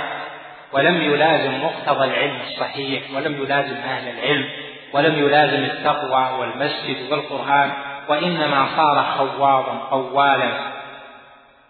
ولم 0.72 1.02
يلازم 1.02 1.64
مقتضى 1.64 2.04
العلم 2.04 2.38
الصحيح 2.46 3.02
ولم 3.14 3.42
يلازم 3.42 3.76
أهل 3.76 4.08
العلم 4.08 4.48
ولم 4.92 5.18
يلازم 5.18 5.64
التقوى 5.64 6.38
والمسجد 6.38 7.12
والقرآن 7.12 7.70
وإنما 8.08 8.66
صار 8.76 9.04
خوارا 9.18 9.88
قوالا 9.90 10.72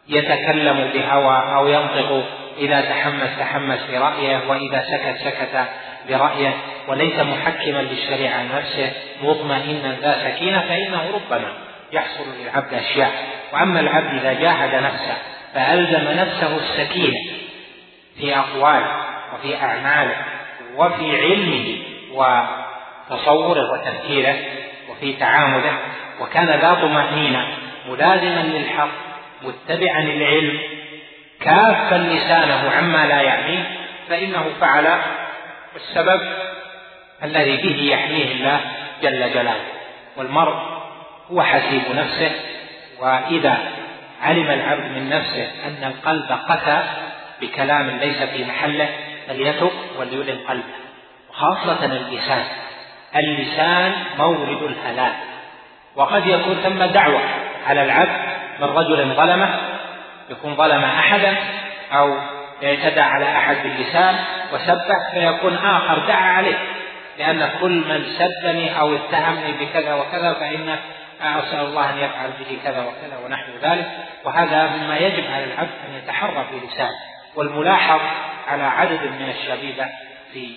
يتكلم 0.09 0.91
بهوى 0.95 1.55
أو 1.55 1.69
ينطق 1.69 2.25
إذا 2.59 2.81
تحمس 2.81 3.39
تحمس 3.39 3.79
برأيه 3.93 4.41
وإذا 4.49 4.83
سكت 4.83 5.17
سكت 5.25 5.67
برأيه 6.09 6.55
وليس 6.89 7.21
محكما 7.21 7.83
للشريعة 7.83 8.43
نفسه 8.57 8.93
مطمئنا 9.23 9.97
ذا 10.01 10.31
سكينة 10.31 10.61
فإنه 10.61 11.11
ربما 11.15 11.53
يحصل 11.93 12.25
للعبد 12.41 12.75
أشياء. 12.75 13.13
وأما 13.53 13.81
العبد 13.81 14.15
إذا 14.15 14.33
جاهد 14.33 14.83
نفسه 14.83 15.17
فألزم 15.55 16.21
نفسه 16.21 16.57
السكينة 16.57 17.19
في 18.19 18.37
أقواله 18.37 18.97
وفي 19.35 19.57
أعماله 19.57 20.17
وفي 20.77 21.17
علمه 21.17 21.79
وتصوره 22.15 23.73
وتفكيره 23.73 24.37
وفي 24.91 25.13
تعامله. 25.13 25.79
وكان 26.21 26.51
ذا 26.51 26.75
طمأنينة 26.75 27.47
ملازما 27.89 28.43
للحق 28.43 28.89
متبعا 29.43 30.01
للعلم 30.01 30.61
كافا 31.41 31.95
لسانه 31.95 32.71
عما 32.71 33.07
لا 33.07 33.23
يعنيه. 33.23 33.65
فإنه 34.09 34.45
فعل 34.61 34.99
السبب 35.77 36.21
الذي 37.23 37.57
به 37.57 37.83
يحميه 37.93 38.33
الله 38.33 38.61
جل 39.03 39.33
جلاله. 39.35 39.65
والمرء 40.17 40.72
هو 41.33 41.43
حسيب 41.43 41.83
نفسه 41.95 42.31
وإذا 43.01 43.59
علم 44.23 44.51
العبد 44.51 44.85
من 44.85 45.09
نفسه 45.09 45.51
أن 45.67 45.85
القلب 45.85 46.39
قسى 46.49 46.83
بكلام 47.41 47.91
ليس 47.91 48.23
في 48.23 48.45
محله 48.45 48.89
فليتق 49.29 49.73
وليلم 49.99 50.39
قلبه. 50.49 50.63
وخاصة 51.31 51.85
اللسان 51.85 52.45
اللسان 53.17 53.93
مورد 54.19 54.63
الهلاك 54.63 55.15
وقد 55.97 56.27
يكون 56.27 56.55
ثم 56.55 56.85
دعوة 56.85 57.21
على 57.67 57.83
العبد 57.83 58.21
من 58.61 58.67
رجل 58.67 59.15
ظلمه 59.15 59.61
يكون 60.31 60.55
ظلم 60.55 60.85
أحدا 60.85 61.37
أو 61.93 62.19
اعتدى 62.65 63.01
على 63.01 63.37
أحد 63.37 63.57
باللسان 63.63 64.15
وسبه 64.53 65.11
فيكون 65.13 65.55
آخر 65.55 65.99
دعا 65.99 66.33
عليه. 66.33 66.59
لأن 67.19 67.51
كل 67.61 67.73
من 67.89 68.05
سبني 68.19 68.81
أو 68.81 68.97
اتهمني 68.97 69.53
بكذا 69.53 69.95
وكذا 69.95 70.33
فإن 70.33 70.77
أسأل 71.25 71.61
الله 71.61 71.91
أن 71.91 71.99
يفعل 71.99 72.31
به 72.31 72.59
كذا 72.65 72.83
وكذا 72.83 73.19
ونحو 73.25 73.53
ذلك 73.63 73.91
وهذا 74.25 74.77
مما 74.77 74.97
يجب 74.97 75.25
على 75.31 75.45
العبد 75.45 75.71
أن 75.89 75.95
يتحرى 75.95 76.47
في 76.51 76.67
لسانه. 76.67 76.99
والملاحظ 77.37 78.01
على 78.49 78.63
عدد 78.63 79.03
من 79.03 79.35
الشبيبة 79.39 79.87
في 80.33 80.55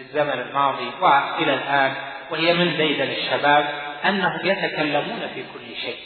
الزمن 0.00 0.40
الماضي 0.48 0.90
وإلى 1.00 1.54
الآن 1.54 1.92
وهي 2.30 2.54
من 2.54 2.76
ديدن 2.76 3.10
الشباب 3.10 3.68
أنهم 4.04 4.40
يتكلمون 4.44 5.20
في 5.34 5.42
كل 5.42 5.76
شيء. 5.82 5.96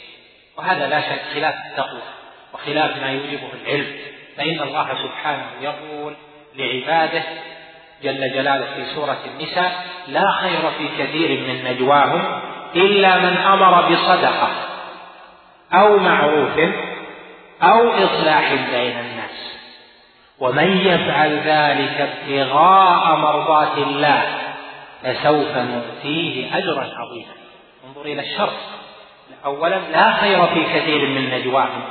وهذا 0.57 0.87
لا 0.87 1.01
شك 1.01 1.21
خلاف 1.33 1.55
التقوى 1.71 2.01
وخلاف 2.53 2.97
ما 3.01 3.11
يوجبه 3.11 3.49
العلم. 3.63 3.95
فإن 4.37 4.61
الله 4.61 4.87
سبحانه 5.03 5.45
يقول 5.61 6.15
لعباده 6.55 7.23
جل 8.03 8.33
جلاله 8.33 8.65
في 8.75 8.95
سورة 8.95 9.17
النساء 9.25 9.85
لا 10.07 10.31
خير 10.31 10.71
في 10.77 11.03
كثير 11.03 11.39
من 11.39 11.63
نجواهم 11.71 12.41
إلا 12.75 13.17
من 13.17 13.37
أمر 13.37 13.89
بصدقة 13.89 14.49
أو 15.73 15.97
معروف 15.97 16.59
أو 17.63 17.89
إصلاح 17.89 18.53
بين 18.53 18.97
الناس. 18.99 19.57
ومن 20.39 20.77
يفعل 20.77 21.39
ذلك 21.39 22.01
ابتغاء 22.01 23.15
مرضات 23.15 23.77
الله 23.77 24.23
فسوف 25.03 25.57
نؤتيه 25.57 26.57
أجرا 26.57 26.87
عظيما. 26.95 27.33
انظر 27.87 28.01
إلى 28.01 28.21
الشر. 28.21 28.49
أولا 29.45 29.79
لا 29.91 30.13
خير 30.13 30.47
في 30.47 30.63
كثير 30.63 31.07
من 31.07 31.29
نجواهم. 31.29 31.83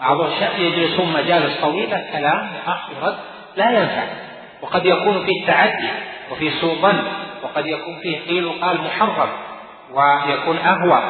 بعض 0.00 0.20
الشيء 0.20 0.60
يجلسون 0.60 1.12
مجالس 1.12 1.60
طويلة 1.60 2.04
كلام 2.12 2.52
أخ 2.66 2.90
رد 3.02 3.16
لا 3.56 3.70
ينفع. 3.70 4.04
وقد 4.62 4.86
يكون 4.86 5.26
فيه 5.26 5.46
تعدي 5.46 5.88
وفيه 6.30 6.60
سوء 6.60 6.74
ظن 6.74 7.02
وقد 7.42 7.66
يكون 7.66 8.00
فيه 8.02 8.20
قيل 8.26 8.46
وقال 8.46 8.80
محرم. 8.80 9.28
ويكون 9.94 10.58
أهوى. 10.58 11.02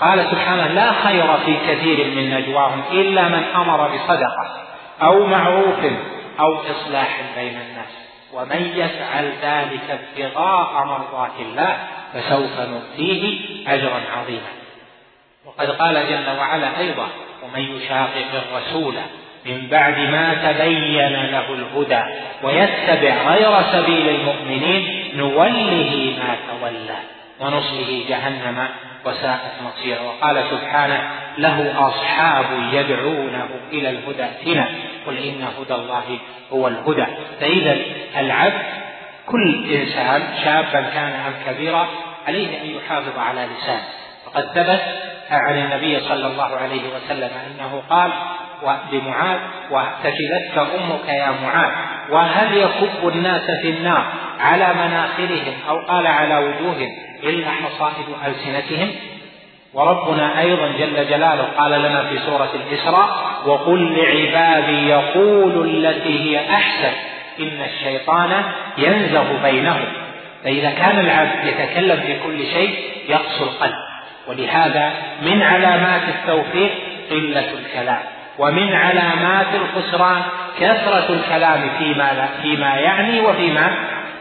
قال 0.00 0.30
سبحانه 0.30 0.66
لا 0.66 0.92
خير 0.92 1.36
في 1.46 1.56
كثير 1.68 2.06
من 2.06 2.30
نجواهم 2.34 2.82
إلا 2.92 3.28
من 3.28 3.42
أمر 3.56 3.88
بصدقة 3.88 4.46
أو 5.02 5.26
معروف 5.26 5.84
أو 6.40 6.54
إصلاح 6.54 7.20
بين 7.36 7.58
الناس. 7.60 7.98
ومن 8.32 8.72
يفعل 8.76 9.32
ذلك 9.42 10.00
ابتغاء 10.00 10.84
مرضات 10.84 11.32
الله 11.40 11.76
فسوف 12.14 12.60
نؤتيه 12.60 13.38
أجرا 13.68 14.00
عظيما. 14.16 14.52
وقد 15.46 15.70
قال 15.70 15.94
جل 15.94 16.38
وعلا 16.38 16.78
أيضا 16.78 17.08
ومن 17.42 17.76
يشاقق 17.76 18.26
الرسول 18.34 18.94
من 19.46 19.68
بعد 19.70 19.98
ما 19.98 20.52
تبين 20.52 21.12
له 21.12 21.54
الهدى 21.54 22.02
ويتبع 22.42 23.32
غير 23.32 23.62
سبيل 23.72 24.08
المؤمنين 24.08 25.12
نوله 25.16 26.16
ما 26.18 26.36
تولى. 26.48 27.17
ونصله 27.40 28.04
جهنم 28.08 28.68
وساءت 29.04 29.52
مصيرا 29.64 30.00
وقال 30.00 30.44
سبحانه 30.50 31.10
له 31.38 31.88
أصحاب 31.88 32.46
يدعونه 32.72 33.48
إلى 33.72 33.90
الهدى. 33.90 34.24
ائتنا 34.24 34.68
قل 35.06 35.18
إن 35.18 35.48
هدى 35.58 35.74
الله 35.74 36.18
هو 36.52 36.68
الهدى. 36.68 37.06
فإذا 37.40 37.76
العبد 38.16 38.62
كل 39.26 39.74
إنسان 39.74 40.22
شابا 40.44 40.80
كان 40.80 41.12
أم 41.12 41.34
كبيرا 41.46 41.88
عليه 42.26 42.62
أن 42.62 42.66
يحافظ 42.66 43.18
على 43.18 43.46
لسانه. 43.46 43.82
وقد 44.26 44.44
ثبت 44.54 44.82
عن 45.30 45.58
النبي 45.58 46.00
صلى 46.00 46.26
الله 46.26 46.56
عليه 46.56 46.82
وسلم 46.96 47.30
أنه 47.46 47.82
قال 47.90 48.10
لمعاذ 48.92 49.38
واعتكلتك 49.70 50.58
أمك 50.58 51.08
يا 51.08 51.34
معاذ. 51.42 51.72
وهل 52.10 52.56
يكب 52.56 53.08
الناس 53.08 53.46
في 53.62 53.70
النار 53.70 54.06
على 54.40 54.74
مناخرهم 54.74 55.54
أو 55.68 55.78
قال 55.78 56.06
على 56.06 56.36
وجوههم؟ 56.36 57.07
إلا 57.22 57.50
حصائد 57.50 58.06
ألسنتهم. 58.26 58.94
وربنا 59.74 60.40
أيضا 60.40 60.68
جل 60.68 61.08
جلاله 61.08 61.48
قال 61.58 61.82
لنا 61.82 62.02
في 62.02 62.18
سورة 62.18 62.50
الإسراء 62.54 63.08
وقل 63.46 63.96
لعبادي 63.96 64.88
يقول 64.88 65.86
التي 65.86 66.20
هي 66.20 66.50
أحسن. 66.50 66.92
إن 67.40 67.62
الشيطان 67.64 68.42
ينزغ 68.78 69.42
بينهم. 69.42 69.84
فإذا 70.44 70.70
كان 70.70 70.98
العبد 70.98 71.44
يتكلم 71.44 72.00
في 72.00 72.18
كل 72.26 72.38
شيء 72.38 72.78
يقسو 73.08 73.44
القلب. 73.44 73.74
ولهذا 74.28 74.92
من 75.22 75.42
علامات 75.42 76.02
التوفيق 76.08 76.70
قلة 77.10 77.52
الكلام. 77.52 78.02
ومن 78.38 78.72
علامات 78.72 79.46
الخسران 79.54 80.22
كثرة 80.60 81.06
الكلام 81.10 81.70
فيما 81.78 82.12
لا 82.12 82.42
فيما 82.42 82.74
يعني 82.74 83.20
وفيما 83.20 83.70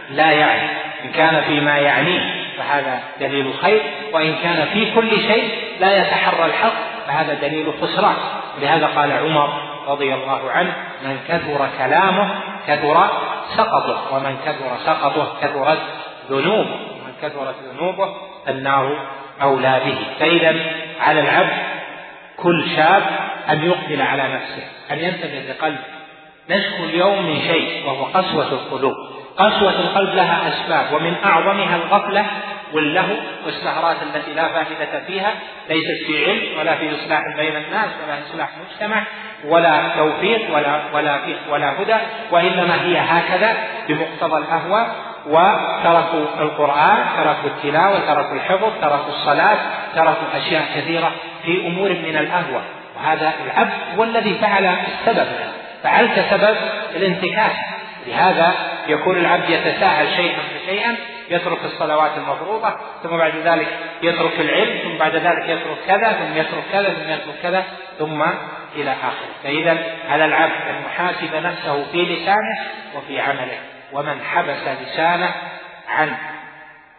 لا 0.10 0.32
يعني. 0.32 0.70
إن 1.06 1.12
كان 1.12 1.42
فيما 1.42 1.78
يعنيه 1.78 2.47
فهذا 2.58 3.04
دليل 3.20 3.54
خير. 3.62 3.82
وإن 4.14 4.36
كان 4.44 4.68
في 4.74 4.92
كل 4.96 5.10
شيء 5.10 5.50
لا 5.80 5.98
يتحرى 5.98 6.46
الحق 6.46 6.74
فهذا 7.08 7.34
دليل 7.34 7.74
خسران. 7.82 8.16
لهذا 8.62 8.86
قال 8.86 9.12
عمر 9.12 9.50
رضي 9.88 10.14
الله 10.14 10.52
عنه 10.52 10.74
من 11.04 11.20
كثر 11.28 11.70
كلامه 11.78 12.30
كثر 12.68 13.10
سقطه 13.58 14.16
ومن 14.16 14.38
كثر 14.46 14.78
سقطه 14.86 15.34
كثرت 15.42 15.80
ذنوبه 16.30 16.70
ومن 16.70 17.14
كثرت 17.22 17.56
ذنوبه 17.72 18.16
النار 18.48 19.08
أولى 19.42 19.82
به. 19.86 19.98
فإذا 20.20 20.56
على 21.02 21.20
العبد 21.20 21.58
كل 22.38 22.66
شاب 22.76 23.04
أن 23.50 23.66
يقبل 23.66 24.02
على 24.02 24.24
نفسه 24.24 24.64
أن 24.92 25.00
ينتبه 25.00 25.54
لقلبه. 25.54 25.84
نشكو 26.50 26.84
اليوم 26.84 27.26
من 27.26 27.42
شيء 27.42 27.88
وهو 27.88 28.04
قسوة 28.04 28.52
القلوب. 28.52 29.17
قسوة 29.38 29.80
القلب 29.80 30.16
لها 30.16 30.48
أسباب 30.48 30.94
ومن 30.94 31.16
أعظمها 31.26 31.76
الغفلة 31.76 32.26
واللهو 32.74 33.16
والسهرات 33.46 33.96
التي 34.04 34.34
لا 34.34 34.48
فائدة 34.48 35.06
فيها 35.08 35.34
ليست 35.70 36.08
في 36.08 36.26
علم 36.26 36.60
ولا 36.60 36.76
في 36.76 36.96
إصلاح 36.96 37.22
بين 37.38 37.56
الناس 37.56 37.90
ولا 38.04 38.20
إصلاح 38.30 38.50
مجتمع 38.58 39.04
ولا 39.46 39.82
توفيق 39.98 40.56
ولا 40.56 40.82
ولا 40.94 41.20
ولا 41.50 41.82
هدى 41.82 41.96
وإنما 42.32 42.82
هي 42.82 42.98
هكذا 42.98 43.54
بمقتضى 43.88 44.38
الأهواء 44.38 44.96
وتركوا 45.28 46.26
القرآن 46.40 47.06
تركوا 47.18 47.50
التلاوة 47.50 48.00
تركوا 48.00 48.36
الحفظ 48.36 48.72
تركوا 48.82 49.10
الصلاة 49.10 49.58
تركوا 49.96 50.38
أشياء 50.38 50.66
كثيرة 50.76 51.12
في 51.46 51.68
أمور 51.68 51.90
من 51.90 52.18
الأهوى 52.18 52.62
وهذا 52.98 53.34
العبد 53.46 53.74
هو 53.98 54.04
الذي 54.04 54.34
فعل 54.34 54.66
السبب 54.66 55.28
فعلت 55.84 56.26
سبب 56.30 56.58
الانتكاس. 56.96 57.52
لهذا 58.08 58.54
يكون 58.90 59.18
العبد 59.18 59.50
يتساهل 59.50 60.16
شيئا 60.16 60.40
فشيئا 60.42 60.98
يترك 61.30 61.66
الصلوات 61.66 62.12
المفروضة 62.18 62.76
ثم 63.04 63.18
بعد 63.18 63.36
ذلك 63.36 63.68
يترك 64.02 64.40
العلم 64.40 64.80
ثم 64.84 64.98
بعد 64.98 65.16
ذلك 65.16 65.50
يترك 65.50 65.78
كذا 65.88 66.12
ثم 66.14 66.38
يترك 66.38 66.64
كذا 66.72 66.94
ثم 66.94 67.10
يترك 67.10 67.36
كذا 67.44 67.64
ثم 68.00 68.22
إلى 68.76 68.92
آخره. 68.92 69.34
فإذا 69.44 69.84
على 70.10 70.26
العبد 70.26 70.54
أن 70.70 70.84
يحاسب 70.86 71.36
نفسه 71.36 71.84
في 71.92 71.98
لسانه 71.98 72.60
وفي 72.96 73.20
عمله. 73.20 73.60
ومن 73.94 74.22
حبس 74.22 74.68
لسانه 74.82 75.32
عن 75.90 76.16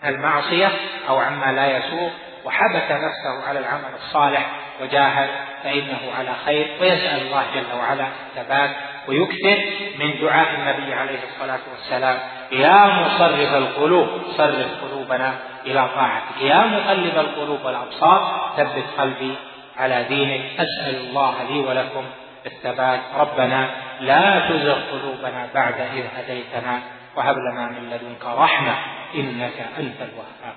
المعصية 0.04 0.70
أو 1.08 1.18
عما 1.18 1.52
لا 1.52 1.76
يسوق 1.76 2.12
وحبس 2.44 2.90
نفسه 2.90 3.48
على 3.48 3.58
العمل 3.58 3.94
الصالح 3.94 4.46
وجاهد 4.80 5.28
فإنه 5.64 6.00
على 6.18 6.30
خير 6.44 6.76
ويسأل 6.80 7.20
الله 7.20 7.44
جل 7.54 7.78
وعلا 7.78 8.06
الثبات 8.36 8.70
ويكثر 9.08 9.58
من 9.98 10.20
دعاء 10.20 10.54
النبي 10.54 10.94
عليه 10.94 11.18
الصلاة 11.28 11.60
والسلام. 11.70 12.18
يا 12.52 12.86
مصرف 12.86 13.54
القلوب 13.54 14.08
صرف 14.36 14.84
قلوبنا 14.84 15.34
إلى 15.66 15.88
طاعتك. 15.94 16.40
يا 16.40 16.66
مقلب 16.66 17.18
القلوب 17.18 17.64
والأبصار 17.64 18.50
ثبت 18.56 18.84
قلبي 18.98 19.34
على 19.76 20.04
دينك. 20.04 20.60
أسأل 20.60 20.96
الله 20.96 21.42
لي 21.42 21.60
ولكم 21.60 22.04
الثبات. 22.46 23.00
ربنا 23.18 23.70
لا 24.00 24.48
تزغ 24.48 24.78
قلوبنا 24.92 25.48
بعد 25.54 25.80
إذ 25.80 26.04
هديتنا 26.16 26.80
وهب 27.16 27.36
لنا 27.36 27.68
من 27.68 27.90
لدنك 27.90 28.24
رحمة 28.24 28.74
إنك 29.14 29.66
أنت 29.78 29.96
الوهاب. 30.00 30.56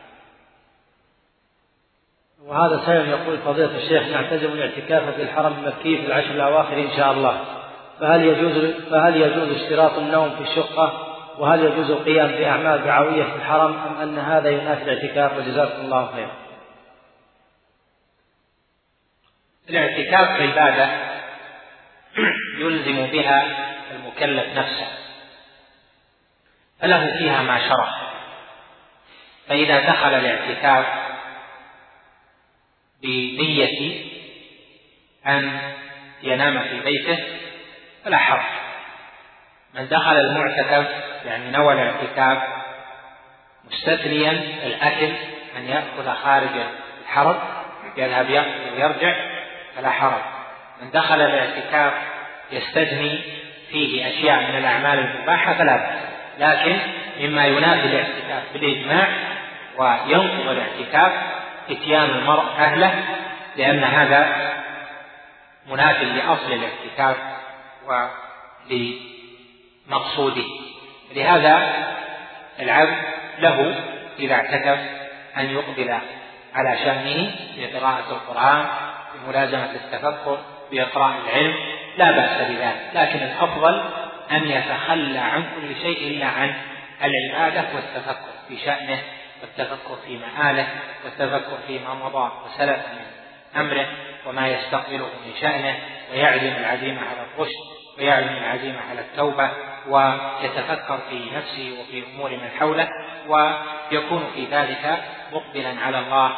وهذا 2.46 2.86
سائل 2.86 3.10
يقول 3.10 3.38
فضيلة 3.38 3.78
الشيخ 3.78 4.04
نعتزم 4.08 4.52
الاعتكاف 4.54 5.16
في 5.16 5.22
الحرم 5.22 5.54
المكي 5.54 5.98
في 5.98 6.06
العشر 6.06 6.32
الأواخر 6.32 6.74
إن 6.74 6.90
شاء 6.98 7.12
الله. 7.12 7.61
فهل 8.02 8.24
يجوز 8.24 8.76
فهل 8.92 9.22
يجوز 9.22 9.62
اشتراط 9.62 9.98
النوم 9.98 10.36
في 10.36 10.42
الشقة؟ 10.42 11.08
وهل 11.38 11.64
يجوز 11.64 11.92
القيام 11.92 12.28
بأعمال 12.28 12.84
دعوية 12.84 13.24
في 13.24 13.36
الحرم؟ 13.36 13.74
أم 13.74 14.02
أن 14.02 14.20
هذا 14.20 14.50
ينافي 14.50 14.84
الاعتكاف؟ 14.84 15.38
وجزاكم 15.38 15.82
الله 15.82 16.12
خيرا. 16.16 16.32
الاعتكاف 19.70 20.42
عبادة 20.42 20.90
يلزم 22.58 23.06
بها 23.06 23.44
المكلف 23.92 24.58
نفسه 24.58 24.88
فله 26.80 27.18
فيها 27.18 27.42
ما 27.42 27.70
شرع 27.70 27.90
فإذا 29.48 29.90
دخل 29.90 30.14
الاعتكاف 30.14 30.86
بنية 33.04 34.06
أن 35.28 35.74
ينام 36.24 36.60
في 36.60 36.80
بيته 36.80 37.41
فلا 38.06 38.18
حرج. 38.18 38.42
من 39.74 39.88
دخل 39.88 40.16
المعتكف 40.18 40.88
يعني 41.26 41.52
نوى 41.52 41.74
الاعتكاف 41.74 42.38
مستثنيا 43.72 44.32
الأكل 44.64 45.14
أن 45.58 45.66
يأكل 45.66 46.20
خارج 46.24 46.50
الحرم 47.02 47.40
يذهب 47.98 48.30
يأكل 48.30 48.74
ويرجع 48.76 49.16
فلا 49.76 49.90
حرج. 49.90 50.22
من 50.82 50.92
دخل 50.92 51.22
الاعتكاف 51.22 51.94
يستثني 52.52 53.22
فيه 53.72 54.08
أشياء 54.08 54.52
من 54.52 54.58
الأعمال 54.58 55.00
المباحة 55.00 55.54
فلا 55.54 55.78
بأس. 55.78 56.02
لكن 56.40 56.78
مما 57.20 57.46
ينافي 57.46 57.86
الاعتكاف 57.86 58.44
بالإجماع 58.54 59.08
وينقض 59.78 60.48
الاعتكاف 60.48 61.12
إتيان 61.70 62.10
المرء 62.10 62.46
أهله 62.58 63.04
لأن 63.56 63.84
هذا 63.84 64.52
مناف 65.68 66.02
لأصل 66.02 66.54
الاعتكاف. 66.54 67.41
ولمقصوده 69.90 70.46
لهذا 71.16 71.74
العبد 72.60 72.98
له 73.40 73.76
إذا 74.20 74.34
اعتكف 74.34 74.80
أن 75.38 75.46
يقبل 75.46 76.00
على 76.54 76.78
شأنه 76.78 77.32
بقراءة 77.58 78.12
القرآن 78.12 78.66
بملازمة 79.14 79.72
التفكر 79.72 80.38
بإقراء 80.72 81.18
العلم 81.18 81.56
لا 81.98 82.12
بأس 82.12 82.48
بذلك. 82.48 82.90
لكن 82.94 83.20
الأفضل 83.20 83.84
أن 84.32 84.48
يتخلى 84.48 85.20
عن 85.20 85.44
كل 85.56 85.76
شيء 85.82 86.08
إلا 86.08 86.26
عن 86.26 86.54
العبادة 87.04 87.68
والتفكر 87.76 88.32
في 88.48 88.58
شأنه 88.58 89.00
والتفكر 89.42 89.96
في 90.06 90.18
مآله 90.18 90.68
والتفكر 91.04 91.58
فيما 91.68 91.94
مضى 91.94 92.32
وسلف 92.46 92.78
من 92.78 93.06
أمره 93.60 93.88
وما 94.26 94.48
يستقبله 94.48 95.06
من 95.06 95.34
شأنه 95.42 95.80
ويعزم 96.12 96.54
العزيمة 96.60 97.02
على 97.02 97.28
الرشد 97.34 97.81
ويعزم 97.98 98.28
العزيمة 98.28 98.80
على 98.90 99.02
التوبة 99.02 99.50
ويتفكر 99.88 101.00
في 101.10 101.32
نفسه 101.36 101.78
وفي 101.82 102.04
أمور 102.06 102.32
من 102.32 102.50
حوله 102.60 102.88
ويكون 103.28 104.32
في 104.36 104.46
ذلك 104.46 105.04
مقبلا 105.34 105.80
على 105.82 106.00
الله 106.00 106.32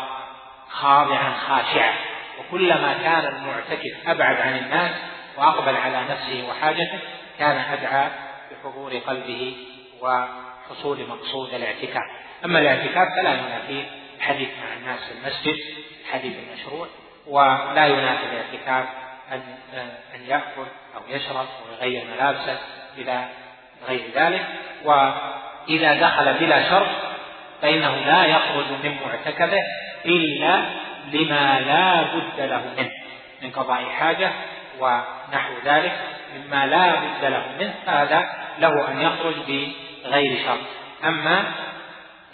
خاضعا 0.69 1.33
خاشعا. 1.33 1.93
وكلما 2.39 2.93
كان 2.93 3.35
المعتكف 3.35 4.07
أبعد 4.07 4.41
عن 4.41 4.57
الناس 4.57 4.91
وأقبل 5.37 5.75
على 5.75 6.01
نفسه 6.09 6.47
وحاجته 6.49 6.99
كان 7.39 7.57
أدعى 7.57 8.09
بحضور 8.51 8.97
قلبه 8.97 9.55
وحصول 10.01 11.07
مقصود 11.09 11.53
الاعتكاف. 11.53 12.03
أما 12.45 12.59
الاعتكاف 12.59 13.07
فلا 13.15 13.33
ينافيه 13.33 13.85
الحديث 14.17 14.49
مع 14.49 14.73
الناس 14.73 14.99
في 14.99 15.11
المسجد 15.11 15.63
الحديث 16.05 16.33
المشروع 16.49 16.87
ولا 17.27 17.85
ينافي 17.87 18.23
الاعتكاف 18.25 19.02
أن 19.31 19.41
أن 20.15 20.21
يأكل 20.27 20.67
أو 20.95 21.01
يشرب 21.07 21.35
أو 21.35 21.73
يغير 21.73 22.03
ملابسه 22.15 22.57
إلى 22.97 23.25
غير 23.87 24.01
ذلك. 24.15 24.45
وإذا 24.85 25.93
دخل 25.93 26.33
بلا 26.33 26.69
شرط 26.69 26.89
فإنه 27.61 27.95
لا 27.95 28.25
يخرج 28.25 28.65
من 28.83 28.97
معتكفه 29.05 29.61
إلا 30.05 30.63
لما 31.13 31.59
لا 31.59 32.03
بد 32.03 32.39
له 32.39 32.61
منه 32.77 32.91
من 33.41 33.51
قضاء 33.51 33.85
حاجة 33.85 34.31
ونحو 34.79 35.53
ذلك 35.65 35.93
مما 36.35 36.65
لا 36.65 36.95
بد 36.95 37.25
له 37.25 37.45
منه 37.59 37.73
فهذا 37.85 38.29
له 38.59 38.91
أن 38.91 39.01
يخرج 39.01 39.35
بغير 39.47 40.45
شرط. 40.45 40.59
أما 41.03 41.43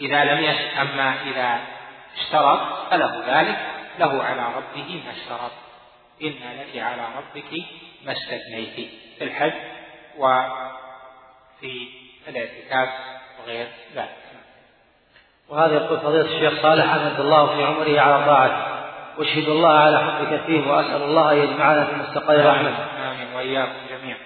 إذا 0.02 0.24
لم 0.24 0.44
يش... 0.44 0.58
أما 0.82 1.14
إذا 1.26 1.60
اشترط 2.18 2.60
فله 2.92 3.24
ذلك 3.28 3.58
له 4.00 4.24
على 4.24 4.46
ربه 4.56 5.04
ما 5.06 5.12
اشترط. 5.12 5.52
إن 6.24 6.30
لك 6.30 6.82
على 6.82 7.02
ربك 7.02 7.64
ما 8.06 8.12
استثنيت. 8.12 8.90
في 9.18 9.24
الحج 9.24 9.54
وفي 10.18 11.88
الاعتكاف 12.28 12.90
وغير 13.44 13.68
ذلك. 13.96 14.10
وهذا 15.50 15.74
يقول 15.74 16.00
فضيلة 16.00 16.26
الشيخ 16.26 16.62
صالح 16.62 16.94
أمد 16.94 17.20
الله 17.20 17.46
في 17.56 17.64
عمره 17.64 18.00
على 18.00 18.26
طاعته. 18.26 18.80
أشهد 19.20 19.50
الله 19.50 19.74
على 19.74 20.00
حبك 20.00 20.42
فيه 20.46 20.72
وأسأل 20.72 21.02
الله 21.02 21.32
أن 21.32 21.38
يجمعنا 21.38 21.86
في 21.86 21.96
مستقر 21.96 22.46
رحمته. 22.46 23.12
آمين. 23.12 23.34
وإياكم 23.36 23.80
جميعا. 23.90 24.20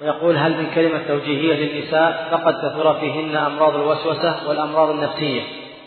ويقول 0.00 0.36
هل 0.36 0.56
من 0.56 0.70
كلمة 0.74 1.02
توجيهية 1.08 1.54
للنساء 1.54 2.28
فقد 2.30 2.54
كثر 2.54 3.00
فيهن 3.00 3.36
أمراض 3.36 3.74
الوسوسة 3.74 4.48
والأمراض 4.48 4.90
النفسية. 4.90 5.42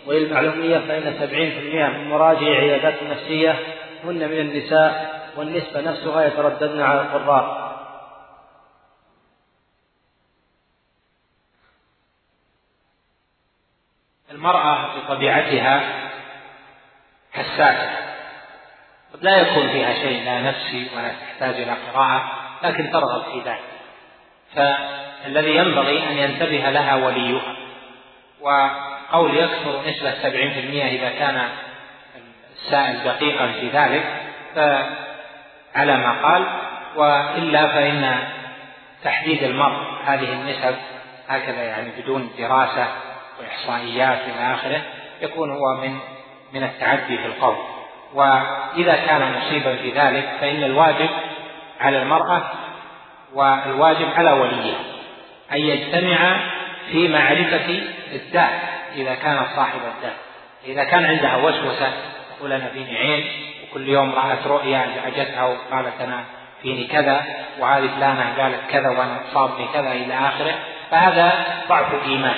وللمعلومية 0.07 0.77
فإن 0.77 1.15
سبعين 1.19 1.51
في 1.51 1.60
المئة 1.60 1.88
من 1.88 2.10
مراجعي 2.10 2.55
عيادات 2.55 3.01
النفسية 3.01 3.60
هن 4.03 4.15
من 4.15 4.39
النساء 4.39 5.23
والنسبة 5.38 5.81
نفسها 5.81 6.26
يترددن 6.26 6.81
على 6.81 7.01
القراء. 7.01 7.73
المرأة 14.31 14.97
بطبيعتها 14.97 15.81
حساسة. 17.34 17.89
قد 19.14 19.23
لا 19.23 19.38
يكون 19.38 19.69
فيها 19.69 19.93
شيء 19.93 20.23
لا 20.26 20.41
نفسي 20.41 20.89
ولا 20.95 21.10
تحتاج 21.10 21.55
إلى 21.55 21.72
قراءة 21.72 22.31
لكن 22.64 22.91
ترغب 22.91 23.23
في 23.23 23.49
ذلك. 23.49 23.64
فالذي 24.55 25.55
ينبغي 25.55 26.10
أن 26.10 26.18
ينتبه 26.18 26.69
لها 26.69 26.95
وليها. 26.95 27.55
وقول 28.41 29.38
يكثر 29.38 29.89
نسبة 29.89 30.23
سبعين 30.23 30.53
في 30.53 30.60
المئة 30.60 30.88
إذا 30.88 31.10
كان 31.10 31.49
السائل 32.55 33.03
دقيقا 33.03 33.51
في 33.51 33.69
ذلك 33.69 34.05
فعلى 35.74 35.98
ما 35.98 36.12
قال 36.12 36.45
وإلا 36.95 37.68
فإن 37.68 38.20
تحديد 39.04 39.44
المرء 39.44 39.78
هذه 40.06 40.34
النسب 40.34 40.76
هكذا 41.30 41.64
يعني 41.64 41.90
بدون 41.98 42.32
دراسة 42.38 42.88
وإحصائيات 43.40 44.20
إلى 44.20 44.54
آخره 44.54 44.82
يكون 45.22 45.52
هو 45.52 45.82
من 45.82 45.98
من 46.54 46.64
التعدي 46.64 47.18
في 47.18 47.26
القول. 47.26 47.56
وإذا 48.14 48.95
كان 48.95 49.34
مصيبا 49.38 49.76
في 49.76 49.91
ذلك 49.91 50.30
فإن 50.41 50.64
الواجب 50.64 51.10
على 51.80 52.02
المرأة 52.02 52.52
والواجب 53.34 54.08
على 54.16 54.32
وليها 54.32 54.80
أن 55.52 55.58
يجتمع 55.58 56.40
في 56.91 57.08
معرفة 57.08 57.82
الداء 58.12 58.74
إذا 58.95 59.16
كان 59.16 59.45
صاحب 59.56 59.80
الداء 59.95 60.16
إذا 60.66 60.84
كان 60.84 61.06
عندها 61.06 61.38
وسوسة 61.38 61.94
تقول 62.38 62.54
أنا 62.54 62.70
فيني 62.74 62.98
عين 62.98 63.26
وكل 63.74 63.90
يوم 63.90 64.16
رأت 64.16 64.48
رؤيا 64.48 64.86
أزعجتها 64.86 65.44
وقالت 65.44 66.02
أنا 66.02 66.24
فيني 66.62 66.88
كذا 66.88 67.26
وهذه 67.60 67.90
فلانة 67.95 68.34
قالت 68.38 68.60
كذا 68.72 68.90
وأنا 68.90 69.20
صابني 69.34 69.68
كذا 69.74 69.91
إلى 69.91 70.14
آخره. 70.14 70.54
فهذا 70.91 71.34
ضعف 71.70 71.88
إيمان 72.06 72.36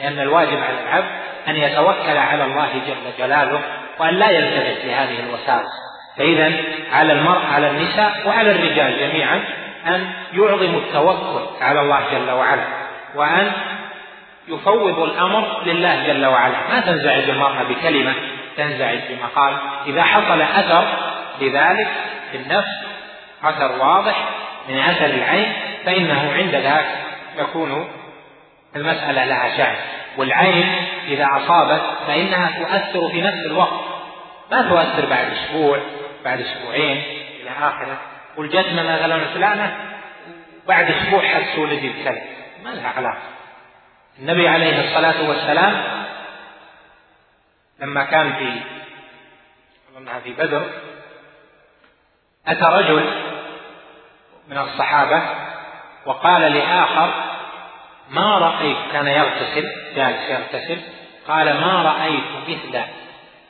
لأن 0.00 0.20
الواجب 0.20 0.58
على 0.58 0.82
العبد 0.82 1.08
أن 1.48 1.56
يتوكل 1.56 2.16
على 2.16 2.44
الله 2.44 2.68
جل 2.86 3.24
جلاله 3.24 3.60
وأن 3.98 4.14
لا 4.14 4.30
يلتفت 4.30 4.84
لهذه 4.84 5.20
الوساوس. 5.20 5.70
فإذا 6.16 6.52
على 6.92 7.12
المرء 7.12 7.46
على 7.46 7.70
النساء 7.70 8.22
وعلى 8.26 8.50
الرجال 8.50 8.98
جميعا 8.98 9.44
أن 9.86 10.10
يعظموا 10.32 10.80
التوكل 10.80 11.46
على 11.60 11.80
الله 11.80 12.00
جل 12.12 12.30
وعلا 12.30 12.64
وأن 13.14 13.52
يفوض 14.48 14.98
الأمر 14.98 15.62
لله 15.66 16.06
جل 16.06 16.26
وعلا. 16.26 16.56
ما 16.70 16.80
تنزعج 16.80 17.30
المرأة 17.30 17.62
بكلمة 17.62 18.14
تنزعج 18.58 18.98
بمقال 19.08 19.56
إذا 19.86 20.02
حصل 20.02 20.42
أثر 20.42 20.88
لذلك 21.40 21.88
في 22.30 22.36
النفس 22.36 22.68
أثر 23.44 23.72
واضح 23.72 24.28
من 24.68 24.78
أثر 24.78 25.04
العين 25.06 25.52
فإنه 25.84 26.32
عند 26.32 26.54
ذاك 26.54 26.86
يكون 27.38 27.88
المسألة 28.76 29.24
لها 29.24 29.56
شأن. 29.56 29.76
والعين 30.16 30.86
إذا 31.06 31.28
أصابت 31.32 31.82
فإنها 32.06 32.50
تؤثر 32.58 33.08
في 33.08 33.20
نفس 33.20 33.46
الوقت. 33.46 33.80
ما 34.50 34.62
تؤثر 34.62 35.06
بعد 35.06 35.26
أسبوع 35.32 35.80
بعد 36.24 36.40
أسبوعين 36.40 37.02
إلى 37.42 37.50
آخره. 37.50 37.98
والجزمة 38.36 38.82
مثلا 38.82 39.24
فلانة 39.34 39.76
بعد 40.68 40.90
أسبوع 40.90 41.22
حس 41.22 41.58
ولد 41.58 41.84
الكلب 41.84 42.22
ما 42.64 42.70
لها 42.70 42.92
علاقة. 42.96 43.22
النبي 44.18 44.48
عليه 44.48 44.80
الصلاة 44.80 45.28
والسلام 45.28 45.97
لما 47.80 48.04
كان 48.04 48.32
في 48.32 48.60
أظنها 49.92 50.20
في 50.20 50.32
بدر 50.32 50.62
أتى 52.46 52.64
رجل 52.64 53.04
من 54.48 54.58
الصحابة 54.58 55.22
وقال 56.06 56.42
لآخر 56.42 57.10
ما 58.10 58.38
رأيت 58.38 58.76
كان 58.92 59.06
يغتسل 59.06 59.64
جالس 59.96 60.30
يغتسل 60.30 60.80
قال 61.28 61.60
ما 61.60 61.82
رأيت 61.82 62.24
مثل 62.48 62.80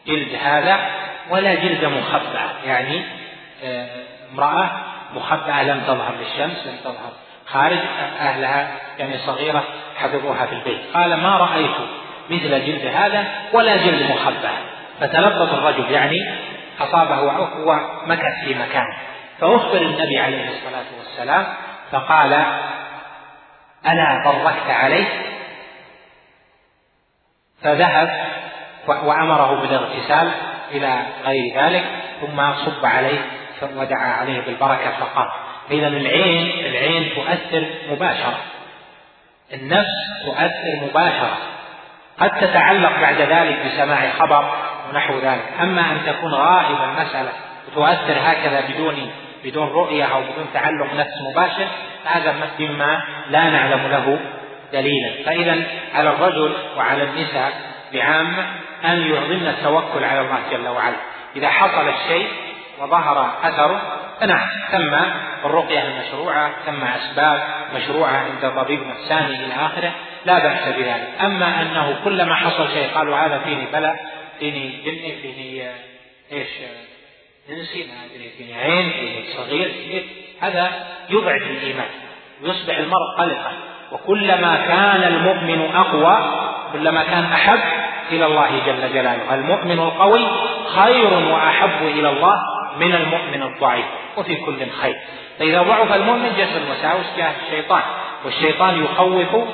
جلد 0.06 0.34
هذا 0.42 0.90
ولا 1.30 1.54
جلد 1.54 1.84
مخبأة. 1.84 2.50
يعني 2.64 3.04
آه، 3.62 3.88
امرأة 4.32 4.70
مخبأة 5.14 5.62
لم 5.62 5.80
تظهر 5.80 6.14
للشمس 6.14 6.66
لم 6.66 6.76
تظهر 6.84 7.12
خارج 7.46 7.78
أهلها 8.20 8.70
يعني 8.98 9.18
صغيرة 9.18 9.64
حفظوها 9.96 10.46
في 10.46 10.54
البيت. 10.54 10.80
قال 10.94 11.14
ما 11.14 11.36
رأيت 11.36 11.76
مثل 12.30 12.66
جلد 12.66 12.86
هذا 12.86 13.24
ولا 13.52 13.76
جلد 13.76 14.10
مخبأة 14.10 14.58
فتلبط 15.00 15.52
الرجل 15.52 15.90
يعني 15.90 16.16
أصابه 16.80 17.20
وهو 17.20 17.80
مكث 18.06 18.44
في 18.44 18.54
مكانه 18.54 18.96
فأخبر 19.40 19.82
النبي 19.82 20.18
عليه 20.18 20.48
الصلاة 20.48 20.86
والسلام 20.98 21.46
فقال 21.90 22.32
ألا 23.86 24.22
بركت 24.24 24.70
عليه؟ 24.70 25.06
فذهب 27.62 28.26
وأمره 28.86 29.60
بالاغتسال 29.60 30.30
إلى 30.70 31.02
غير 31.24 31.62
ذلك 31.62 31.84
ثم 32.20 32.54
صب 32.64 32.86
عليه 32.86 33.18
ودعا 33.76 34.12
عليه 34.12 34.40
بالبركة 34.40 34.90
فقال 34.90 35.30
إذا 35.70 35.86
العين 35.86 36.66
العين 36.66 37.14
تؤثر 37.14 37.66
مباشرة. 37.90 38.38
النفس 39.52 40.24
تؤثر 40.24 40.88
مباشرة. 40.90 41.38
قد 42.20 42.30
تتعلق 42.40 43.00
بعد 43.00 43.20
ذلك 43.20 43.66
بسماع 43.66 44.10
خبر 44.18 44.50
ونحو 44.90 45.18
ذلك. 45.18 45.44
أما 45.60 45.80
أن 45.80 45.98
تكون 46.06 46.34
غائبة 46.34 46.84
المسألة 46.84 47.32
وتؤثر 47.68 48.14
هكذا 48.24 48.60
بدون 48.68 49.10
بدون 49.44 49.68
رؤية 49.68 50.04
أو 50.04 50.20
بدون 50.20 50.46
تعلق 50.54 50.94
نفس 50.94 51.12
مباشر 51.30 51.66
هذا 52.04 52.34
مما 52.60 53.02
لا 53.30 53.50
نعلم 53.50 53.86
له 53.86 54.18
دليلا. 54.72 55.24
فإذا 55.26 55.62
على 55.94 56.10
الرجل 56.10 56.54
وعلى 56.76 57.02
النساء 57.02 57.52
بعامة 57.92 58.46
أن 58.84 59.02
يعظمن 59.02 59.46
التوكل 59.46 60.04
على 60.04 60.20
الله 60.20 60.38
جل 60.50 60.68
وعلا. 60.68 60.96
إذا 61.36 61.48
حصل 61.48 61.88
الشيء 61.88 62.28
وظهر 62.80 63.30
أثره 63.44 63.80
فنعم 64.20 64.48
تم 64.72 64.94
الرقية 65.44 65.82
المشروعة 65.88 66.50
تم 66.66 66.84
أسباب 66.84 67.40
مشروعة 67.74 68.12
عند 68.12 68.52
طبيب 68.56 68.80
نفساني 68.86 69.44
إلى 69.44 69.54
آخره 69.54 69.92
لا 70.24 70.38
بأس 70.38 70.74
بذلك. 70.76 71.08
أما 71.20 71.62
أنه 71.62 72.00
كلما 72.04 72.34
حصل 72.34 72.68
شيء 72.68 72.88
قالوا 72.94 73.16
هذا 73.16 73.38
فيني 73.38 73.66
بلاء 73.72 73.96
فيني 74.40 74.82
جني 74.84 75.16
فيني 75.22 75.70
إيش 76.32 76.48
انسي 77.50 77.84
ما 77.84 78.04
أدري 78.04 78.30
فيني 78.38 78.54
عين 78.54 78.90
فيني 78.90 79.24
صغير 79.36 79.68
فيني 79.68 80.04
هذا 80.40 80.86
يضعف 81.10 81.42
الإيمان 81.42 81.88
ويصبح 82.42 82.78
المرء 82.78 83.16
قلقا. 83.18 83.52
وكلما 83.92 84.56
كان 84.56 85.02
المؤمن 85.02 85.70
أقوى 85.74 86.16
كلما 86.72 87.04
كان 87.04 87.24
أحب 87.24 87.60
إلى 88.10 88.26
الله 88.26 88.50
جل 88.66 88.92
جلاله. 88.92 89.34
المؤمن 89.34 89.78
القوي 89.78 90.26
خير 90.74 91.14
وأحب 91.14 91.82
إلى 91.82 92.08
الله 92.08 92.36
من 92.80 92.94
المؤمن 92.94 93.42
الضعيف 93.42 93.84
وفي 94.16 94.36
كل 94.36 94.70
خير. 94.70 94.96
فإذا 95.38 95.62
ضعف 95.62 95.92
المؤمن 95.92 96.32
جاءت 96.36 96.56
الوساوس 96.56 97.06
جاء 97.16 97.34
الشيطان 97.46 97.82
والشيطان 98.24 98.84
يخوف 98.84 99.48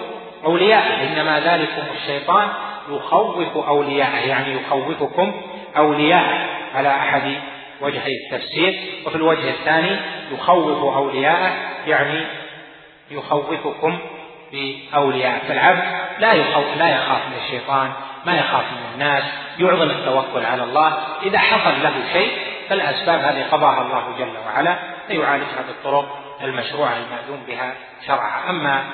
أولياءه. 0.45 1.03
إنما 1.03 1.41
ذلكم 1.41 1.83
الشيطان 1.95 2.49
يخوف 2.91 3.57
أولياءه 3.57 4.17
يعني 4.17 4.55
يخوفكم 4.55 5.43
أولياءه. 5.77 6.47
على 6.75 6.89
أحد 6.89 7.33
وجهي 7.81 8.13
التفسير. 8.25 8.75
وفي 9.07 9.17
الوجه 9.17 9.51
الثاني 9.51 9.97
يخوف 10.33 10.95
أولياءه 10.97 11.53
يعني 11.87 12.27
يخوفكم 13.11 13.99
بأولياء 14.53 15.45
فالعبد 15.49 15.83
لا 16.19 16.33
يخوف 16.33 16.77
لا 16.79 16.89
يخاف 16.97 17.29
من 17.29 17.37
الشيطان 17.45 17.93
ما 18.27 18.37
يخاف 18.37 18.65
من 18.73 18.93
الناس. 18.95 19.25
يعظم 19.59 19.91
التوكل 19.91 20.47
على 20.47 20.63
الله. 20.63 20.99
إذا 21.23 21.39
حصل 21.39 21.83
له 21.83 21.93
شيء 22.13 22.31
فالأسباب 22.69 23.21
هذه 23.21 23.45
قضاها 23.53 23.83
الله 23.83 24.19
جل 24.19 24.37
وعلا 24.47 24.79
فيعالجها 25.07 25.63
بالطرق 25.67 26.19
المشروعة 26.43 26.97
المأذون 26.97 27.45
بها 27.47 27.75
شرعا 28.07 28.51
أما 28.51 28.85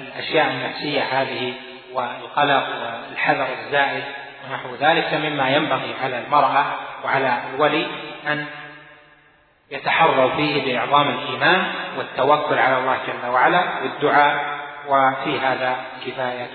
الأشياء 0.00 0.46
النفسية 0.50 1.02
هذه 1.02 1.54
والقلق 1.92 2.68
والحذر 3.08 3.46
الزائد 3.64 4.04
ونحو 4.44 4.74
ذلك 4.74 5.14
مما 5.14 5.48
ينبغي 5.48 5.94
على 6.02 6.18
المرأة 6.18 6.64
وعلى 7.04 7.38
الولي 7.54 7.86
أن 8.26 8.46
يتحروا 9.70 10.36
فيه 10.36 10.64
بإعظام 10.64 11.08
الإيمان 11.08 11.72
والتوكل 11.98 12.58
على 12.58 12.78
الله 12.78 12.98
جل 13.06 13.28
وعلا 13.28 13.64
والدعاء 13.82 14.56
وفي 14.88 15.38
هذا 15.38 15.76
كفاية 16.06 16.50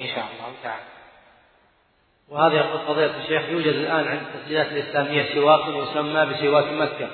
إن 0.00 0.06
شاء 0.06 0.24
الله 0.32 0.52
تعالى. 0.62 0.82
وهذا 2.32 2.54
يقول 2.54 2.80
فضيلة 2.86 3.16
الشيخ 3.22 3.48
يوجد 3.48 3.74
الآن 3.74 4.08
عند 4.08 4.20
التسجيلات 4.20 4.66
الإسلامية 4.66 5.34
سواك 5.34 5.60
يسمى 5.68 6.26
بسواك 6.26 6.64
مكة 6.64 7.08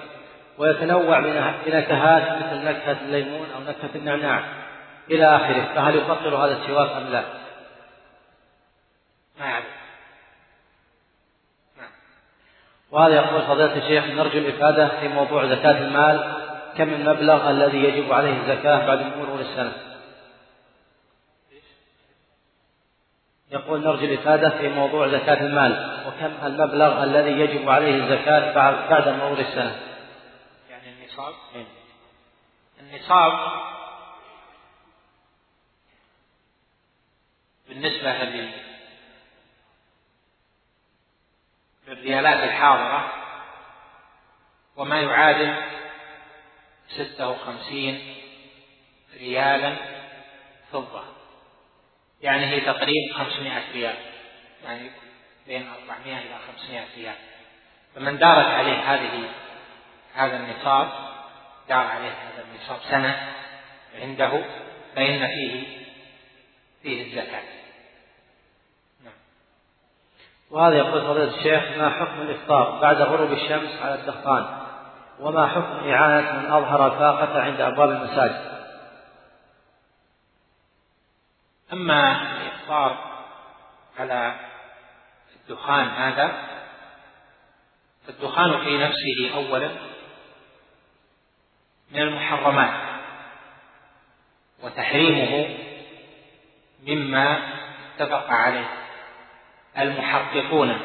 ويتنوع 0.59 1.21
بنكهات 1.67 2.43
مثل 2.43 2.65
نكهة 2.65 2.97
الليمون 3.03 3.47
أو 3.55 3.61
نكهة 3.61 3.91
النعناع 3.95 4.43
إلى 5.11 5.37
آخره 5.37 5.75
فهل 5.75 5.97
يفطر 5.97 6.37
هذا 6.37 6.57
السواك 6.63 6.91
أم 6.91 7.13
لا؟ 7.13 7.23
ما 9.41 9.47
أعرف 9.47 9.65
وهذا 12.91 13.15
يقول 13.15 13.43
فضيلة 13.43 13.77
الشيخ 13.77 14.05
نرجو 14.05 14.39
الإفادة 14.39 14.89
في 15.01 15.09
موضوع 15.09 15.47
زكاة 15.47 15.79
المال 15.79 16.35
كم 16.77 16.89
المبلغ 16.89 17.51
الذي 17.51 17.85
يجب 17.85 18.13
عليه 18.13 18.41
الزكاة 18.41 18.87
بعد 18.87 19.17
مرور 19.17 19.41
السنة 19.41 19.88
يقول 23.51 23.81
نرجو 23.81 24.05
الإفادة 24.05 24.51
في 24.59 24.69
موضوع 24.69 25.09
زكاة 25.09 25.41
المال 25.41 26.05
وكم 26.07 26.47
المبلغ 26.47 27.03
الذي 27.03 27.31
يجب 27.31 27.69
عليه 27.69 27.95
الزكاة 27.95 28.53
بعد 28.89 29.09
مرور 29.09 29.39
السنة. 29.39 29.81
يعني 30.71 30.93
النصاب؟ 30.93 31.35
إيه. 31.55 31.67
النصاب 32.81 33.33
بالنسبة 37.69 38.13
بالريالات 41.87 42.45
الحاضرة 42.45 43.13
وما 44.77 45.01
يعادل 45.01 45.55
ستة 46.89 47.29
وخمسين 47.29 48.15
ريالا 49.15 49.77
فضة 50.73 51.18
يعني 52.23 52.47
هي 52.47 52.61
تقريبا 52.61 53.15
خمسمائة 53.15 53.73
ريال. 53.73 53.95
يعني 54.65 54.91
بين 55.47 55.69
أربعمائة 55.69 56.19
إلى 56.19 56.37
خمسمائة 56.49 56.87
ريال. 56.97 57.15
فمن 57.95 58.19
دارت 58.19 58.47
عليه 58.47 58.95
هذه 58.95 59.29
هذا 60.15 60.37
النصاب 60.37 60.89
دار 61.69 61.87
عليه 61.87 62.11
هذا 62.11 62.45
النصاب 62.45 62.79
سنة 62.91 63.29
عنده 64.03 64.45
فإن 64.97 65.27
فيه 65.27 65.67
فيه 66.83 67.03
الزكاة. 67.03 67.59
وهذا 70.51 70.77
يقول 70.77 71.03
فضيلة 71.03 71.37
الشيخ 71.39 71.79
ما 71.79 71.91
حكم 71.91 72.21
الإفطار 72.23 72.79
بعد 72.83 72.97
غروب 72.97 73.33
الشمس 73.33 73.83
على 73.83 73.95
الدخان؟ 73.95 74.47
وما 75.21 75.47
حكم 75.47 75.89
إعانة 75.91 76.33
من 76.33 76.47
أظهر 76.53 76.87
الفاقة 76.87 77.41
عند 77.43 77.61
أبواب 77.61 77.91
المساجد؟ 77.91 78.58
أما 81.73 82.23
الإفطار 82.37 83.23
على 83.99 84.35
الدخان 85.37 85.89
هذا 85.89 86.49
الدخان 88.09 88.65
في 88.65 88.79
نفسه 88.79 89.35
أولا 89.35 89.71
من 91.91 92.01
المحرمات 92.01 92.75
وتحريمه 94.63 95.57
مما 96.87 97.39
اتفق 97.95 98.31
عليه 98.31 98.69
المحققون 99.79 100.79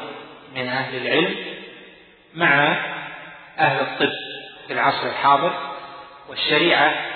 من 0.54 0.68
أهل 0.68 0.96
العلم 0.96 1.56
مع 2.34 2.76
أهل 3.58 3.80
الطب 3.80 4.12
في 4.66 4.72
العصر 4.72 5.06
الحاضر 5.06 5.74
والشريعة 6.28 7.13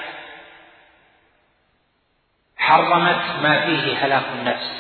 حرمت 2.68 3.42
ما 3.42 3.60
فيه 3.60 4.06
هلاك 4.06 4.24
النفس. 4.38 4.70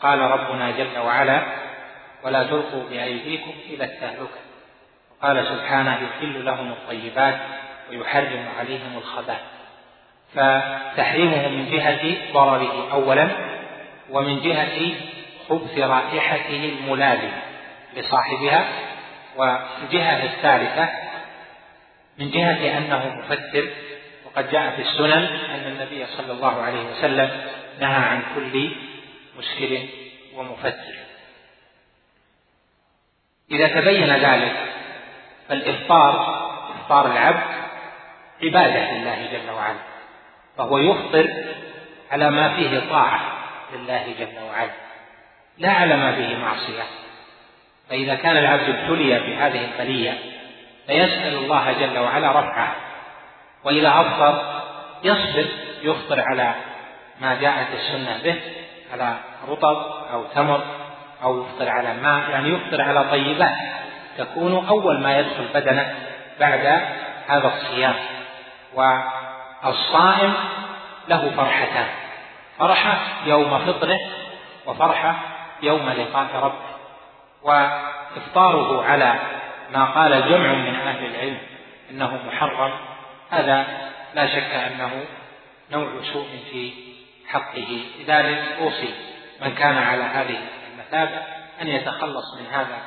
قال 0.00 0.18
ربنا 0.18 0.70
جل 0.70 0.98
وعلا 0.98 1.42
ولا 2.24 2.42
تلقوا 2.42 2.84
بأيديكم 2.90 3.52
إلى 3.66 3.84
التهلكة. 3.84 4.40
وقال 5.10 5.46
سبحانه 5.46 5.98
يحل 6.02 6.44
لهم 6.44 6.72
الطيبات 6.72 7.36
ويحرم 7.90 8.44
عليهم 8.58 8.96
الخبائث. 8.96 9.58
فتحريمه 10.34 11.48
من 11.48 11.70
جهة 11.70 12.32
ضرره 12.32 12.92
أولا 12.92 13.28
ومن 14.10 14.42
جهة 14.42 14.94
خبث 15.48 15.78
رائحته 15.78 16.78
الملازم 16.78 17.32
لصاحبها 17.96 18.68
والجهة 19.36 20.24
الثالثة 20.24 20.88
من 22.18 22.30
جهة 22.30 22.78
أنه 22.78 23.16
مفتر 23.16 23.68
وقد 24.38 24.50
جاء 24.50 24.70
في 24.76 24.82
السنن 24.82 25.26
أن 25.26 25.66
النبي 25.66 26.06
صلى 26.06 26.32
الله 26.32 26.62
عليه 26.62 26.80
وسلم 26.80 27.30
نهى 27.80 27.94
عن 27.94 28.22
كل 28.34 28.70
مسكر 29.38 29.86
ومفتر 30.34 30.94
إذا 33.50 33.80
تبين 33.80 34.16
ذلك 34.16 34.56
فالإفطار 35.48 36.38
إفطار 36.80 37.12
العبد 37.12 37.42
عبادة 38.42 38.92
لله 38.92 39.28
جل 39.32 39.50
وعلا 39.50 39.78
فهو 40.58 40.78
يفطر 40.78 41.44
على 42.10 42.30
ما 42.30 42.56
فيه 42.56 42.90
طاعة 42.90 43.20
لله 43.72 44.14
جل 44.18 44.42
وعلا 44.42 44.70
لا 45.58 45.70
على 45.70 45.96
ما 45.96 46.12
فيه 46.12 46.36
معصية. 46.36 46.86
فإذا 47.90 48.14
كان 48.14 48.36
العبد 48.36 48.68
ابتلي 48.68 49.20
بهذه 49.20 49.64
البلية 49.64 50.18
فيسأل 50.86 51.34
الله 51.34 51.72
جل 51.72 51.98
وعلا 51.98 52.30
رفعه. 52.30 52.87
وإذا 53.64 53.88
أفطر 53.88 54.62
يصبر 55.04 55.46
يفطر 55.82 56.20
على 56.20 56.54
ما 57.20 57.34
جاءت 57.34 57.66
السنة 57.74 58.22
به 58.24 58.40
على 58.92 59.14
رطب 59.48 59.76
أو 60.12 60.24
تمر 60.34 60.60
أو 61.22 61.42
يفطر 61.42 61.68
على 61.68 61.94
ماء 61.94 62.30
يعني 62.30 62.48
يفطر 62.48 62.82
على 62.82 63.04
طيبات. 63.10 63.54
تكون 64.18 64.66
أول 64.68 65.00
ما 65.00 65.18
يدخل 65.18 65.48
بدنه 65.54 65.94
بعد 66.40 66.82
هذا 67.28 67.52
الصيام. 67.56 67.94
والصائم 68.74 70.34
له 71.08 71.30
فرحتان. 71.36 71.86
فرحة 72.58 72.98
يوم 73.26 73.58
فطره 73.58 73.98
وفرحة 74.66 75.16
يوم 75.62 75.90
لقاء 75.90 76.26
ربه. 76.34 76.68
وإفطاره 77.42 78.84
على 78.84 79.14
ما 79.72 79.84
قال 79.84 80.28
جمع 80.28 80.52
من 80.52 80.74
أهل 80.74 81.06
العلم 81.06 81.38
إنه 81.90 82.18
محرم 82.26 82.72
هذا 83.30 83.66
لا 84.14 84.26
شك 84.26 84.52
أنه 84.52 85.04
نوع 85.70 86.02
سوء 86.12 86.28
في 86.50 86.72
حقه. 87.28 87.84
لذلك 87.98 88.56
أوصي 88.60 88.94
من 89.40 89.54
كان 89.54 89.78
على 89.78 90.02
هذه 90.02 90.38
المثابة 90.72 91.22
أن 91.62 91.68
يتخلص 91.68 92.34
من 92.40 92.46
هذا 92.46 92.78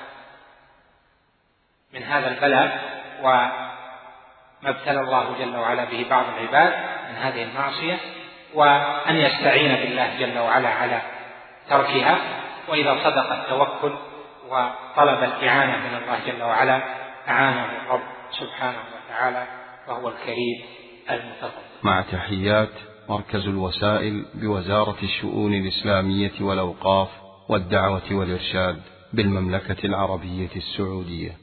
من 1.93 2.03
هذا 2.03 2.27
البلاء 2.27 2.79
وما 3.21 3.71
ابتلى 4.65 4.99
الله 4.99 5.35
جل 5.39 5.55
وعلا 5.55 5.85
به 5.85 6.05
بعض 6.09 6.25
العباد 6.37 6.73
من 7.09 7.15
هذه 7.15 7.43
المعصية 7.43 7.97
وأن 8.53 9.15
يستعين 9.15 9.75
بالله 9.75 10.19
جل 10.19 10.39
وعلا 10.39 10.69
على 10.69 11.01
تركها. 11.69 12.17
وإذا 12.67 12.97
صدق 13.03 13.31
التوكل 13.31 13.95
وطلب 14.49 15.23
الإعانة 15.23 15.77
من 15.77 16.01
الله 16.03 16.19
جل 16.27 16.43
وعلا 16.43 16.81
أعانه 17.29 17.65
الرب 17.65 18.03
سبحانه 18.31 18.79
وتعالى. 18.95 19.60
وهو 19.91 20.09
الكريم 20.09 20.61
المتفضل 21.09 21.61
مع 21.83 22.01
تحيات 22.01 22.69
مركز 23.09 23.47
الوسائل 23.47 24.25
بوزارة 24.33 24.97
الشؤون 25.03 25.53
الإسلامية 25.53 26.31
والأوقاف 26.41 27.09
والدعوة 27.49 28.11
والإرشاد 28.11 28.81
بالمملكة 29.13 29.85
العربية 29.85 30.49
السعودية. 30.55 31.37